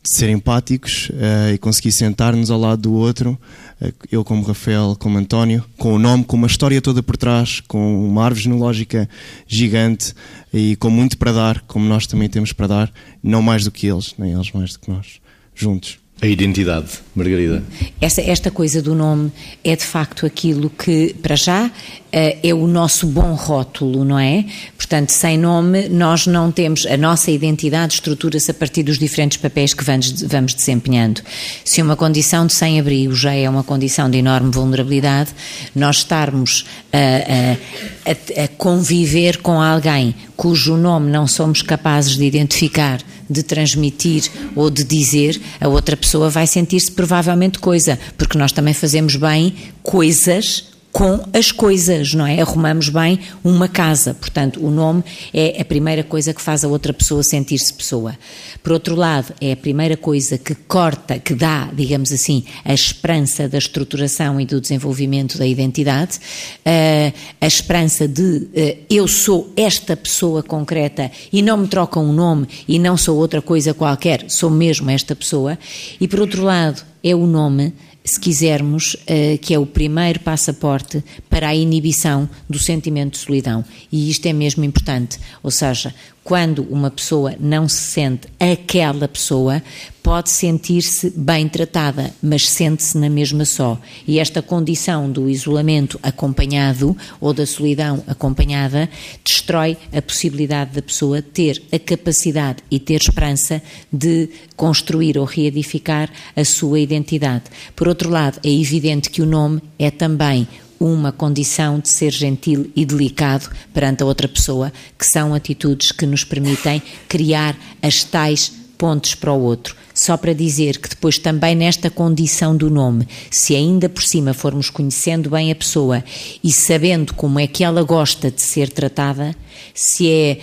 ser 0.08 0.30
empáticos 0.30 1.10
uh, 1.10 1.53
e 1.53 1.58
conseguir 1.58 1.91
sentar-nos 1.91 2.49
ao 2.49 2.60
lado 2.60 2.84
do 2.84 2.93
outro, 2.93 3.38
uh, 3.82 3.93
eu 4.10 4.23
como 4.23 4.43
Rafael, 4.43 4.95
como 4.97 5.17
António, 5.17 5.63
com 5.77 5.93
o 5.93 5.99
nome, 5.99 6.23
com 6.23 6.38
uma 6.38 6.47
história 6.47 6.82
toda 6.82 7.03
por 7.03 7.17
trás, 7.17 7.60
com 7.67 8.08
uma 8.08 8.23
árvore 8.23 8.43
genealógica 8.43 9.10
gigante 9.45 10.13
e 10.53 10.77
com 10.77 10.89
muito 10.89 11.17
para 11.17 11.34
dar, 11.34 11.62
como 11.62 11.86
nós 11.86 12.08
também 12.08 12.30
temos 12.30 12.53
para 12.53 12.67
dar, 12.67 12.93
não 13.21 13.41
mais 13.41 13.65
do 13.65 13.71
que 13.71 13.88
eles, 13.88 14.15
nem 14.17 14.32
eles 14.32 14.51
mais 14.51 14.73
do 14.73 14.80
que 14.80 14.89
nós, 14.89 15.19
juntos. 15.53 15.99
A 16.19 16.25
identidade, 16.25 16.88
Margarida. 17.15 17.63
Esta, 18.01 18.21
esta 18.21 18.49
coisa 18.49 18.82
do 18.82 18.95
nome 18.95 19.32
é 19.63 19.75
de 19.75 19.84
facto 19.84 20.25
aquilo 20.25 20.67
que, 20.67 21.13
para 21.21 21.36
já, 21.36 21.69
eh, 22.12 22.39
é 22.41 22.53
o 22.56 22.65
nosso 22.65 23.06
bom 23.06 23.36
rótulo, 23.36 24.03
não 24.03 24.17
é? 24.17 24.43
Portanto, 24.75 25.12
sem 25.12 25.38
nome, 25.38 25.88
nós 25.89 26.25
não 26.25 26.51
temos. 26.51 26.88
A 26.88 26.97
nossa 26.97 27.30
identidade 27.30 27.93
estrutura-se 27.93 28.49
a 28.49 28.53
partir 28.56 28.82
dos 28.82 28.97
diferentes 28.97 29.38
papéis 29.38 29.75
que 29.75 29.84
vamos, 29.84 30.23
vamos 30.23 30.56
desempenhando. 30.56 31.21
Se 31.63 31.84
uma 31.84 31.95
condição 31.95 32.47
de 32.47 32.53
sem-abrigo 32.53 33.13
já 33.13 33.36
é 33.36 33.47
uma 33.47 33.63
condição 33.63 34.10
de 34.10 34.17
enorme 34.17 34.49
vulnerabilidade, 34.49 35.30
nós 35.75 35.97
estarmos 35.97 36.65
a, 36.91 38.10
a, 38.10 38.43
a 38.43 38.47
conviver 38.58 39.38
com 39.38 39.62
alguém 39.62 40.15
cujo 40.36 40.77
nome 40.77 41.12
não 41.12 41.27
somos 41.27 41.62
capazes 41.62 42.17
de 42.17 42.23
identificar 42.23 43.01
de 43.29 43.43
transmitir 43.43 44.29
ou 44.55 44.69
de 44.69 44.83
dizer, 44.83 45.39
a 45.59 45.67
outra 45.67 45.97
pessoa 45.97 46.29
vai 46.29 46.47
sentir-se 46.47 46.91
provavelmente 46.91 47.59
coisa, 47.59 47.99
porque 48.17 48.37
nós 48.37 48.51
também 48.51 48.73
fazemos 48.73 49.15
bem 49.15 49.53
coisas 49.83 50.76
com 50.97 51.23
as 51.31 51.51
coisas, 51.51 52.15
não 52.15 52.25
é? 52.25 52.41
Arrumamos 52.41 52.89
bem 52.89 53.19
uma 53.43 53.67
casa. 53.67 54.15
Portanto, 54.15 54.60
o 54.65 54.71
nome 54.71 55.03
é 55.31 55.62
a 55.62 55.63
primeira 55.63 56.03
coisa 56.03 56.33
que 56.33 56.41
faz 56.41 56.65
a 56.65 56.67
outra 56.67 56.91
pessoa 56.91 57.21
sentir-se 57.21 57.71
pessoa. 57.71 58.17
Por 58.63 58.71
outro 58.71 58.95
lado, 58.95 59.31
é 59.39 59.51
a 59.51 59.55
primeira 59.55 59.95
coisa 59.95 60.39
que 60.39 60.55
corta, 60.55 61.19
que 61.19 61.36
dá, 61.36 61.69
digamos 61.71 62.12
assim, 62.12 62.45
a 62.65 62.73
esperança 62.73 63.47
da 63.47 63.60
estruturação 63.60 64.41
e 64.41 64.45
do 64.47 64.60
desenvolvimento 64.60 65.38
da 65.38 65.45
identidade, 65.45 66.17
uh, 66.17 67.13
a 67.39 67.45
esperança 67.45 68.07
de 68.07 68.23
uh, 68.23 68.77
eu 68.89 69.07
sou 69.07 69.53
esta 69.55 69.95
pessoa 69.95 70.41
concreta 70.41 71.12
e 71.31 71.43
não 71.43 71.57
me 71.57 71.67
trocam 71.67 72.05
um 72.05 72.12
nome 72.12 72.47
e 72.67 72.79
não 72.79 72.97
sou 72.97 73.17
outra 73.17 73.39
coisa 73.39 73.71
qualquer, 73.71 74.25
sou 74.29 74.49
mesmo 74.49 74.89
esta 74.89 75.15
pessoa. 75.15 75.60
E 76.01 76.07
por 76.07 76.21
outro 76.21 76.41
lado, 76.41 76.81
é 77.03 77.15
o 77.15 77.27
nome 77.27 77.73
se 78.08 78.20
quisermos, 78.20 78.93
uh, 78.93 79.38
que 79.41 79.54
é 79.54 79.60
o 79.60 79.65
primeiro 79.65 80.22
passaporte 80.22 81.04
para 81.30 81.50
a 81.50 81.56
inibição 81.56 82.30
do 82.50 82.58
sentimento 82.58 83.13
de 83.13 83.17
solidão. 83.17 83.65
E 83.91 84.10
isto 84.10 84.26
é 84.26 84.34
mesmo 84.34 84.63
importante. 84.63 85.20
Ou 85.43 85.52
seja, 85.52 85.93
quando 86.27 86.67
uma 86.69 86.91
pessoa 86.91 87.35
não 87.39 87.69
se 87.69 87.79
sente 87.79 88.27
aquela 88.37 89.07
pessoa, 89.07 89.63
pode 90.03 90.29
sentir-se 90.29 91.09
bem 91.11 91.47
tratada, 91.47 92.13
mas 92.21 92.49
sente-se 92.49 92.97
na 92.97 93.09
mesma 93.09 93.45
só. 93.45 93.79
E 94.05 94.19
esta 94.19 94.41
condição 94.41 95.09
do 95.09 95.29
isolamento 95.29 95.97
acompanhado 96.03 96.97
ou 97.21 97.33
da 97.33 97.45
solidão 97.45 98.03
acompanhada 98.07 98.89
destrói 99.23 99.77
a 99.93 100.01
possibilidade 100.01 100.75
da 100.75 100.81
pessoa 100.81 101.21
ter 101.21 101.63
a 101.71 101.79
capacidade 101.79 102.57
e 102.69 102.77
ter 102.77 102.99
esperança 102.99 103.61
de 103.89 104.29
construir 104.53 105.17
ou 105.17 105.23
reedificar 105.23 106.09
a 106.35 106.43
sua 106.43 106.81
identidade. 106.81 107.45
Por 107.73 107.87
outro 107.87 108.09
lado, 108.09 108.37
é 108.43 108.51
evidente 108.51 109.09
que 109.09 109.21
o 109.21 109.25
nome 109.25 109.61
é 109.79 109.89
também 109.89 110.45
uma 110.79 111.11
condição 111.11 111.79
de 111.79 111.89
ser 111.89 112.11
gentil 112.11 112.71
e 112.75 112.85
delicado 112.85 113.49
perante 113.73 114.03
a 114.03 114.05
outra 114.05 114.27
pessoa, 114.27 114.71
que 114.97 115.05
são 115.05 115.33
atitudes 115.33 115.91
que 115.91 116.05
nos 116.05 116.23
permitem 116.23 116.81
criar 117.07 117.55
as 117.81 118.03
tais 118.03 118.51
pontes 118.77 119.15
para 119.15 119.31
o 119.31 119.41
outro. 119.41 119.75
Só 119.97 120.15
para 120.15 120.31
dizer 120.31 120.77
que 120.77 120.89
depois 120.89 121.17
também 121.17 121.55
nesta 121.55 121.89
condição 121.89 122.55
do 122.55 122.69
nome, 122.69 123.07
se 123.31 123.55
ainda 123.55 123.89
por 123.89 124.03
cima 124.03 124.31
formos 124.31 124.69
conhecendo 124.69 125.31
bem 125.31 125.51
a 125.51 125.55
pessoa 125.55 126.03
e 126.43 126.51
sabendo 126.51 127.15
como 127.15 127.39
é 127.39 127.47
que 127.47 127.63
ela 127.63 127.81
gosta 127.81 128.29
de 128.29 128.39
ser 128.39 128.69
tratada, 128.69 129.36
se 129.73 130.10
é 130.10 130.39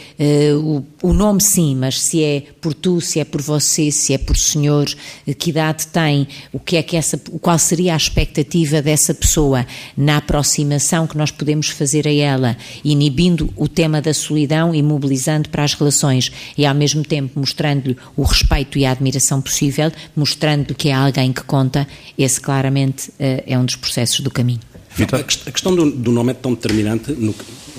uh, 0.54 0.84
o, 1.02 1.08
o, 1.08 1.12
nome 1.12 1.40
sim, 1.40 1.74
mas 1.74 2.00
se 2.00 2.22
é 2.22 2.42
por 2.60 2.74
tu, 2.74 3.00
se 3.00 3.20
é 3.20 3.24
por 3.24 3.40
você, 3.40 3.90
se 3.90 4.12
é 4.12 4.18
por 4.18 4.36
senhor, 4.36 4.86
uh, 4.88 5.34
que 5.34 5.50
idade 5.50 5.86
tem, 5.86 6.26
o 6.52 6.58
que 6.58 6.76
é 6.76 6.82
que 6.82 6.96
essa, 6.96 7.16
qual 7.40 7.58
seria 7.58 7.94
a 7.94 7.96
expectativa 7.96 8.82
dessa 8.82 9.14
pessoa 9.14 9.66
na 9.96 10.16
aproximação 10.16 11.06
que 11.06 11.16
nós 11.16 11.30
podemos 11.30 11.68
fazer 11.68 12.06
a 12.06 12.12
ela, 12.12 12.56
inibindo 12.84 13.52
o 13.56 13.68
tema 13.68 14.00
da 14.00 14.14
solidão 14.14 14.74
e 14.74 14.82
mobilizando 14.82 15.48
para 15.48 15.64
as 15.64 15.74
relações 15.74 16.30
e 16.56 16.66
ao 16.66 16.74
mesmo 16.74 17.02
tempo 17.04 17.38
mostrando-lhe 17.38 17.96
o 18.16 18.22
respeito 18.22 18.78
e 18.78 18.84
a 18.84 18.90
admiração 18.90 19.40
possível, 19.44 19.92
mostrando-lhe 20.16 20.74
que 20.74 20.88
é 20.88 20.94
alguém 20.94 21.32
que 21.32 21.44
conta, 21.44 21.86
esse 22.18 22.40
claramente 22.40 23.10
uh, 23.10 23.42
é 23.46 23.58
um 23.58 23.64
dos 23.64 23.76
processos 23.76 24.20
do 24.20 24.30
caminho. 24.30 24.60
Vitor? 24.96 25.20
A 25.20 25.50
questão 25.50 25.74
do, 25.74 25.90
do, 25.90 26.12
nome 26.12 26.30
é 26.30 26.34
tão 26.34 26.54
determinante, 26.54 27.12
no, 27.12 27.34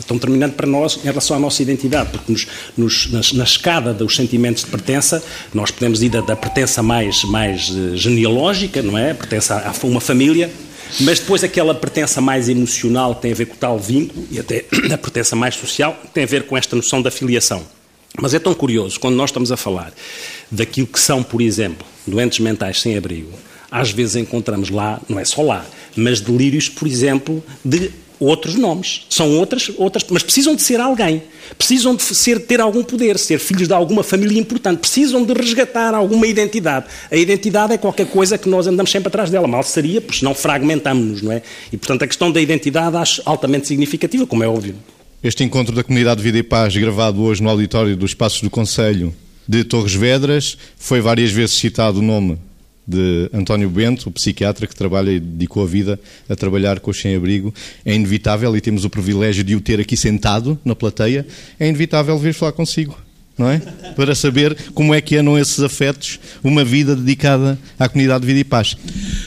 tão 0.06 0.18
determinante 0.18 0.56
para 0.56 0.68
nós 0.68 0.98
em 0.98 1.06
relação 1.06 1.38
à 1.38 1.40
nossa 1.40 1.62
identidade, 1.62 2.10
porque 2.12 2.32
nos, 2.32 2.48
nos, 2.78 3.12
na, 3.12 3.22
na, 3.38 3.44
escada 3.46 3.94
dos 3.94 4.16
sentimentos 4.16 4.66
de 4.66 4.70
pertença, 4.70 5.24
nós 5.54 5.72
podemos 5.72 6.04
ir 6.04 6.10
da, 6.10 6.20
da 6.22 6.36
pertença 6.36 6.84
mais, 6.84 7.24
mais 7.24 7.70
uh, 7.70 7.96
genealógica, 7.96 8.82
não 8.82 8.98
é? 8.98 9.14
Pertença 9.14 9.56
a, 9.56 9.70
a 9.70 9.88
uma 9.88 10.02
família, 10.02 10.52
mas 11.00 11.20
depois 11.20 11.44
aquela 11.44 11.74
pertença 11.74 12.20
mais 12.20 12.50
emocional 12.50 13.16
que 13.16 13.22
tem 13.22 13.32
a 13.32 13.36
ver 13.36 13.46
com 13.46 13.56
o 13.56 13.58
tal 13.58 13.80
vínculo 13.80 14.28
e 14.30 14.38
até 14.38 14.66
a 14.94 14.98
pertença 14.98 15.38
mais 15.38 15.56
social 15.56 15.98
tem 16.14 16.26
a 16.26 16.28
ver 16.28 16.44
com 16.44 16.58
esta 16.58 16.76
noção 16.76 17.02
da 17.02 17.10
filiação. 17.10 17.66
Mas 18.20 18.34
é 18.34 18.40
tão 18.40 18.54
curioso, 18.54 19.00
quando 19.00 19.16
nós 19.16 19.30
estamos 19.30 19.52
a 19.52 19.58
falar 19.58 19.94
daquilo 20.52 20.88
que 20.88 21.00
são, 21.00 21.24
por 21.24 21.42
exemplo, 21.42 21.86
doentes 22.06 22.40
mentais 22.40 22.82
sem 22.82 22.98
abrigo, 22.98 23.32
às 23.70 23.92
vezes 23.92 24.16
encontramos 24.16 24.70
lá, 24.70 25.02
não 25.10 25.20
é 25.20 25.26
só 25.26 25.42
lá, 25.42 25.66
mas 25.96 26.22
delírios, 26.22 26.70
por 26.70 26.88
exemplo, 26.88 27.44
de 27.64 27.92
outros 28.20 28.56
nomes. 28.56 29.06
São 29.10 29.38
outras, 29.38 29.72
outras, 29.78 30.06
mas 30.10 30.24
precisam 30.24 30.56
de 30.56 30.62
ser 30.62 30.80
alguém. 30.80 31.24
Precisam 31.58 31.96
de 31.96 32.04
ser, 32.04 32.40
ter 32.40 32.60
algum 32.60 32.84
poder, 32.84 33.18
ser 33.18 33.40
filhos 33.40 33.68
de 33.68 33.74
alguma 33.74 34.04
família 34.04 34.40
importante. 34.40 34.80
Precisam 34.80 35.24
de 35.24 35.34
resgatar 35.34 35.94
alguma 35.94 36.26
identidade. 36.28 36.86
A 37.12 37.16
identidade 37.16 37.74
é 37.74 37.78
qualquer 37.78 38.08
coisa 38.08 38.38
que 38.38 38.50
nós 38.50 38.68
andamos 38.68 38.92
sempre 38.92 39.10
atrás 39.10 39.30
dela. 39.30 39.48
Mal 39.48 39.64
seria, 39.64 40.02
porque 40.02 40.20
senão 40.20 40.34
fragmentamos-nos, 40.34 41.22
não 41.22 41.32
é? 41.32 41.42
E, 41.72 41.78
portanto, 41.78 42.04
a 42.04 42.08
questão 42.08 42.32
da 42.32 42.42
identidade 42.42 42.96
acho 42.96 43.22
altamente 43.26 43.68
significativa, 43.68 44.26
como 44.26 44.44
é 44.44 44.48
óbvio. 44.48 44.76
Este 45.24 45.44
encontro 45.44 45.76
da 45.76 45.84
Comunidade 45.84 46.22
Vida 46.22 46.38
e 46.38 46.44
Paz, 46.44 46.76
gravado 46.76 47.22
hoje 47.22 47.42
no 47.42 47.50
auditório 47.50 47.96
dos 47.96 48.14
Passos 48.14 48.42
do 48.42 48.50
Conselho 48.50 49.14
de 49.48 49.64
Torres 49.64 49.94
Vedras, 49.94 50.58
foi 50.78 51.02
várias 51.02 51.32
vezes 51.32 51.56
citado 51.56 52.00
o 52.00 52.02
nome 52.02 52.38
de 52.88 53.30
António 53.34 53.70
Bento, 53.70 54.10
o 54.10 54.12
psiquiatra 54.12 54.68
que 54.68 54.76
trabalha 54.76 55.12
e 55.12 55.20
dedicou 55.20 55.64
a 55.64 55.66
vida 55.66 56.00
a 56.30 56.36
trabalhar 56.36 56.80
com 56.80 56.92
os 56.92 57.00
sem-abrigo. 57.00 57.54
É 57.84 57.96
inevitável, 57.96 58.56
e 58.56 58.62
temos 58.62 58.86
o 58.86 58.90
privilégio 58.90 59.44
de 59.44 59.56
o 59.56 59.62
ter 59.62 59.80
aqui 59.80 59.98
sentado 59.98 60.60
na 60.64 60.76
plateia, 60.76 61.26
é 61.60 61.68
inevitável 61.68 62.18
vir 62.20 62.34
falar 62.34 62.52
consigo, 62.52 62.98
não 63.38 63.50
é? 63.50 63.60
Para 63.96 64.14
saber 64.14 64.56
como 64.74 64.94
é 64.94 65.02
que 65.02 65.18
andam 65.18 65.38
esses 65.38 65.60
afetos, 65.60 66.20
uma 66.44 66.64
vida 66.64 66.96
dedicada 66.96 67.58
à 67.80 67.90
comunidade 67.90 68.22
de 68.22 68.28
Vida 68.28 68.40
e 68.40 68.44
Paz. 68.44 68.78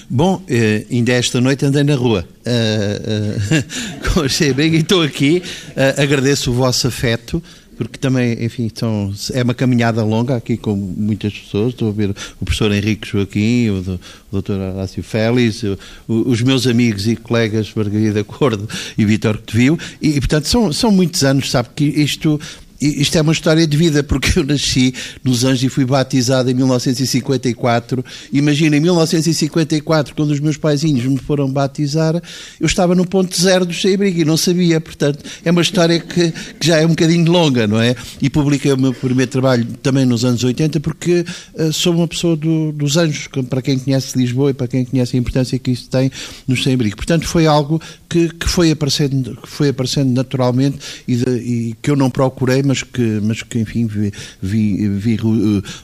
Bom, 0.08 0.42
eh, 0.48 0.84
ainda 0.90 1.12
esta 1.12 1.40
noite 1.40 1.64
andei 1.66 1.82
na 1.82 1.96
rua 1.96 2.26
uh, 2.46 3.58
uh, 3.58 4.14
com 4.14 4.20
o 4.20 4.28
sem-abrigo 4.28 4.76
e 4.76 4.80
estou 4.80 5.02
aqui, 5.02 5.42
uh, 5.70 6.00
agradeço 6.00 6.50
o 6.50 6.54
vosso 6.54 6.86
afeto, 6.86 7.42
porque 7.78 7.96
também, 7.96 8.44
enfim, 8.44 8.68
são, 8.74 9.14
é 9.32 9.42
uma 9.42 9.54
caminhada 9.54 10.02
longa 10.02 10.34
aqui 10.34 10.56
com 10.56 10.74
muitas 10.74 11.32
pessoas. 11.32 11.68
Estou 11.68 11.90
a 11.90 11.92
ver 11.92 12.10
o 12.40 12.44
professor 12.44 12.72
Henrique 12.72 13.06
Joaquim, 13.06 13.68
o, 13.68 13.94
o 13.94 14.00
doutor 14.32 14.58
Horácio 14.58 15.00
Félix, 15.00 15.62
o, 15.62 15.78
os 16.08 16.42
meus 16.42 16.66
amigos 16.66 17.06
e 17.06 17.14
colegas 17.14 17.72
Margarida 17.74 18.24
Cordo 18.24 18.68
e 18.98 19.04
Vítor 19.04 19.40
Viu 19.50 19.78
e, 20.02 20.16
e, 20.16 20.20
portanto, 20.20 20.48
são, 20.48 20.72
são 20.72 20.90
muitos 20.90 21.22
anos, 21.22 21.50
sabe, 21.50 21.68
que 21.76 21.84
isto 21.84 22.40
isto 22.80 23.18
é 23.18 23.20
uma 23.20 23.32
história 23.32 23.66
de 23.66 23.76
vida, 23.76 24.02
porque 24.02 24.38
eu 24.38 24.44
nasci 24.44 24.94
nos 25.24 25.44
Anjos 25.44 25.64
e 25.64 25.68
fui 25.68 25.84
batizado 25.84 26.50
em 26.50 26.54
1954. 26.54 28.04
Imagina, 28.32 28.76
em 28.76 28.80
1954, 28.80 30.14
quando 30.14 30.30
os 30.30 30.40
meus 30.40 30.56
paizinhos 30.56 31.04
me 31.04 31.18
foram 31.18 31.50
batizar, 31.50 32.14
eu 32.60 32.66
estava 32.66 32.94
no 32.94 33.06
ponto 33.06 33.40
zero 33.40 33.66
do 33.66 33.74
sem-abrigo 33.74 34.20
e 34.20 34.24
não 34.24 34.36
sabia. 34.36 34.80
Portanto, 34.80 35.24
é 35.44 35.50
uma 35.50 35.62
história 35.62 35.98
que, 35.98 36.30
que, 36.30 36.66
já 36.66 36.76
é 36.76 36.86
um 36.86 36.90
bocadinho 36.90 37.30
longa, 37.30 37.66
não 37.66 37.80
é? 37.80 37.96
E 38.22 38.30
publiquei 38.30 38.72
o 38.72 38.78
meu 38.78 38.94
primeiro 38.94 39.30
trabalho 39.30 39.66
também 39.82 40.06
nos 40.06 40.24
anos 40.24 40.44
80, 40.44 40.78
porque 40.78 41.24
uh, 41.54 41.72
sou 41.72 41.94
uma 41.94 42.06
pessoa 42.06 42.36
do, 42.36 42.70
dos 42.70 42.96
Anjos, 42.96 43.28
para 43.48 43.60
quem 43.60 43.78
conhece 43.78 44.16
Lisboa 44.16 44.50
e 44.50 44.54
para 44.54 44.68
quem 44.68 44.84
conhece 44.84 45.16
a 45.16 45.20
importância 45.20 45.58
que 45.58 45.72
isso 45.72 45.88
tem 45.88 46.10
no 46.46 46.56
sem-abrigo. 46.56 46.96
Portanto, 46.96 47.26
foi 47.26 47.46
algo 47.46 47.80
que, 48.08 48.28
que, 48.28 48.48
foi 48.48 48.70
aparecendo, 48.70 49.36
que 49.42 49.48
foi 49.48 49.70
aparecendo 49.70 50.12
naturalmente 50.12 50.78
e, 51.06 51.16
de, 51.16 51.30
e 51.30 51.74
que 51.82 51.90
eu 51.90 51.96
não 51.96 52.10
procurei 52.10 52.62
mas 52.68 52.82
que, 52.82 53.20
mas 53.22 53.42
que 53.42 53.58
enfim, 53.58 53.86
vi, 53.86 54.12
vi, 54.40 54.88
vi 54.88 55.18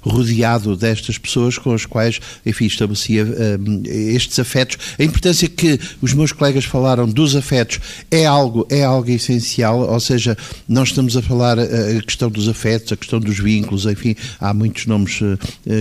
rodeado 0.02 0.76
destas 0.76 1.16
pessoas 1.16 1.56
com 1.56 1.72
as 1.72 1.86
quais, 1.86 2.20
enfim, 2.44 2.66
estabelecia 2.66 3.24
uh, 3.24 3.82
estes 3.88 4.38
afetos. 4.38 4.76
A 4.98 5.02
importância 5.02 5.48
que 5.48 5.80
os 6.00 6.12
meus 6.12 6.30
colegas 6.30 6.64
falaram 6.64 7.08
dos 7.08 7.34
afetos 7.34 7.80
é 8.10 8.26
algo, 8.26 8.66
é 8.70 8.84
algo 8.84 9.10
essencial, 9.10 9.80
ou 9.80 10.00
seja, 10.00 10.36
nós 10.68 10.88
estamos 10.88 11.16
a 11.16 11.22
falar 11.22 11.58
a 11.58 12.02
questão 12.02 12.30
dos 12.30 12.48
afetos, 12.48 12.92
a 12.92 12.96
questão 12.96 13.18
dos 13.18 13.38
vínculos, 13.38 13.86
enfim, 13.86 14.14
há 14.38 14.52
muitos 14.52 14.86
nomes 14.86 15.20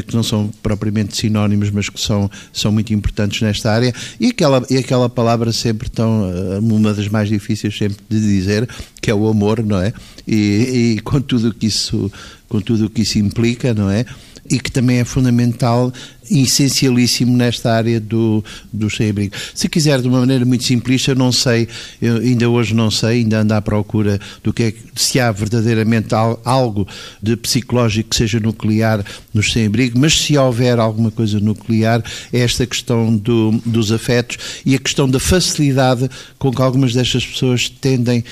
que 0.07 0.15
não 0.15 0.23
são 0.23 0.49
propriamente 0.61 1.17
sinónimos, 1.17 1.69
mas 1.69 1.89
que 1.89 1.99
são, 1.99 2.29
são 2.51 2.71
muito 2.71 2.93
importantes 2.93 3.41
nesta 3.41 3.71
área, 3.71 3.93
e 4.19 4.27
aquela, 4.27 4.65
e 4.69 4.77
aquela 4.77 5.09
palavra 5.09 5.51
sempre 5.51 5.89
tão, 5.89 6.31
uma 6.59 6.93
das 6.93 7.07
mais 7.07 7.27
difíceis 7.29 7.77
sempre 7.77 7.97
de 8.09 8.19
dizer, 8.19 8.67
que 9.03 9.11
é 9.11 9.13
o 9.13 9.27
amor, 9.27 9.61
não 9.61 9.81
é? 9.81 9.91
E, 10.25 10.95
e 10.95 10.99
com 11.01 11.19
tudo 11.19 11.53
que 11.53 11.67
isso, 11.67 12.09
com 12.47 12.61
tudo 12.61 12.85
o 12.85 12.89
que 12.89 13.01
isso 13.01 13.19
implica, 13.19 13.73
não 13.73 13.89
é? 13.89 14.05
E 14.49 14.57
que 14.57 14.71
também 14.71 14.99
é 14.99 15.03
fundamental 15.03 15.91
essencialíssimo 16.29 17.35
nesta 17.35 17.73
área 17.73 17.99
do, 17.99 18.43
do 18.71 18.89
sem-abrigo. 18.89 19.35
Se 19.53 19.67
quiser, 19.67 20.01
de 20.01 20.07
uma 20.07 20.19
maneira 20.19 20.45
muito 20.45 20.63
simplista, 20.63 21.11
eu 21.11 21.15
não 21.15 21.31
sei, 21.31 21.67
eu 22.01 22.17
ainda 22.17 22.49
hoje 22.49 22.73
não 22.73 22.89
sei, 22.89 23.19
ainda 23.19 23.41
ando 23.41 23.53
à 23.53 23.61
procura 23.61 24.19
do 24.43 24.53
que 24.53 24.63
é 24.63 24.73
se 24.95 25.19
há 25.19 25.31
verdadeiramente 25.31 26.13
algo 26.43 26.87
de 27.21 27.35
psicológico 27.35 28.09
que 28.09 28.15
seja 28.15 28.39
nuclear 28.39 29.03
nos 29.33 29.51
sem-abrigo, 29.51 29.99
mas 29.99 30.19
se 30.19 30.37
houver 30.37 30.79
alguma 30.79 31.11
coisa 31.11 31.39
nuclear, 31.39 32.03
é 32.31 32.39
esta 32.39 32.65
questão 32.65 33.15
do, 33.15 33.51
dos 33.65 33.91
afetos 33.91 34.37
e 34.65 34.75
a 34.75 34.79
questão 34.79 35.09
da 35.09 35.19
facilidade 35.19 36.09
com 36.37 36.51
que 36.51 36.61
algumas 36.61 36.93
destas 36.93 37.25
pessoas 37.25 37.69
tendem, 37.69 38.23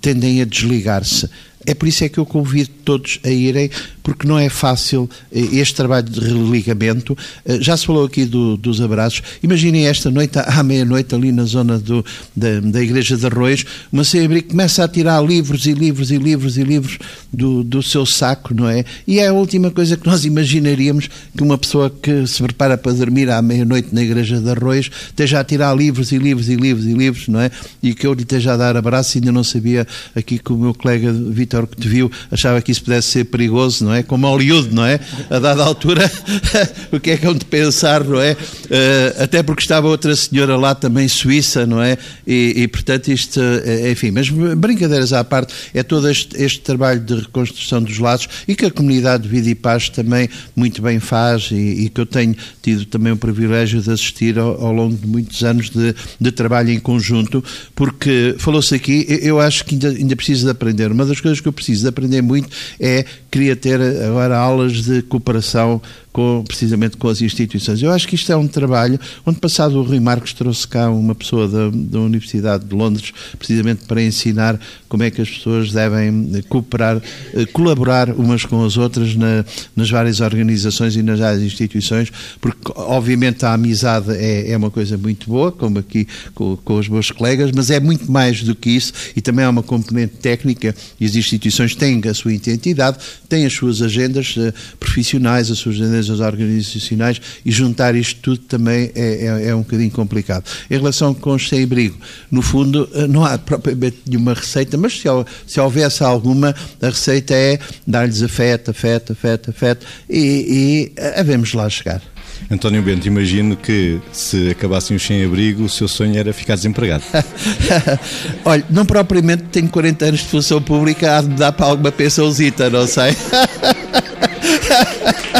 tendem 0.00 0.42
a 0.42 0.44
desligar-se. 0.44 1.28
É 1.66 1.74
por 1.74 1.86
isso 1.86 2.02
é 2.04 2.08
que 2.08 2.18
eu 2.18 2.24
convido 2.24 2.70
todos 2.84 3.20
a 3.22 3.28
irem, 3.28 3.70
porque 4.02 4.26
não 4.26 4.38
é 4.38 4.48
fácil 4.48 5.08
eh, 5.30 5.40
este 5.52 5.74
trabalho 5.74 6.08
de 6.08 6.18
religamento. 6.18 7.16
Eh, 7.44 7.58
já 7.60 7.76
se 7.76 7.84
falou 7.84 8.06
aqui 8.06 8.24
do, 8.24 8.56
dos 8.56 8.80
abraços. 8.80 9.22
Imaginem 9.42 9.86
esta 9.86 10.10
noite, 10.10 10.38
à 10.38 10.62
meia-noite, 10.62 11.14
ali 11.14 11.30
na 11.30 11.44
zona 11.44 11.78
do, 11.78 12.04
da, 12.34 12.60
da 12.60 12.82
Igreja 12.82 13.14
de 13.14 13.26
Arroios, 13.26 13.66
uma 13.92 14.04
sem-abrigo 14.04 14.48
começa 14.48 14.82
a 14.82 14.88
tirar 14.88 15.22
livros 15.22 15.66
e 15.66 15.74
livros 15.74 16.10
e 16.10 16.16
livros 16.16 16.56
e 16.56 16.64
livros 16.64 16.98
do, 17.30 17.62
do 17.62 17.82
seu 17.82 18.06
saco, 18.06 18.54
não 18.54 18.66
é? 18.66 18.82
E 19.06 19.18
é 19.18 19.28
a 19.28 19.32
última 19.32 19.70
coisa 19.70 19.98
que 19.98 20.06
nós 20.06 20.24
imaginaríamos 20.24 21.10
que 21.36 21.42
uma 21.42 21.58
pessoa 21.58 21.90
que 21.90 22.26
se 22.26 22.42
prepara 22.42 22.78
para 22.78 22.92
dormir 22.92 23.30
à 23.30 23.42
meia-noite 23.42 23.94
na 23.94 24.02
Igreja 24.02 24.40
de 24.40 24.48
Arroios 24.48 24.90
esteja 25.08 25.40
a 25.40 25.44
tirar 25.44 25.76
livros 25.76 26.10
e 26.10 26.16
livros 26.16 26.48
e 26.48 26.56
livros 26.56 26.86
e 26.86 26.94
livros, 26.94 27.28
não 27.28 27.40
é? 27.40 27.50
E 27.82 27.94
que 27.94 28.06
eu 28.06 28.14
lhe 28.14 28.22
esteja 28.22 28.54
a 28.54 28.56
dar 28.56 28.78
abraço 28.78 29.18
ainda 29.18 29.30
não 29.30 29.44
sabia 29.44 29.86
aqui 30.16 30.38
que 30.38 30.52
o 30.52 30.56
meu 30.56 30.72
colega 30.72 31.12
Vitor 31.12 31.49
que 31.66 31.76
te 31.76 31.88
viu 31.88 32.10
achava 32.30 32.60
que 32.62 32.70
isso 32.70 32.82
pudesse 32.82 33.08
ser 33.08 33.24
perigoso, 33.24 33.84
não 33.84 33.94
é? 33.94 34.02
Como 34.02 34.26
Hollywood, 34.26 34.74
não 34.74 34.84
é? 34.84 35.00
A 35.28 35.38
dada 35.38 35.62
altura, 35.62 36.10
o 36.92 37.00
que 37.00 37.10
é 37.10 37.16
que 37.16 37.26
é 37.26 37.32
de 37.32 37.44
pensar, 37.44 38.04
não 38.04 38.20
é? 38.20 38.32
Uh, 38.32 39.22
até 39.22 39.42
porque 39.42 39.62
estava 39.62 39.88
outra 39.88 40.14
senhora 40.14 40.56
lá 40.56 40.74
também 40.74 41.08
suíça, 41.08 41.66
não 41.66 41.82
é? 41.82 41.98
E, 42.26 42.54
e 42.56 42.68
portanto 42.68 43.08
isto, 43.08 43.40
uh, 43.40 43.90
enfim, 43.90 44.10
mas 44.10 44.28
brincadeiras 44.28 45.12
à 45.12 45.24
parte, 45.24 45.52
é 45.74 45.82
todo 45.82 46.08
este, 46.08 46.36
este, 46.42 46.60
trabalho 46.60 47.00
de 47.00 47.14
reconstrução 47.14 47.82
dos 47.82 47.98
laços 47.98 48.28
e 48.46 48.54
que 48.54 48.66
a 48.66 48.70
comunidade 48.70 49.24
de 49.24 49.28
Vida 49.28 49.48
e 49.48 49.54
Paz 49.54 49.88
também 49.88 50.28
muito 50.54 50.82
bem 50.82 51.00
faz 51.00 51.48
e, 51.50 51.54
e 51.54 51.88
que 51.88 52.00
eu 52.00 52.06
tenho 52.06 52.36
tido 52.62 52.84
também 52.84 53.12
o 53.12 53.16
privilégio 53.16 53.80
de 53.80 53.90
assistir 53.90 54.38
ao, 54.38 54.64
ao 54.64 54.72
longo 54.72 54.96
de 54.96 55.06
muitos 55.06 55.42
anos 55.42 55.70
de, 55.70 55.94
de 56.20 56.32
trabalho 56.32 56.70
em 56.70 56.78
conjunto, 56.78 57.42
porque 57.74 58.34
falou-se 58.38 58.74
aqui, 58.74 59.06
eu 59.22 59.40
acho 59.40 59.64
que 59.64 59.74
ainda, 59.74 59.88
ainda 59.88 60.16
preciso 60.16 60.44
de 60.44 60.50
aprender. 60.50 60.90
Uma 60.90 61.04
das 61.04 61.20
coisas 61.20 61.39
que 61.40 61.48
eu 61.48 61.52
preciso 61.52 61.82
de 61.82 61.88
aprender 61.88 62.22
muito 62.22 62.48
é, 62.78 63.04
queria 63.30 63.56
ter 63.56 63.80
agora 63.80 64.36
aulas 64.36 64.84
de 64.84 65.02
cooperação 65.02 65.80
com, 66.12 66.44
precisamente 66.46 66.96
com 66.96 67.08
as 67.08 67.20
instituições. 67.20 67.82
Eu 67.82 67.90
acho 67.90 68.06
que 68.08 68.14
isto 68.14 68.30
é 68.32 68.36
um 68.36 68.48
trabalho 68.48 68.98
onde, 69.24 69.38
passado 69.38 69.78
o 69.78 69.82
Rui 69.82 70.00
Marcos, 70.00 70.32
trouxe 70.32 70.66
cá 70.66 70.90
uma 70.90 71.14
pessoa 71.14 71.46
da, 71.46 71.70
da 71.72 72.00
Universidade 72.00 72.64
de 72.64 72.74
Londres, 72.74 73.12
precisamente 73.38 73.84
para 73.86 74.02
ensinar 74.02 74.58
como 74.88 75.02
é 75.02 75.10
que 75.10 75.20
as 75.20 75.30
pessoas 75.30 75.72
devem 75.72 76.42
cooperar, 76.48 77.00
eh, 77.34 77.46
colaborar 77.46 78.10
umas 78.10 78.44
com 78.44 78.64
as 78.64 78.76
outras 78.76 79.14
na, 79.14 79.44
nas 79.76 79.88
várias 79.88 80.20
organizações 80.20 80.96
e 80.96 81.02
nas 81.02 81.20
várias 81.20 81.42
instituições, 81.42 82.10
porque, 82.40 82.72
obviamente, 82.74 83.44
a 83.44 83.52
amizade 83.52 84.10
é, 84.12 84.50
é 84.50 84.56
uma 84.56 84.70
coisa 84.70 84.98
muito 84.98 85.28
boa, 85.28 85.52
como 85.52 85.78
aqui 85.78 86.06
com, 86.34 86.56
com 86.56 86.74
os 86.74 86.88
meus 86.88 87.10
colegas, 87.10 87.50
mas 87.54 87.70
é 87.70 87.78
muito 87.78 88.10
mais 88.10 88.42
do 88.42 88.54
que 88.54 88.70
isso 88.70 88.92
e 89.14 89.20
também 89.20 89.44
há 89.44 89.50
uma 89.50 89.62
componente 89.62 90.14
técnica 90.16 90.74
e 90.98 91.06
as 91.06 91.14
instituições 91.14 91.74
têm 91.74 92.00
a 92.08 92.14
sua 92.14 92.32
identidade, 92.32 92.98
têm 93.28 93.46
as 93.46 93.52
suas 93.52 93.82
agendas 93.82 94.36
uh, 94.36 94.52
profissionais, 94.78 95.50
as 95.50 95.58
suas 95.58 95.76
agendas 95.76 95.99
as 96.08 96.20
organizacionais 96.20 97.20
e 97.44 97.50
juntar 97.50 97.94
isto 97.94 98.20
tudo 98.20 98.38
também 98.38 98.90
é, 98.94 99.26
é, 99.26 99.48
é 99.48 99.54
um 99.54 99.62
bocadinho 99.62 99.90
complicado. 99.90 100.44
Em 100.70 100.76
relação 100.76 101.12
com 101.12 101.34
os 101.34 101.48
sem-abrigo, 101.48 101.98
no 102.30 102.42
fundo, 102.42 102.88
eh, 102.94 103.06
não 103.06 103.24
há 103.24 103.36
propriamente 103.36 103.98
nenhuma 104.06 104.34
receita, 104.34 104.78
mas 104.78 104.94
se, 104.94 105.08
se 105.46 105.60
houvesse 105.60 106.02
alguma, 106.02 106.54
a 106.80 106.86
receita 106.86 107.34
é 107.34 107.58
dar-lhes 107.86 108.22
afeto, 108.22 108.70
afeto, 108.70 109.12
afeto, 109.12 109.50
afeto 109.50 109.86
e, 110.08 110.92
e 110.96 111.00
havemos 111.16 111.52
lá 111.52 111.68
chegar. 111.68 112.00
António 112.48 112.82
Bento, 112.82 113.06
imagino 113.06 113.56
que 113.56 114.00
se 114.12 114.50
acabassem 114.50 114.96
os 114.96 115.02
sem-abrigo, 115.02 115.64
o 115.64 115.68
seu 115.68 115.86
sonho 115.86 116.18
era 116.18 116.32
ficar 116.32 116.54
desempregado. 116.54 117.04
Olha, 118.44 118.64
não 118.70 118.86
propriamente 118.86 119.44
tenho 119.44 119.68
40 119.68 120.04
anos 120.06 120.20
de 120.20 120.26
função 120.26 120.62
pública, 120.62 121.18
há 121.18 121.22
de 121.22 121.28
dar 121.28 121.52
para 121.52 121.66
alguma 121.66 121.92
pensãozita, 121.92 122.70
não 122.70 122.86
sei. 122.86 123.14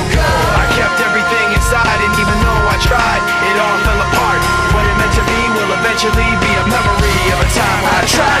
eventually 6.03 6.33
be 6.39 6.51
a 6.55 6.65
memory 6.67 7.31
of 7.31 7.39
a 7.41 7.49
time 7.53 7.85
I 7.85 8.05
tried 8.07 8.40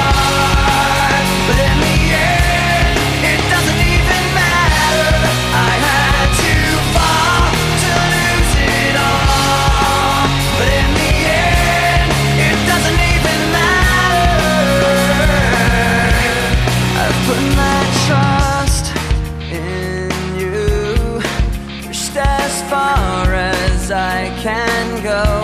go. 25.01 25.40